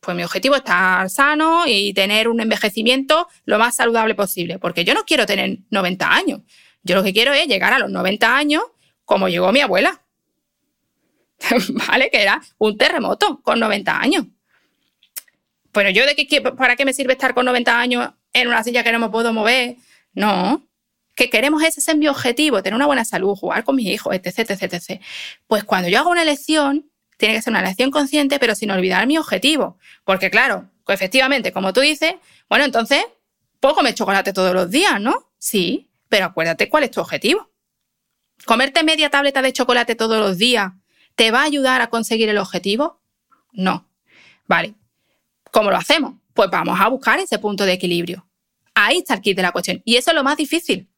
[0.00, 4.84] Pues mi objetivo es estar sano y tener un envejecimiento lo más saludable posible, porque
[4.84, 6.40] yo no quiero tener 90 años.
[6.82, 8.62] Yo lo que quiero es llegar a los 90 años
[9.04, 10.02] como llegó mi abuela.
[11.88, 12.10] ¿Vale?
[12.10, 14.26] Que era un terremoto con 90 años.
[15.70, 16.02] Pero yo
[16.56, 19.32] ¿para qué me sirve estar con 90 años en una silla que no me puedo
[19.32, 19.76] mover?
[20.12, 20.66] No.
[21.14, 24.14] Que queremos ese, ese es mi objetivo, tener una buena salud, jugar con mis hijos,
[24.14, 25.02] etc, etc, etc.
[25.46, 29.06] Pues cuando yo hago una elección, tiene que ser una elección consciente, pero sin olvidar
[29.06, 29.78] mi objetivo.
[30.04, 32.14] Porque claro, pues efectivamente, como tú dices,
[32.48, 33.04] bueno, entonces,
[33.60, 35.30] puedo comer chocolate todos los días, ¿no?
[35.38, 37.50] Sí, pero acuérdate cuál es tu objetivo.
[38.44, 40.72] ¿Comerte media tableta de chocolate todos los días
[41.14, 43.00] te va a ayudar a conseguir el objetivo?
[43.52, 43.88] No.
[44.48, 44.74] Vale.
[45.50, 46.14] ¿Cómo lo hacemos?
[46.34, 48.26] Pues vamos a buscar ese punto de equilibrio.
[48.74, 49.80] Ahí está el kit de la cuestión.
[49.84, 50.88] Y eso es lo más difícil.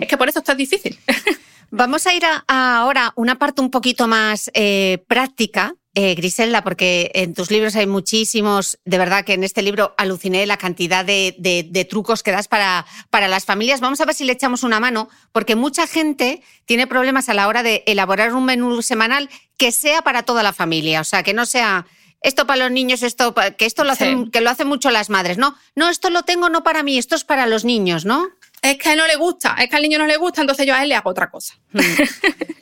[0.00, 0.98] Es que por eso esto es difícil.
[1.70, 6.62] Vamos a ir a, a ahora una parte un poquito más eh, práctica eh, Griselda,
[6.62, 11.04] porque en tus libros hay muchísimos, de verdad que en este libro aluciné la cantidad
[11.04, 13.80] de, trucos que das para, para las familias.
[13.80, 17.48] Vamos a ver si le echamos una mano, porque mucha gente tiene problemas a la
[17.48, 21.34] hora de elaborar un menú semanal que sea para toda la familia, o sea, que
[21.34, 21.84] no sea
[22.20, 25.36] esto para los niños, esto que esto lo hacen, que lo hacen mucho las madres,
[25.36, 28.28] no, no, esto lo tengo no para mí, esto es para los niños, ¿no?
[28.70, 30.82] Es que no le gusta, es que al niño no le gusta, entonces yo a
[30.82, 31.54] él le hago otra cosa.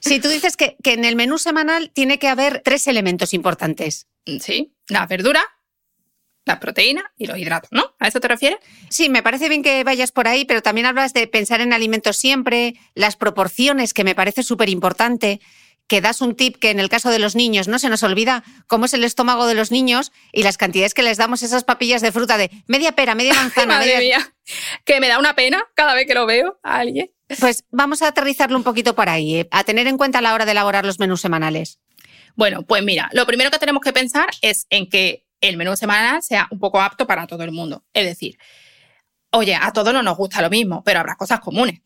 [0.01, 4.07] Si tú dices que, en el menú semanal tiene que haber tres elementos importantes.
[4.41, 5.43] Sí, las verduras,
[6.45, 7.97] las proteínas y los hidratos, ¿no?
[7.99, 8.61] ¿A eso te refieres?
[8.89, 12.17] Sí, me parece bien que vayas por ahí, pero también hablas de pensar en alimentos
[12.17, 15.41] siempre, las proporciones, que me parece súper importante
[15.89, 18.45] que das un tip que en el caso de los niños no se nos olvida
[18.67, 22.03] cómo es el estómago de los niños y las cantidades que les damos esas papillas
[22.03, 23.79] de fruta de media pera, media manzana.
[23.79, 24.35] Madre mía,
[24.85, 27.11] que me da una pena cada vez que lo veo a alguien.
[27.41, 29.49] Pues vamos a aterrizarlo un poquito por ahí, ¿eh?
[29.51, 31.81] a tener en cuenta a la hora de elaborar los menús semanales.
[32.37, 36.23] Bueno, pues mira, lo primero que tenemos que pensar es en que el menú semanal
[36.23, 37.85] sea un poco apto para todo el mundo.
[37.93, 38.39] Es decir,
[39.31, 41.81] oye, a todos no nos gusta lo mismo, pero habrá cosas comunes.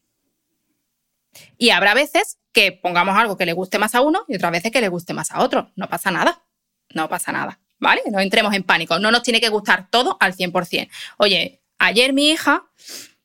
[1.57, 4.73] Y habrá veces que pongamos algo que le guste más a uno y otras veces
[4.73, 5.71] que le guste más a otro.
[5.77, 6.45] No pasa nada.
[6.93, 7.61] No pasa nada.
[7.79, 8.03] ¿Vale?
[8.11, 8.99] No entremos en pánico.
[8.99, 10.91] No nos tiene que gustar todo al 100%.
[11.19, 12.71] Oye, ayer mi hija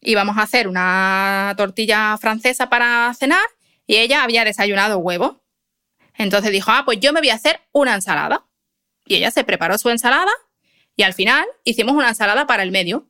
[0.01, 3.45] íbamos a hacer una tortilla francesa para cenar
[3.85, 5.43] y ella había desayunado huevo.
[6.15, 8.47] Entonces dijo, ah, pues yo me voy a hacer una ensalada.
[9.05, 10.31] Y ella se preparó su ensalada
[10.95, 13.07] y al final hicimos una ensalada para el medio.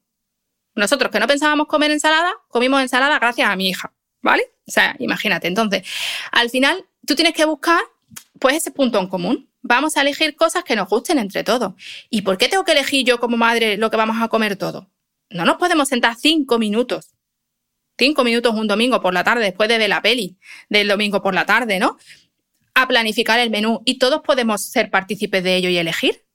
[0.74, 3.96] Nosotros que no pensábamos comer ensalada, comimos ensalada gracias a mi hija.
[4.26, 4.44] ¿vale?
[4.68, 5.48] O sea, imagínate.
[5.48, 5.84] Entonces,
[6.32, 7.80] al final, tú tienes que buscar,
[8.40, 9.50] pues, ese punto en común.
[9.62, 11.74] Vamos a elegir cosas que nos gusten entre todos.
[12.10, 14.90] ¿Y por qué tengo que elegir yo como madre lo que vamos a comer todo?
[15.30, 17.16] No nos podemos sentar cinco minutos.
[17.98, 20.38] Cinco minutos un domingo por la tarde, después de ver la peli
[20.70, 21.98] del domingo por la tarde, ¿no?
[22.74, 26.26] A planificar el menú y todos podemos ser partícipes de ello y elegir.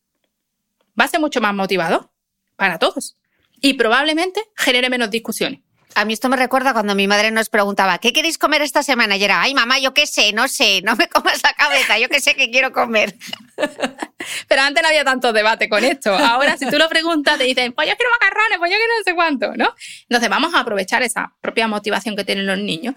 [0.99, 2.11] Va a ser mucho más motivador
[2.57, 3.17] para todos.
[3.61, 5.61] Y probablemente genere menos discusiones.
[5.95, 9.17] A mí esto me recuerda cuando mi madre nos preguntaba, ¿qué queréis comer esta semana?
[9.17, 12.09] Y era, ay mamá, yo qué sé, no sé, no me comas la cabeza, yo
[12.09, 13.17] qué sé qué quiero comer.
[14.49, 16.15] Pero antes no había tanto debate con esto.
[16.15, 19.05] Ahora, si tú lo preguntas, te dicen, pues yo quiero macarrones, pues yo quiero no
[19.05, 19.75] sé cuánto, ¿no?
[20.03, 22.95] Entonces vamos a aprovechar esa propia motivación que tienen los niños.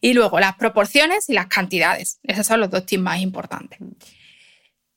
[0.00, 2.20] Y luego las proporciones y las cantidades.
[2.22, 3.78] Esos son los dos tips más importantes.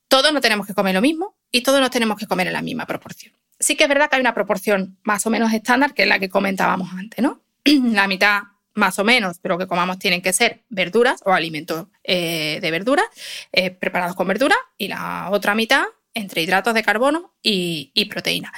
[0.07, 2.61] Todos no tenemos que comer lo mismo y todos no tenemos que comer en la
[2.61, 6.03] misma proporción sí que es verdad que hay una proporción más o menos estándar, que
[6.03, 7.41] es la que comentábamos antes, ¿no?
[7.65, 8.43] la mitad
[8.73, 13.05] más o menos pero que comamos tienen que ser verduras o alimentos eh, de verduras
[13.51, 15.83] eh, preparados con verdura y la otra mitad
[16.13, 18.51] entre hidratos de carbono y, y proteína.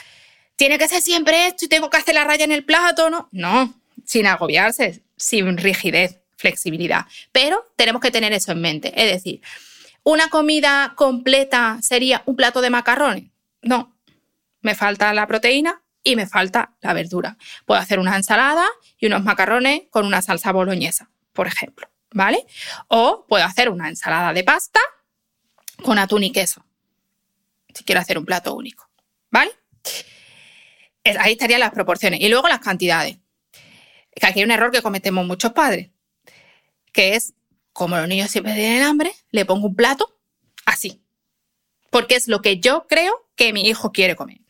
[0.55, 3.09] ¿Tiene que ser siempre esto y tengo que hacer la raya en el plato?
[3.09, 3.73] No, no,
[4.05, 7.05] sin agobiarse, sin rigidez, flexibilidad.
[7.31, 8.93] Pero tenemos que tener eso en mente.
[8.95, 9.41] Es decir,
[10.03, 13.25] ¿una comida completa sería un plato de macarrones?
[13.61, 13.92] No,
[14.63, 17.37] me falta la proteína y me falta la verdura.
[17.65, 18.65] Puedo hacer una ensalada
[18.97, 22.45] y unos macarrones con una salsa boloñesa, por ejemplo, ¿vale?
[22.87, 24.79] O puedo hacer una ensalada de pasta
[25.83, 26.65] con atún y queso,
[27.73, 28.89] si quiero hacer un plato único,
[29.29, 29.51] ¿vale?
[31.19, 32.21] Ahí estarían las proporciones.
[32.21, 33.17] Y luego las cantidades.
[34.21, 35.89] Aquí hay un error que cometemos muchos padres,
[36.93, 37.33] que es,
[37.73, 40.17] como los niños siempre tienen hambre, le pongo un plato
[40.65, 41.03] así.
[41.89, 44.42] Porque es lo que yo creo que mi hijo quiere comer.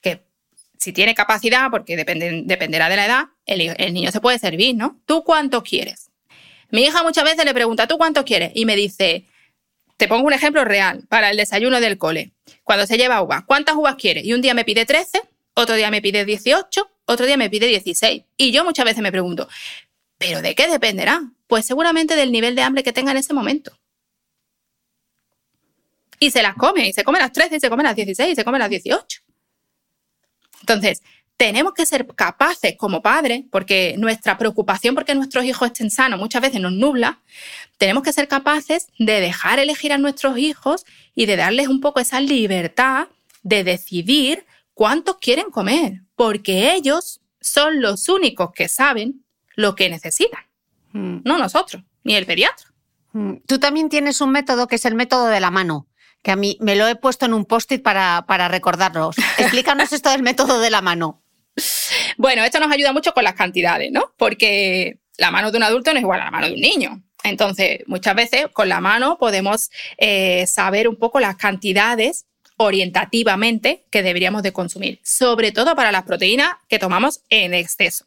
[0.00, 0.24] Que
[0.78, 5.00] si tiene capacidad, porque dependerá de la edad, el, niño se puede servir, ¿no?
[5.06, 6.10] ¿Tú cuánto quieres?
[6.70, 8.52] Mi hija muchas veces le pregunta, ¿tú cuánto quieres?
[8.54, 9.24] Y me dice,
[9.96, 12.32] te pongo un ejemplo real para el desayuno del cole.
[12.64, 14.24] Cuando se lleva uvas, ¿cuántas uvas quieres?
[14.24, 15.22] Y un día me pide 13,
[15.54, 18.24] otro día me pide 18, otro día me pide 16.
[18.36, 19.48] Y yo muchas veces me pregunto,
[20.18, 21.22] ¿pero de qué dependerá?
[21.46, 23.78] Pues seguramente del nivel de hambre que tenga en ese momento
[26.18, 28.34] y se las come, y se come las 13, y se come las 16, y
[28.34, 29.20] se come las 18.
[30.60, 31.02] Entonces,
[31.36, 36.40] tenemos que ser capaces como padres, porque nuestra preocupación porque nuestros hijos estén sanos muchas
[36.40, 37.20] veces nos nubla,
[37.76, 42.00] tenemos que ser capaces de dejar elegir a nuestros hijos y de darles un poco
[42.00, 43.08] esa libertad
[43.42, 49.24] de decidir cuántos quieren comer, porque ellos son los únicos que saben
[49.54, 50.40] lo que necesitan,
[50.92, 51.18] mm.
[51.24, 52.72] no nosotros, ni el pediatra.
[53.12, 53.34] Mm.
[53.46, 55.86] Tú también tienes un método que es el método de la mano
[56.26, 59.14] que a mí me lo he puesto en un post-it para, para recordarlos.
[59.38, 61.22] Explícanos esto del método de la mano.
[62.16, 64.12] Bueno, esto nos ayuda mucho con las cantidades, ¿no?
[64.16, 67.00] Porque la mano de un adulto no es igual a la mano de un niño.
[67.22, 72.26] Entonces, muchas veces con la mano podemos eh, saber un poco las cantidades
[72.56, 78.04] orientativamente que deberíamos de consumir, sobre todo para las proteínas que tomamos en exceso.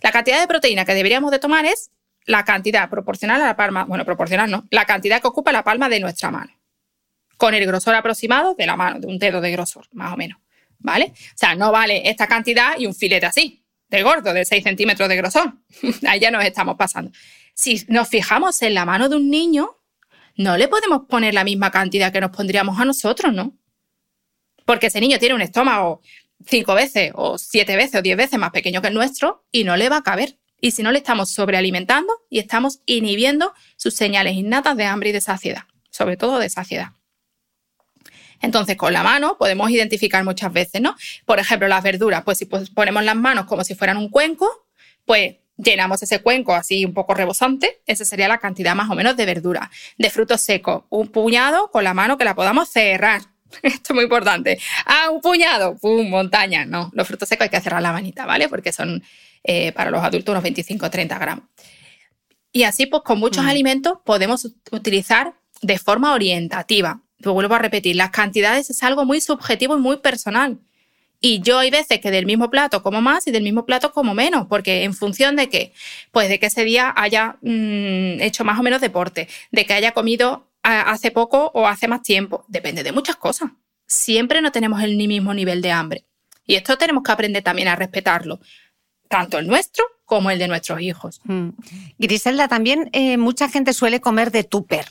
[0.00, 1.90] La cantidad de proteína que deberíamos de tomar es
[2.24, 5.90] la cantidad proporcional a la palma, bueno, proporcional no, la cantidad que ocupa la palma
[5.90, 6.50] de nuestra mano.
[7.42, 10.38] Con el grosor aproximado de la mano, de un dedo de grosor, más o menos.
[10.78, 11.06] ¿Vale?
[11.12, 15.08] O sea, no vale esta cantidad y un filete así, de gordo, de 6 centímetros
[15.08, 15.54] de grosor.
[16.06, 17.10] Ahí ya nos estamos pasando.
[17.52, 19.76] Si nos fijamos en la mano de un niño,
[20.36, 23.58] no le podemos poner la misma cantidad que nos pondríamos a nosotros, ¿no?
[24.64, 26.00] Porque ese niño tiene un estómago
[26.46, 29.76] cinco veces o siete veces o diez veces más pequeño que el nuestro y no
[29.76, 30.38] le va a caber.
[30.60, 35.12] Y si no le estamos sobrealimentando y estamos inhibiendo sus señales innatas de hambre y
[35.12, 36.92] de saciedad, sobre todo de saciedad.
[38.42, 40.94] Entonces, con la mano podemos identificar muchas veces, ¿no?
[41.24, 44.66] Por ejemplo, las verduras, pues si ponemos las manos como si fueran un cuenco,
[45.06, 49.16] pues llenamos ese cuenco así un poco rebosante, esa sería la cantidad más o menos
[49.16, 49.70] de verdura.
[49.96, 53.22] De frutos secos, un puñado con la mano que la podamos cerrar.
[53.62, 54.58] Esto es muy importante.
[54.86, 56.64] Ah, un puñado, pum, montaña.
[56.64, 58.48] No, los frutos secos hay que cerrar la manita, ¿vale?
[58.48, 59.02] Porque son
[59.44, 61.44] eh, para los adultos unos 25 o 30 gramos.
[62.52, 63.48] Y así, pues con muchos mm.
[63.48, 67.00] alimentos podemos utilizar de forma orientativa.
[67.22, 70.58] Lo vuelvo a repetir, las cantidades es algo muy subjetivo y muy personal.
[71.24, 74.12] Y yo hay veces que del mismo plato como más y del mismo plato como
[74.12, 75.72] menos, porque en función de qué,
[76.10, 79.92] pues de que ese día haya mm, hecho más o menos deporte, de que haya
[79.92, 83.50] comido hace poco o hace más tiempo, depende de muchas cosas.
[83.86, 86.04] Siempre no tenemos el mismo nivel de hambre.
[86.44, 88.40] Y esto tenemos que aprender también a respetarlo,
[89.08, 91.20] tanto el nuestro como el de nuestros hijos.
[91.24, 91.50] Mm.
[91.98, 94.86] Griselda, también eh, mucha gente suele comer de tupper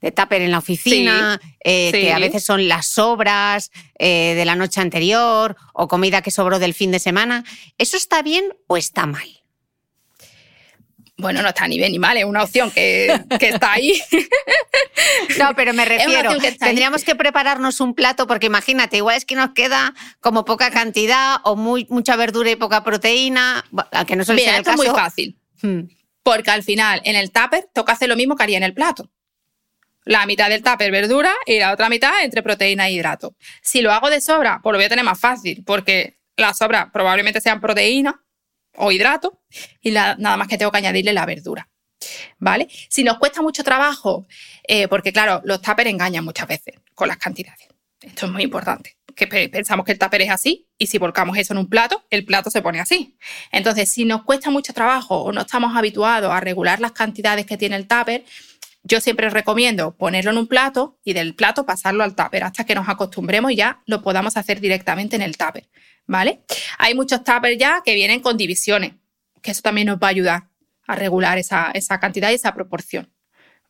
[0.00, 4.54] de tupper en la oficina, eh, que a veces son las sobras eh, de la
[4.54, 7.44] noche anterior o comida que sobró del fin de semana.
[7.78, 9.28] ¿Eso está bien o está mal?
[11.16, 13.06] Bueno, no está ni bien ni mal, es una opción que,
[13.40, 14.00] está ahí.
[15.38, 19.50] No, pero me refiero, tendríamos que prepararnos un plato porque imagínate, igual es que nos
[19.50, 23.64] queda como poca cantidad o muy, mucha verdura y poca proteína,
[24.06, 24.82] que no suele el caso.
[24.82, 25.80] es muy fácil, hmm.
[26.22, 29.08] porque al final en el tupper toca hacer lo mismo que haría en el plato
[30.08, 33.36] la mitad del tupper verdura y la otra mitad entre proteína e hidrato.
[33.60, 36.88] Si lo hago de sobra, pues lo voy a tener más fácil, porque las sobras
[36.90, 38.24] probablemente sean proteína
[38.76, 39.42] o hidrato
[39.82, 41.68] y nada más que tengo que añadirle la verdura.
[42.38, 42.68] ¿Vale?
[42.88, 44.26] Si nos cuesta mucho trabajo,
[44.66, 47.68] eh, porque claro, los tuppers engañan muchas veces con las cantidades.
[48.00, 48.96] Esto es muy importante.
[49.14, 52.24] Que pensamos que el tupper es así y si volcamos eso en un plato, el
[52.24, 53.18] plato se pone así.
[53.52, 57.58] Entonces, si nos cuesta mucho trabajo o no estamos habituados a regular las cantidades que
[57.58, 58.24] tiene el tupper,
[58.88, 62.74] yo siempre recomiendo ponerlo en un plato y del plato pasarlo al tupper hasta que
[62.74, 65.68] nos acostumbremos y ya lo podamos hacer directamente en el tupper,
[66.06, 66.40] ¿vale?
[66.78, 68.94] Hay muchos tuppers ya que vienen con divisiones,
[69.42, 70.48] que eso también nos va a ayudar
[70.86, 73.12] a regular esa, esa cantidad y esa proporción.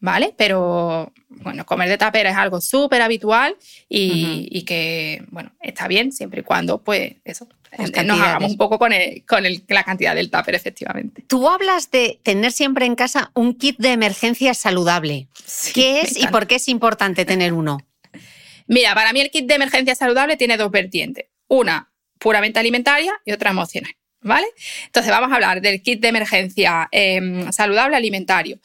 [0.01, 0.35] ¿Vale?
[0.37, 3.57] Pero bueno, comer de tupper es algo súper habitual
[3.89, 7.49] y, que, bueno, está bien siempre y cuando, pues, eso,
[7.79, 8.93] nos hagamos un poco con,
[9.27, 11.23] con la cantidad del tupper, efectivamente.
[11.27, 15.29] Tú hablas de tener siempre en casa un kit de emergencia saludable.
[15.75, 17.79] ¿Qué es y por qué es importante tener uno?
[18.67, 21.27] Mira, para mí el kit de emergencia saludable tiene dos vertientes.
[21.49, 23.93] Una puramente alimentaria y otra emocional.
[24.21, 24.47] ¿Vale?
[24.87, 28.59] Entonces vamos a hablar del kit de emergencia em, saludable alimentario.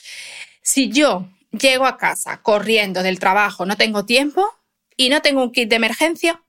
[0.64, 4.48] Si yo llego a casa corriendo del trabajo, no tengo tiempo
[4.95, 6.41] y no tengo un kit de emergencia,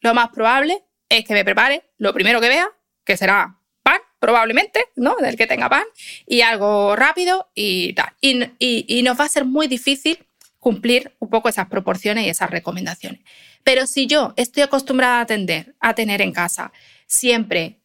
[0.00, 2.68] lo más probable es que me prepare lo primero que vea,
[3.04, 5.14] que será pan, probablemente, ¿no?
[5.16, 5.84] Del que tenga pan,
[6.26, 8.12] y algo rápido y tal.
[8.20, 10.18] Y, nos va a ser muy difícil
[10.58, 13.20] cumplir un poco esas proporciones y esas recomendaciones.
[13.62, 16.72] Pero si yo estoy acostumbrada a atender, a tener en casa
[17.06, 17.80] siempre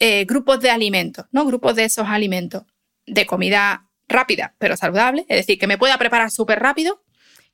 [0.00, 1.44] eh, grupos de alimentos, ¿no?
[1.44, 2.64] Grupos de esos alimentos
[3.06, 7.02] de comida rápida, pero saludable, es decir, que me pueda preparar súper rápido,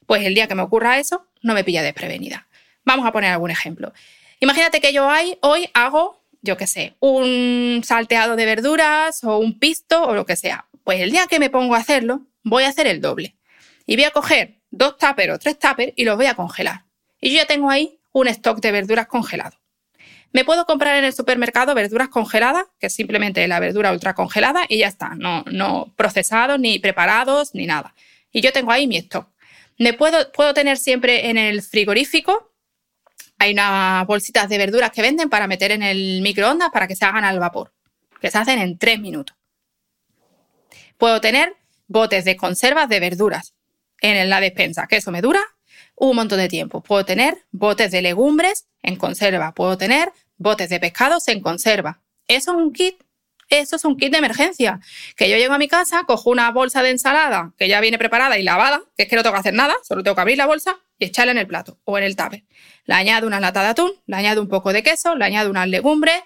[0.06, 2.48] pues el día que me ocurra eso, no me pilla desprevenida.
[2.84, 3.92] Vamos a poner algún ejemplo.
[4.40, 5.08] Imagínate que yo
[5.40, 10.36] hoy hago, yo qué sé, un salteado de verduras o un pisto o lo que
[10.36, 10.66] sea.
[10.84, 13.36] Pues el día que me pongo a hacerlo, voy a hacer el doble.
[13.86, 16.84] Y voy a coger dos tuppers o tres tuppers y los voy a congelar.
[17.20, 19.58] Y yo ya tengo ahí un stock de verduras congelado.
[20.32, 24.64] Me puedo comprar en el supermercado verduras congeladas, que es simplemente la verdura ultra congelada
[24.68, 27.94] y ya está, no, no procesados, ni preparados, ni nada.
[28.32, 29.28] Y yo tengo ahí mi stock.
[29.78, 32.52] Me puedo, puedo tener siempre en el frigorífico,
[33.38, 37.04] hay unas bolsitas de verduras que venden para meter en el microondas para que se
[37.04, 37.72] hagan al vapor,
[38.20, 39.36] que se hacen en tres minutos.
[40.96, 41.54] Puedo tener
[41.86, 43.54] botes de conservas de verduras
[44.00, 45.40] en la despensa, que eso me dura
[45.96, 46.82] un montón de tiempo.
[46.82, 52.00] Puedo tener botes de legumbres en conserva, puedo tener botes de pescados en conserva.
[52.28, 53.02] Eso es un kit,
[53.48, 54.80] eso es un kit de emergencia.
[55.16, 58.38] Que yo llego a mi casa, cojo una bolsa de ensalada que ya viene preparada
[58.38, 60.46] y lavada, que es que no tengo que hacer nada, solo tengo que abrir la
[60.46, 62.44] bolsa y echarla en el plato o en el tupper.
[62.84, 65.68] Le añado una lata de atún, le añado un poco de queso, le añado unas
[65.68, 66.22] legumbres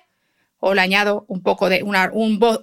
[0.60, 1.96] o le añado un poco de un,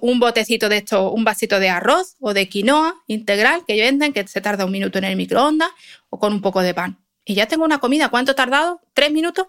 [0.00, 4.26] un, botecito de esto, un vasito de arroz o de quinoa integral que venden, que
[4.26, 5.70] se tarda un minuto en el microondas
[6.08, 6.98] o con un poco de pan.
[7.24, 8.08] y ya tengo una comida.
[8.08, 8.80] ¿Cuánto he tardado?
[8.94, 9.48] ¿Tres minutos?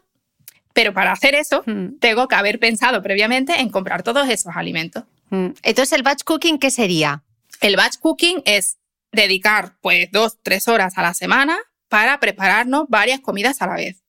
[0.74, 1.98] Pero para hacer eso, Mm.
[2.00, 5.04] tengo que haber pensado previamente en comprar todos esos alimentos.
[5.30, 5.52] Mm.
[5.64, 7.24] Entonces, ¿el batch cooking qué sería?
[7.62, 8.78] El batch cooking es
[9.14, 11.58] dedicar pues dos, tres horas a la semana
[11.88, 14.04] para prepararnos varias comidas a la vez.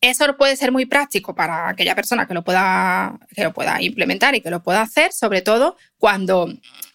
[0.00, 4.34] Eso puede ser muy práctico para aquella persona que lo pueda, que lo pueda implementar
[4.36, 6.48] y que lo pueda hacer, sobre todo cuando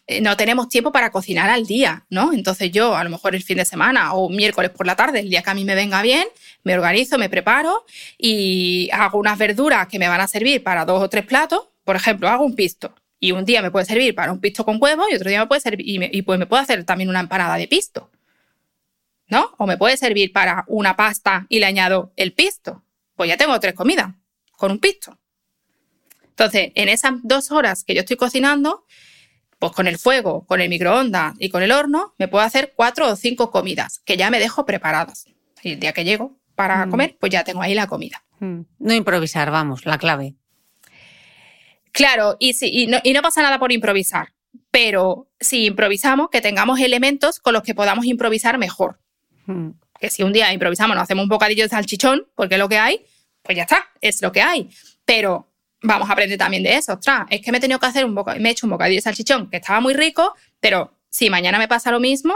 [0.07, 2.31] eh, no tenemos tiempo para cocinar al día, ¿no?
[2.31, 5.29] Entonces yo, a lo mejor el fin de semana o miércoles por la tarde, el
[5.29, 6.25] día que a mí me venga bien,
[6.63, 7.85] me organizo, me preparo
[8.17, 11.67] y hago unas verduras que me van a servir para dos o tres platos.
[11.83, 14.77] Por ejemplo, hago un pisto y un día me puede servir para un pisto con
[14.81, 17.09] huevo y otro día me puede servir y, me- y pues me puedo hacer también
[17.09, 18.09] una empanada de pisto,
[19.27, 19.53] ¿no?
[19.57, 22.81] O me puede servir para una pasta y le añado el pisto.
[23.15, 24.13] Pues ya tengo tres comidas
[24.51, 25.17] con un pisto.
[26.23, 28.85] Entonces, en esas dos horas que yo estoy cocinando,
[29.59, 33.09] pues con el fuego, con el microondas y con el horno, me puedo hacer cuatro
[33.09, 35.25] o cinco comidas que ya me dejo preparadas.
[35.61, 38.23] Y el día que llego para comer, pues ya tengo ahí la comida.
[38.39, 38.61] Mm.
[38.79, 40.35] No improvisar, vamos, la clave.
[41.91, 44.33] Claro, y, si, y, no, y no pasa nada por improvisar,
[44.71, 48.99] pero si improvisamos, que tengamos elementos con los que podamos improvisar mejor.
[49.45, 49.69] Mm.
[50.03, 52.77] Que si un día improvisamos, nos hacemos un bocadillo de salchichón, porque es lo que
[52.77, 53.05] hay,
[53.41, 54.69] pues ya está, es lo que hay.
[55.05, 55.49] Pero
[55.81, 56.91] vamos a aprender también de eso.
[56.95, 58.97] Ostras, es que me he tenido que hacer un boca- me he hecho un bocadillo
[58.97, 62.33] de salchichón que estaba muy rico, pero si mañana me pasa lo mismo,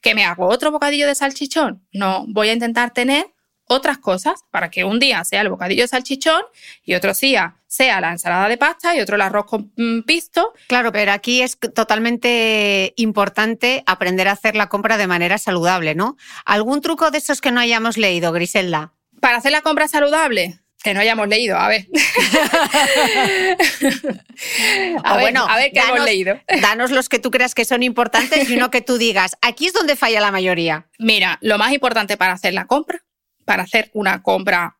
[0.00, 1.84] que me hago otro bocadillo de salchichón.
[1.92, 3.26] No, voy a intentar tener
[3.70, 6.42] otras cosas para que un día sea el bocadillo de salchichón
[6.84, 10.52] y otro día sea la ensalada de pasta y otro el arroz con mm, pisto.
[10.66, 16.16] Claro, pero aquí es totalmente importante aprender a hacer la compra de manera saludable, ¿no?
[16.44, 18.92] ¿Algún truco de esos que no hayamos leído, Griselda?
[19.20, 21.86] Para hacer la compra saludable, que no hayamos leído, a ver.
[25.04, 26.40] a, O ver bueno, a ver qué hemos leído.
[26.60, 29.74] Danos los que tú creas que son importantes y uno que tú digas, aquí es
[29.74, 30.88] donde falla la mayoría.
[30.98, 33.04] Mira, lo más importante para hacer la compra,
[33.50, 34.78] para hacer una compra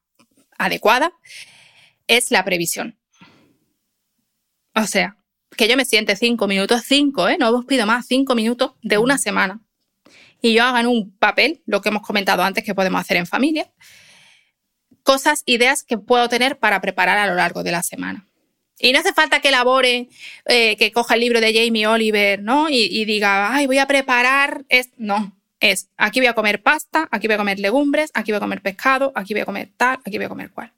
[0.57, 1.13] adecuada,
[2.07, 2.97] es la previsión.
[4.77, 5.17] O sea,
[5.57, 7.37] que yo me siente cinco minutos, cinco, ¿eh?
[7.37, 9.61] no os pido más, cinco minutos de una semana.
[10.41, 13.27] Y yo haga en un papel, lo que hemos comentado antes que podemos hacer en
[13.27, 13.73] familia,
[15.03, 18.29] cosas, ideas que puedo tener para preparar a lo largo de la semana.
[18.79, 20.11] Y no hace falta que elabore,
[20.47, 22.71] eh, que coja el libro de Jamie Oliver, ¿no?
[22.71, 24.65] Y, y diga, ay, voy a preparar.
[24.69, 28.39] Es, no, es, aquí voy a comer pasta, aquí voy a comer legumbres, aquí voy
[28.39, 30.73] a comer pescado, aquí voy a comer tal, aquí voy a comer cual.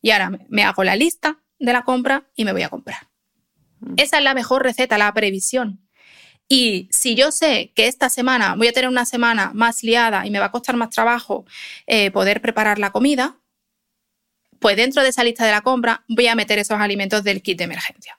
[0.00, 3.08] Y ahora me, hago la lista de la compra y me voy a comprar.
[3.96, 5.80] Esa es la mejor receta, la previsión.
[6.48, 10.30] Y si yo sé que esta semana voy a tener una semana más liada y
[10.30, 11.44] me va a costar más trabajo
[11.86, 13.38] eh, poder preparar la comida,
[14.60, 17.58] pues dentro de esa lista de la compra voy a meter esos alimentos del kit
[17.58, 18.18] de emergencia.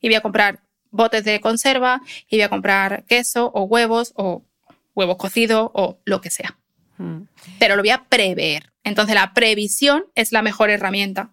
[0.00, 4.44] Y voy a comprar botes de conserva y voy a comprar queso o huevos o
[4.94, 6.58] huevos cocidos o lo que sea.
[7.58, 8.72] Pero lo voy a prever.
[8.84, 11.30] Entonces la previsión es la mejor herramienta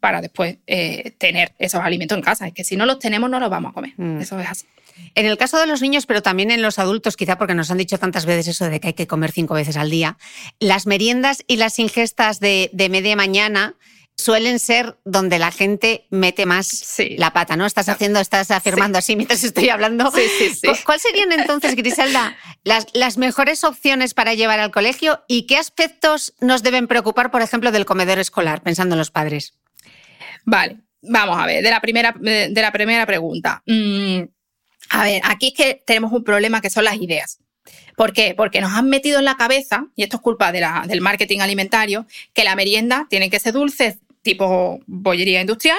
[0.00, 2.46] para después eh, tener esos alimentos en casa.
[2.46, 3.92] Es que si no los tenemos no los vamos a comer.
[3.96, 4.20] Mm.
[4.20, 4.66] Eso es así.
[5.14, 7.78] En el caso de los niños, pero también en los adultos, quizá porque nos han
[7.78, 10.18] dicho tantas veces eso de que hay que comer cinco veces al día,
[10.58, 13.76] las meriendas y las ingestas de, de media mañana
[14.22, 17.16] suelen ser donde la gente mete más Sí.
[17.18, 17.66] la pata, ¿no?
[17.66, 20.10] Estás haciendo, estás afirmando así mientras estoy hablando.
[20.12, 20.66] Sí, sí, sí.
[20.68, 25.56] ¿Cu- ¿Cuáles serían entonces, Griselda, las, las mejores opciones para llevar al colegio y qué
[25.56, 29.54] aspectos nos deben preocupar, por ejemplo, del comedor escolar, pensando en los padres?
[30.44, 33.62] Vale, vamos a ver, de la primera, de de la primera pregunta.
[33.66, 34.22] Mm,
[34.90, 37.38] a ver, aquí es que tenemos un problema que son las ideas.
[37.96, 38.34] ¿Por qué?
[38.34, 41.40] Porque nos han metido en la cabeza, y esto es culpa de la- del marketing
[41.40, 45.78] alimentario, que la merienda tiene que ser dulce, tipo bollería industrial,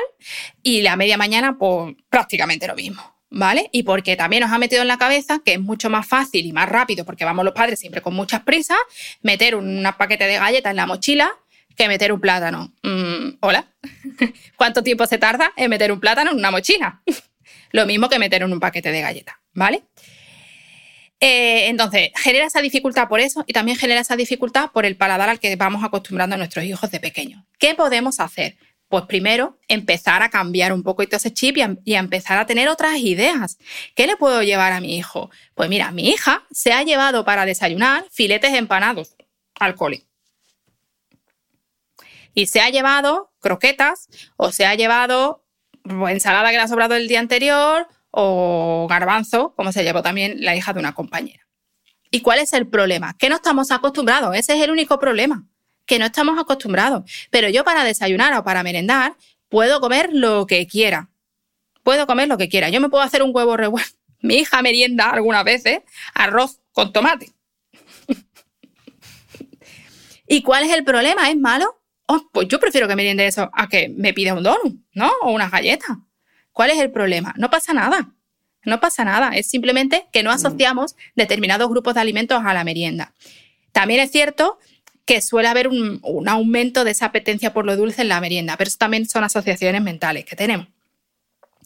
[0.64, 3.02] y la media mañana, pues prácticamente lo mismo.
[3.34, 3.70] ¿Vale?
[3.72, 6.52] Y porque también nos ha metido en la cabeza que es mucho más fácil y
[6.52, 8.78] más rápido, porque vamos los padres siempre con muchas prisas,
[9.22, 11.32] meter un paquete de galletas en la mochila
[11.78, 12.74] que meter un plátano.
[12.84, 13.66] Mm, Hola.
[14.58, 17.02] ¿Cuánto tiempo se tarda en meter un plátano en una mochila?
[17.72, 19.84] Lo mismo que meter en un paquete de galletas, ¿vale?
[21.24, 25.30] Eh, entonces, genera esa dificultad por eso y también genera esa dificultad por el paladar
[25.30, 27.44] al que vamos acostumbrando a nuestros hijos de pequeños.
[27.60, 28.58] ¿Qué podemos hacer?
[28.90, 32.98] Pues primero, empezar a cambiar un poquito ese chip y a, empezar a tener otras
[32.98, 33.60] ideas.
[33.96, 35.30] ¿Qué le puedo llevar a mi hijo?
[35.54, 39.16] Pues mira, mi hija se ha llevado para desayunar filetes empanados
[39.60, 39.76] al
[42.34, 44.08] y se ha llevado croquetas
[44.38, 45.46] o se ha llevado
[46.10, 50.56] ensalada que le ha sobrado el día anterior o garbanzo, como se llevó también la
[50.56, 51.48] hija de una compañera.
[52.12, 53.16] ¿Y cuál es el problema?
[53.18, 55.46] Que no estamos acostumbrados, ese es el único problema,
[55.86, 57.10] que no estamos acostumbrados.
[57.30, 59.16] Pero yo para desayunar o para merendar
[59.48, 61.10] puedo comer lo que quiera.
[61.84, 62.70] Puedo comer lo que quiera.
[62.70, 63.98] Yo me puedo hacer un huevo revuelto.
[64.22, 65.80] Mi hija merienda algunas veces
[66.14, 67.32] arroz con tomate.
[70.28, 71.30] ¿Y cuál es el problema?
[71.30, 71.82] ¿Es malo?
[72.08, 75.10] Oh, pues yo prefiero que meriende eso a que me pida un donut, ¿no?
[75.22, 75.98] O unas galletas.
[76.54, 77.34] ¿Cuál es el problema?
[77.38, 78.12] No pasa nada.
[78.64, 79.30] No pasa nada.
[79.36, 83.14] Es simplemente que no asociamos determinados grupos de alimentos a la merienda.
[83.72, 84.60] También es cierto
[85.06, 88.56] que suele haber un, un, aumento de esa apetencia por lo dulce en la merienda,
[88.56, 90.68] pero eso también son asociaciones mentales que tenemos.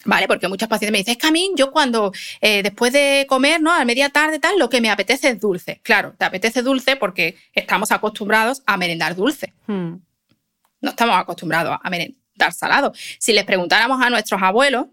[0.06, 0.28] ¿Vale?
[0.28, 3.60] Porque muchos pacientes me dicen, es que a mí, yo cuando eh, después de comer,
[3.60, 3.74] ¿no?
[3.74, 5.80] A media tarde, tal, lo que me apetece es dulce.
[5.82, 9.54] Claro, te apetece dulce porque estamos acostumbrados a merendar dulce.
[9.66, 9.96] Hmm.
[10.82, 12.94] No estamos acostumbrados a merendar salado.
[13.20, 14.88] Si les preguntáramos a nuestros abuelos,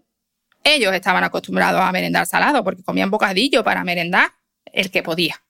[0.63, 4.31] ellos estaban acostumbrados a merendar salado porque comían bocadillo para merendar
[4.65, 5.41] el que podía.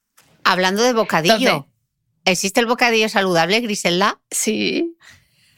[0.43, 1.67] Hablando de bocadillo,
[2.25, 4.19] ¿existe el bocadillo saludable, Griselda?
[4.29, 4.97] Sí.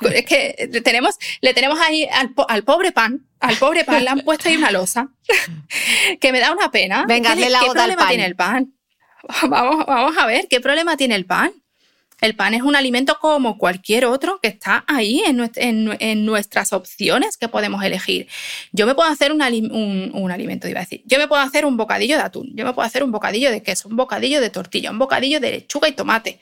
[0.01, 4.19] Es que le tenemos, le tenemos ahí al, pobre pan, al pobre pan le han
[4.25, 5.09] puesto ahí una losa
[6.19, 7.05] que me da una pena.
[7.07, 8.73] Venga, ¿Qué, la ¿qué problema tiene el pan?
[9.49, 11.51] Vamos, vamos a ver, ¿qué problema tiene el pan?
[12.21, 17.49] El pan es un alimento como cualquier otro que está ahí en, nuestras opciones que
[17.49, 18.27] podemos elegir.
[18.71, 21.03] Yo me puedo hacer un, alimento, iba a decir.
[21.05, 23.61] Yo me puedo hacer un bocadillo de atún, yo me puedo hacer un bocadillo de
[23.61, 26.39] queso, un bocadillo de tortilla, un bocadillo de lechuga y tomate.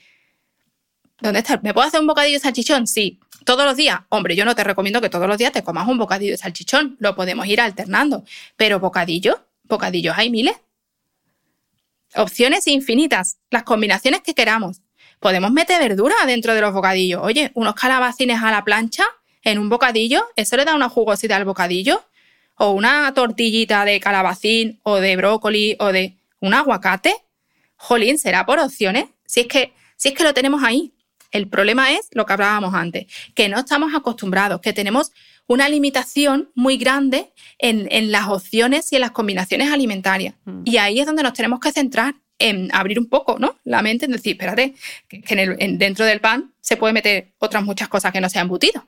[1.19, 1.59] ¿Dónde está?
[1.63, 2.85] ¿Me puedo hacer un bocadillo de salchichón?
[2.85, 3.19] Sí.
[3.45, 4.01] ¿Todos los días?
[4.09, 6.97] Hombre, yo no te recomiendo que todos los días te comas un bocadillo de salchichón.
[6.99, 8.23] Lo podemos ir alternando.
[8.57, 10.55] Pero bocadillos, bocadillos hay miles.
[12.15, 13.37] Opciones infinitas.
[13.49, 14.81] Las combinaciones que queramos.
[15.23, 17.21] Podemos meter verdura dentro de los bocadillos.
[17.23, 19.05] Oye, unos calabacines a la plancha
[19.41, 22.03] en un bocadillo, eso le da una jugosidad al bocadillo.
[22.55, 27.15] O una tortillita de calabacín o de brócoli o de un aguacate.
[27.77, 29.05] Jolín, será por opciones.
[29.25, 30.93] Si es que, si es que lo tenemos ahí.
[31.31, 35.13] El problema es lo que hablábamos antes, que no estamos acostumbrados, que tenemos
[35.47, 40.35] una limitación muy grande en, las opciones y en las combinaciones alimentarias.
[40.43, 40.63] Mm.
[40.65, 43.57] Y ahí es donde nos tenemos que centrar en abrir un poco ¿no?
[43.63, 44.75] la mente, en decir, espérate,
[45.07, 48.85] que, dentro del pan se puede meter otras muchas cosas que no sean embutido.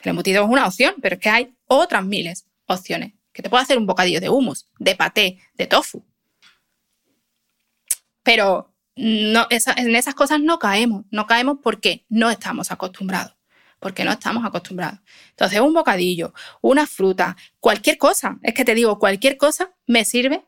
[0.00, 3.12] El embutido es una opción, pero es que hay otras miles opciones.
[3.32, 6.04] Que te puedo hacer un bocadillo de hummus, de paté, de tofu.
[8.22, 13.34] Pero no, en esas cosas no caemos, no caemos porque no estamos acostumbrados,
[13.80, 15.00] porque no estamos acostumbrados.
[15.30, 20.44] Entonces, un bocadillo, una fruta, cualquier cosa, es que te digo, cualquier cosa me sirve,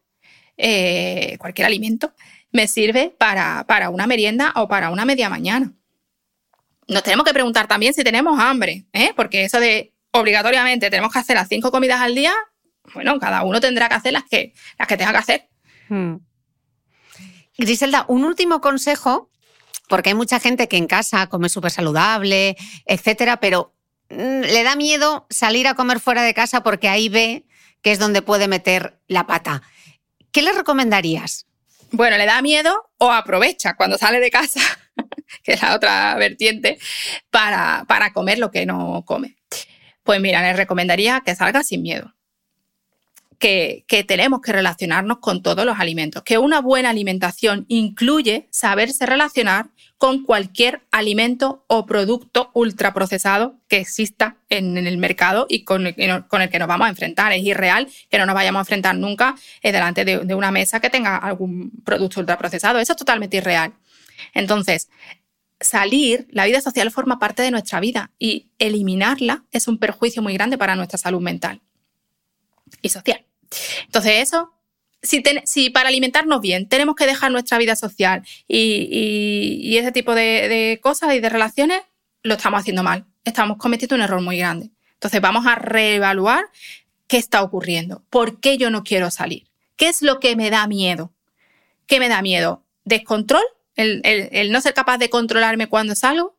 [0.56, 2.12] eh, cualquier alimento,
[2.52, 5.72] me sirve para, para una merienda o para una media mañana.
[6.88, 9.12] Nos tenemos que preguntar también si tenemos hambre, ¿eh?
[9.16, 12.32] porque eso de obligatoriamente tenemos que hacer las cinco comidas al día,
[12.94, 15.48] bueno, cada uno tendrá que hacer las que, las que tenga que hacer.
[15.88, 16.16] Hmm.
[17.58, 19.30] Griselda, un último consejo,
[19.88, 23.74] porque hay mucha gente que en casa come súper saludable, etcétera, pero
[24.10, 27.46] mm, le da miedo salir a comer fuera de casa porque ahí ve
[27.82, 29.62] que es donde puede meter la pata.
[30.36, 31.46] ¿Qué le recomendarías?
[31.92, 34.60] Bueno, le da miedo o aprovecha cuando sale de casa,
[35.42, 36.76] que es la otra vertiente,
[37.30, 39.38] para, para comer lo que no come.
[40.02, 42.12] Pues mira, le recomendaría que salga sin miedo
[43.38, 49.68] que, tenemos que relacionarnos con todos los alimentos, que una buena alimentación incluye saberse relacionar
[49.98, 56.58] con cualquier alimento o producto ultraprocesado que exista en, el mercado y con el, que
[56.58, 57.32] nos vamos a enfrentar.
[57.32, 60.80] Es irreal que no nos vayamos a enfrentar nunca eh, delante de, de una mesa
[60.80, 62.78] que tenga algún producto ultraprocesado.
[62.78, 63.72] Eso es totalmente irreal.
[64.34, 64.88] Entonces,
[65.60, 70.34] salir, la vida social forma parte de nuestra vida y eliminarla es un perjuicio muy
[70.34, 71.62] grande para nuestra salud mental
[72.82, 73.24] y social.
[73.84, 74.52] Entonces eso,
[75.06, 81.14] si, para alimentarnos bien tenemos que dejar nuestra vida social y, ese tipo de, cosas
[81.14, 81.82] y de relaciones,
[82.22, 83.06] lo estamos haciendo mal.
[83.24, 84.70] Estamos cometiendo un error muy grande.
[84.94, 86.44] Entonces vamos a reevaluar
[87.06, 88.02] qué está ocurriendo.
[88.10, 89.46] ¿Por qué yo no quiero salir?
[89.76, 91.12] ¿Qué es lo que me da miedo?
[91.86, 92.64] ¿Qué me da miedo?
[92.84, 93.42] ¿Descontrol?
[93.76, 96.35] el no ser capaz de controlarme cuando salgo?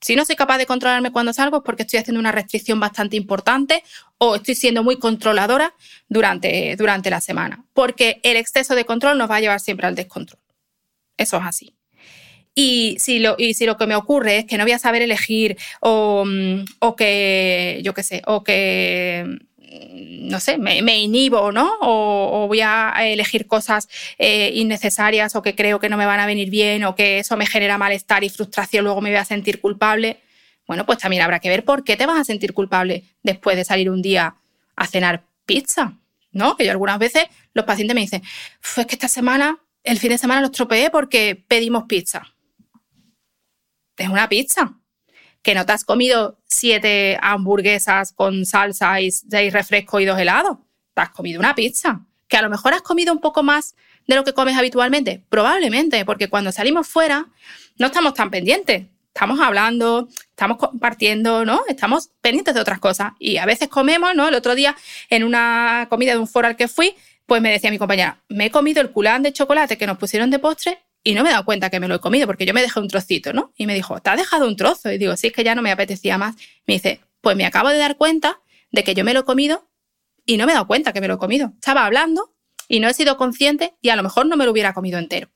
[0.00, 3.16] Si no soy capaz de controlarme cuando salgo es porque estoy haciendo una restricción bastante
[3.16, 3.82] importante
[4.18, 5.74] o estoy siendo muy controladora
[6.08, 7.64] durante, durante la semana.
[7.72, 10.40] Porque el exceso de control nos va a llevar siempre al descontrol.
[11.16, 11.74] Eso es así.
[12.54, 15.02] Y si, lo, y si lo que me ocurre es que no voy a saber
[15.02, 19.38] elegir o, mm, o que, yo qué sé, o que
[19.70, 21.70] no sé, me, inhibo, ¿no?
[21.80, 23.88] O, voy a elegir cosas
[24.18, 27.36] eh, innecesarias o que creo que no me van a venir bien o que eso
[27.36, 30.20] me genera malestar y frustración, luego me voy a sentir culpable.
[30.66, 33.64] Bueno, pues también habrá que ver por qué te vas a sentir culpable después de
[33.64, 34.36] salir un día
[34.76, 35.94] a cenar pizza,
[36.30, 36.56] ¿no?
[36.56, 37.24] Que yo algunas veces
[37.54, 38.22] los pacientes me dicen,
[38.76, 42.34] es que esta semana, el fin de semana lo estropeé porque pedimos pizza.
[43.96, 44.77] Es una pizza
[45.42, 50.58] que no te has comido siete hamburguesas con salsa y seis refrescos y dos helados.
[50.94, 52.00] Te has comido una pizza.
[52.26, 53.74] Que a lo mejor has comido un poco más
[54.06, 55.22] de lo que comes habitualmente?
[55.28, 57.26] Probablemente, porque cuando salimos fuera
[57.78, 58.86] no estamos tan pendientes.
[59.14, 61.62] Estamos hablando, estamos compartiendo, ¿no?
[61.68, 63.12] Estamos pendientes de otras cosas.
[63.18, 64.28] Y a veces comemos, ¿no?
[64.28, 64.76] El otro día,
[65.10, 66.94] en una comida de un foro al que fui,
[67.26, 70.30] pues me decía mi compañera, me he comido el culán de chocolate que nos pusieron
[70.30, 72.54] de postre y no me he dado cuenta que me lo he comido porque yo
[72.54, 73.52] me dejé un trocito, ¿no?
[73.56, 74.90] Y me dijo, ¿te has dejado un trozo?
[74.92, 76.36] Y digo, sí, es que ya no me apetecía más.
[76.66, 79.68] Me dice, pues me acabo de dar cuenta de que yo me lo he comido
[80.26, 81.52] y no me he dado cuenta que me lo he comido.
[81.54, 82.34] Estaba hablando
[82.68, 85.30] y no he sido consciente y a lo mejor no me lo hubiera comido entero.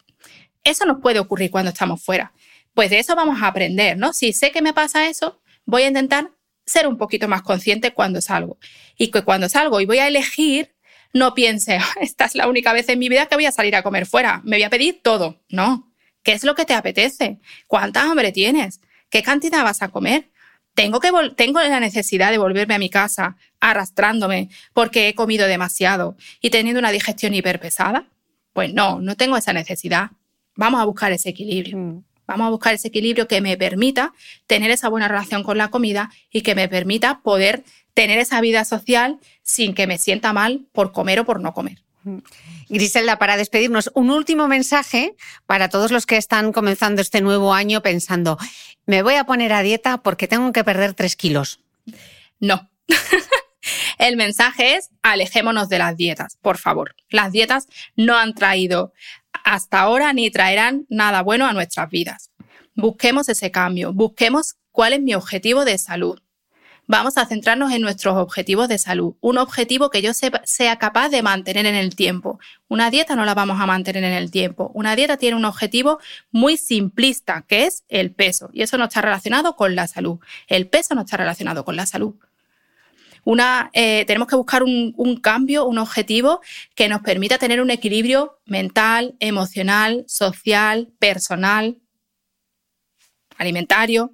[0.64, 2.32] Eso nos puede ocurrir cuando estamos fuera.
[2.74, 4.12] Pues de eso vamos a aprender, ¿no?
[4.12, 6.30] Si sé que me pasa eso, voy a intentar
[6.64, 8.59] ser un poquito más consciente cuando salgo.
[8.97, 10.74] Y que cuando salgo y voy a elegir,
[11.12, 13.76] no piense, ah, esta es la única vez en mi vida que voy a salir
[13.76, 15.40] a comer fuera, me voy a pedir todo.
[15.48, 15.93] No.
[16.22, 17.40] ¿Qué es lo que te apetece?
[17.66, 18.80] ¿Cuánta hambre tienes?
[19.10, 20.30] ¿Qué cantidad vas a comer?
[20.74, 26.16] ¿Tengo, que tengo la necesidad de volverme a mi casa arrastrándome porque he comido demasiado
[26.40, 28.06] y teniendo una digestión hiperpesada?
[28.52, 30.12] Pues no, no tengo esa necesidad.
[30.55, 31.76] Vamos a buscar ese equilibrio.
[31.76, 32.05] Mm.
[32.26, 34.14] Vamos a buscar ese equilibrio que me permita
[34.47, 37.64] tener esa buena relación con la comida y que me permita poder
[37.94, 41.82] tener esa vida social sin que me sienta mal por comer o por no comer.
[42.05, 42.19] Mm.
[42.69, 45.14] Griselda, para despedirnos, un último mensaje
[45.47, 48.39] para todos los que están comenzando este nuevo año pensando,
[48.86, 51.60] me voy a poner a dieta porque tengo que perder tres kilos.
[52.40, 52.70] No.
[53.98, 56.97] El mensaje es, alejémonos de las dietas, por favor.
[57.09, 58.93] Las dietas no han traído
[59.44, 62.31] hasta ahora ni traerán nada bueno a nuestras vidas.
[62.74, 66.20] Busquemos ese cambio, busquemos cuál es mi objetivo de salud.
[66.93, 71.23] Vamos a centrarnos en nuestros objetivos de salud, un objetivo que yo sea capaz de
[71.23, 72.39] mantener en el tiempo.
[72.69, 74.70] Una dieta no la vamos a mantener en el tiempo.
[74.74, 76.01] Una dieta tiene un objetivo
[76.32, 80.19] muy simplista, que es el peso, y eso no está relacionado con la salud.
[80.48, 82.14] El peso no está relacionado con la salud.
[83.73, 86.43] Eh, tenemos que buscar un cambio, un objetivo
[86.74, 91.78] que nos permita tener un equilibrio mental, emocional, social, personal,
[93.39, 94.12] alimentario,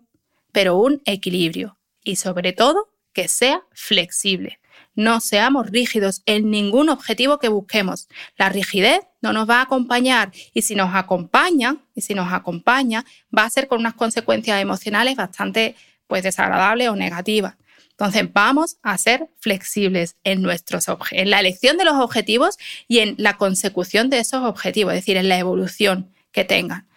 [0.53, 1.78] pero un equilibrio.
[2.05, 4.61] Y sobre todo, que sea flexible.
[4.95, 8.09] No seamos rígidos en ningún objetivo que busquemos.
[8.37, 13.05] La rigidez no nos va a acompañar y si nos acompaña, y si nos acompaña,
[13.37, 15.77] va a ser con unas consecuencias emocionales bastante
[16.07, 17.55] pues desagradables o negativas.
[17.91, 22.57] Entonces, vamos a ser flexibles en, nuestros en la elección de los objetivos
[22.87, 26.89] y en la consecución de esos objetivos, es decir, en la evolución que tengan.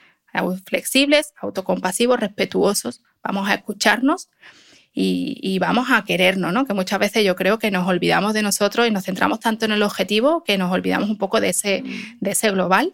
[0.65, 3.01] Flexibles, autocompasivos, respetuosos.
[3.23, 4.29] Vamos a escucharnos
[4.93, 6.65] y, vamos a querernos, ¿no?
[6.65, 9.71] Que muchas veces yo creo que nos olvidamos de nosotros y nos centramos tanto en
[9.71, 11.83] el objetivo que nos olvidamos un poco de ese,
[12.19, 12.93] de ese global.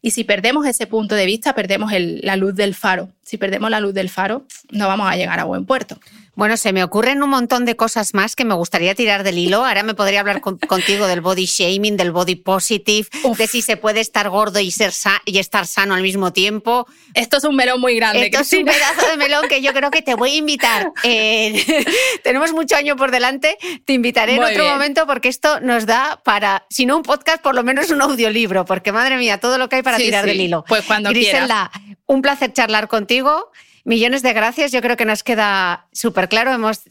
[0.00, 3.10] Y si perdemos ese punto de vista, perdemos la luz del faro.
[3.22, 5.98] Si perdemos la luz del faro, no vamos a llegar a buen puerto.
[6.36, 9.64] Bueno, se me ocurren un montón de cosas más que me gustaría tirar del hilo.
[9.64, 14.00] Ahora me podría hablar contigo del body shaming, del body positive, de si se puede
[14.00, 14.92] estar gordo y, ser
[15.24, 16.86] y estar sano al mismo tiempo.
[17.14, 18.26] Esto es un melón muy grande.
[18.26, 20.92] Esto es un pedazo de melón que yo creo que te voy a invitar.
[21.04, 21.84] Eh,
[22.24, 23.56] tenemos mucho año por delante.
[23.84, 27.54] Te invitaré en otro momento porque esto nos da para, si no un podcast, por
[27.54, 30.64] lo menos un audiolibro, porque madre mía, todo lo que hay para tirar del hilo.
[30.66, 31.70] Pues cuando Griselda,
[32.06, 33.50] un placer charlar contigo.
[33.84, 34.72] Millones de gracias.
[34.72, 36.52] Yo creo que nos queda súper claro.
[36.52, 36.82] Hemos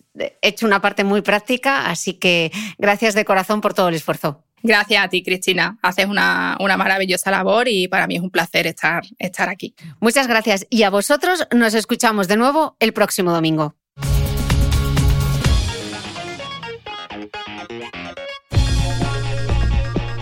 [0.42, 4.44] hecho una parte muy práctica, así que gracias de corazón por todo el esfuerzo.
[4.62, 5.78] Gracias a ti, Cristina.
[5.82, 9.76] Haces una, una, maravillosa labor y para mí es un placer estar, estar aquí.
[10.00, 10.66] Muchas gracias.
[10.70, 13.76] Y a vosotros nos escuchamos de nuevo el próximo domingo.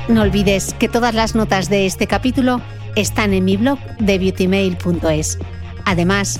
[0.08, 2.62] No olvides que todas las notas de este capítulo
[2.96, 5.38] están en mi blog de beautymail.es.
[5.86, 6.40] Además,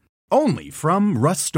[0.31, 1.53] only from Rust